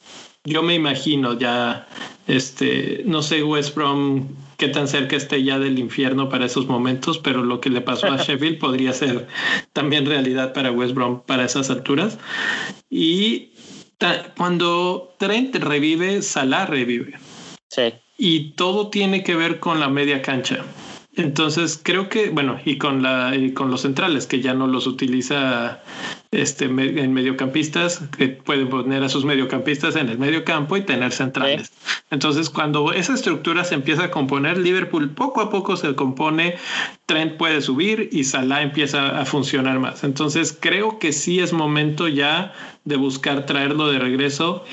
yo 0.43 0.63
me 0.63 0.75
imagino 0.75 1.37
ya, 1.37 1.87
este, 2.27 3.03
no 3.05 3.21
sé, 3.21 3.43
West 3.43 3.75
Brom 3.75 4.27
qué 4.59 4.67
tan 4.67 4.87
cerca 4.87 5.15
esté 5.15 5.41
ya 5.41 5.57
del 5.57 5.79
infierno 5.79 6.29
para 6.29 6.45
esos 6.45 6.67
momentos, 6.67 7.17
pero 7.17 7.43
lo 7.43 7.61
que 7.61 7.71
le 7.71 7.81
pasó 7.81 8.07
a 8.07 8.17
Sheffield 8.23 8.59
podría 8.59 8.93
ser 8.93 9.25
también 9.73 10.05
realidad 10.05 10.53
para 10.53 10.71
West 10.71 10.93
Brom 10.93 11.21
para 11.21 11.45
esas 11.45 11.71
alturas. 11.71 12.19
Y 12.89 13.53
cuando 14.37 15.15
Trent 15.17 15.55
revive, 15.55 16.21
Salah 16.21 16.65
revive. 16.65 17.17
Sí. 17.69 17.93
Y 18.17 18.51
todo 18.51 18.89
tiene 18.89 19.23
que 19.23 19.35
ver 19.35 19.59
con 19.59 19.79
la 19.79 19.87
media 19.87 20.21
cancha. 20.21 20.65
Entonces 21.19 21.77
creo 21.83 22.07
que, 22.07 22.29
bueno, 22.29 22.61
y 22.63 22.77
con 22.77 23.03
la 23.03 23.35
y 23.35 23.51
con 23.51 23.69
los 23.69 23.81
centrales, 23.81 24.25
que 24.25 24.39
ya 24.39 24.53
no 24.53 24.67
los 24.67 24.87
utiliza 24.87 25.81
este 26.31 26.65
en 26.65 27.13
mediocampistas, 27.13 28.03
que 28.17 28.29
pueden 28.29 28.69
poner 28.69 29.03
a 29.03 29.09
sus 29.09 29.25
mediocampistas 29.25 29.97
en 29.97 30.07
el 30.07 30.17
medio 30.17 30.45
campo 30.45 30.77
y 30.77 30.81
tener 30.81 31.11
centrales. 31.11 31.73
Entonces, 32.09 32.49
cuando 32.49 32.93
esa 32.93 33.15
estructura 33.15 33.65
se 33.65 33.75
empieza 33.75 34.05
a 34.05 34.11
componer, 34.11 34.57
Liverpool 34.57 35.09
poco 35.09 35.41
a 35.41 35.49
poco 35.49 35.75
se 35.75 35.93
compone, 35.93 36.55
Trent 37.05 37.35
puede 37.35 37.61
subir 37.61 38.07
y 38.13 38.23
Salah 38.23 38.61
empieza 38.61 39.19
a 39.19 39.25
funcionar 39.25 39.77
más. 39.79 40.05
Entonces, 40.05 40.57
creo 40.57 40.99
que 40.99 41.11
sí 41.11 41.41
es 41.41 41.51
momento 41.51 42.07
ya 42.07 42.53
de 42.85 42.95
buscar 42.95 43.45
traerlo 43.45 43.91
de 43.91 43.99
regreso. 43.99 44.63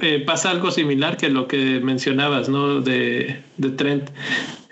Eh, 0.00 0.22
pasa 0.26 0.50
algo 0.50 0.70
similar 0.70 1.16
que 1.16 1.30
lo 1.30 1.48
que 1.48 1.80
mencionabas, 1.80 2.50
¿no? 2.50 2.82
De, 2.82 3.42
de 3.56 3.70
Trent. 3.70 4.10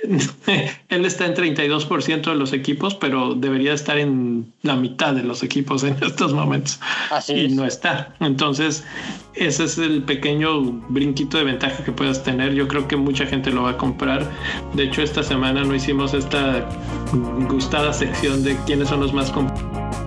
él 0.89 1.05
está 1.05 1.27
en 1.27 1.35
32% 1.35 2.23
de 2.23 2.35
los 2.35 2.53
equipos, 2.53 2.95
pero 2.95 3.35
debería 3.35 3.73
estar 3.73 3.99
en 3.99 4.53
la 4.63 4.77
mitad 4.77 5.15
de 5.15 5.23
los 5.23 5.43
equipos 5.43 5.85
en 5.85 5.97
estos 6.03 6.33
momentos. 6.33 6.81
Así 7.11 7.33
y 7.33 7.49
no 7.49 7.65
está. 7.65 8.15
Entonces, 8.21 8.85
ese 9.35 9.65
es 9.65 9.79
el 9.79 10.03
pequeño 10.03 10.63
brinquito 10.89 11.39
de 11.39 11.45
ventaja 11.45 11.85
que 11.85 11.93
puedas 11.93 12.23
tener. 12.23 12.55
Yo 12.55 12.69
creo 12.69 12.87
que 12.89 12.97
mucha 12.97 13.27
gente 13.27 13.51
lo 13.51 13.63
va 13.63 13.71
a 13.71 13.77
comprar. 13.77 14.31
De 14.75 14.85
hecho, 14.85 15.03
esta 15.03 15.23
semana 15.23 15.65
no 15.65 15.75
hicimos 15.75 16.15
esta 16.15 16.69
gustada 17.49 17.93
sección 17.93 18.43
de 18.43 18.57
quiénes 18.67 18.89
son 18.89 19.01
los 19.01 19.13
más 19.13 19.31
comprados 19.31 20.06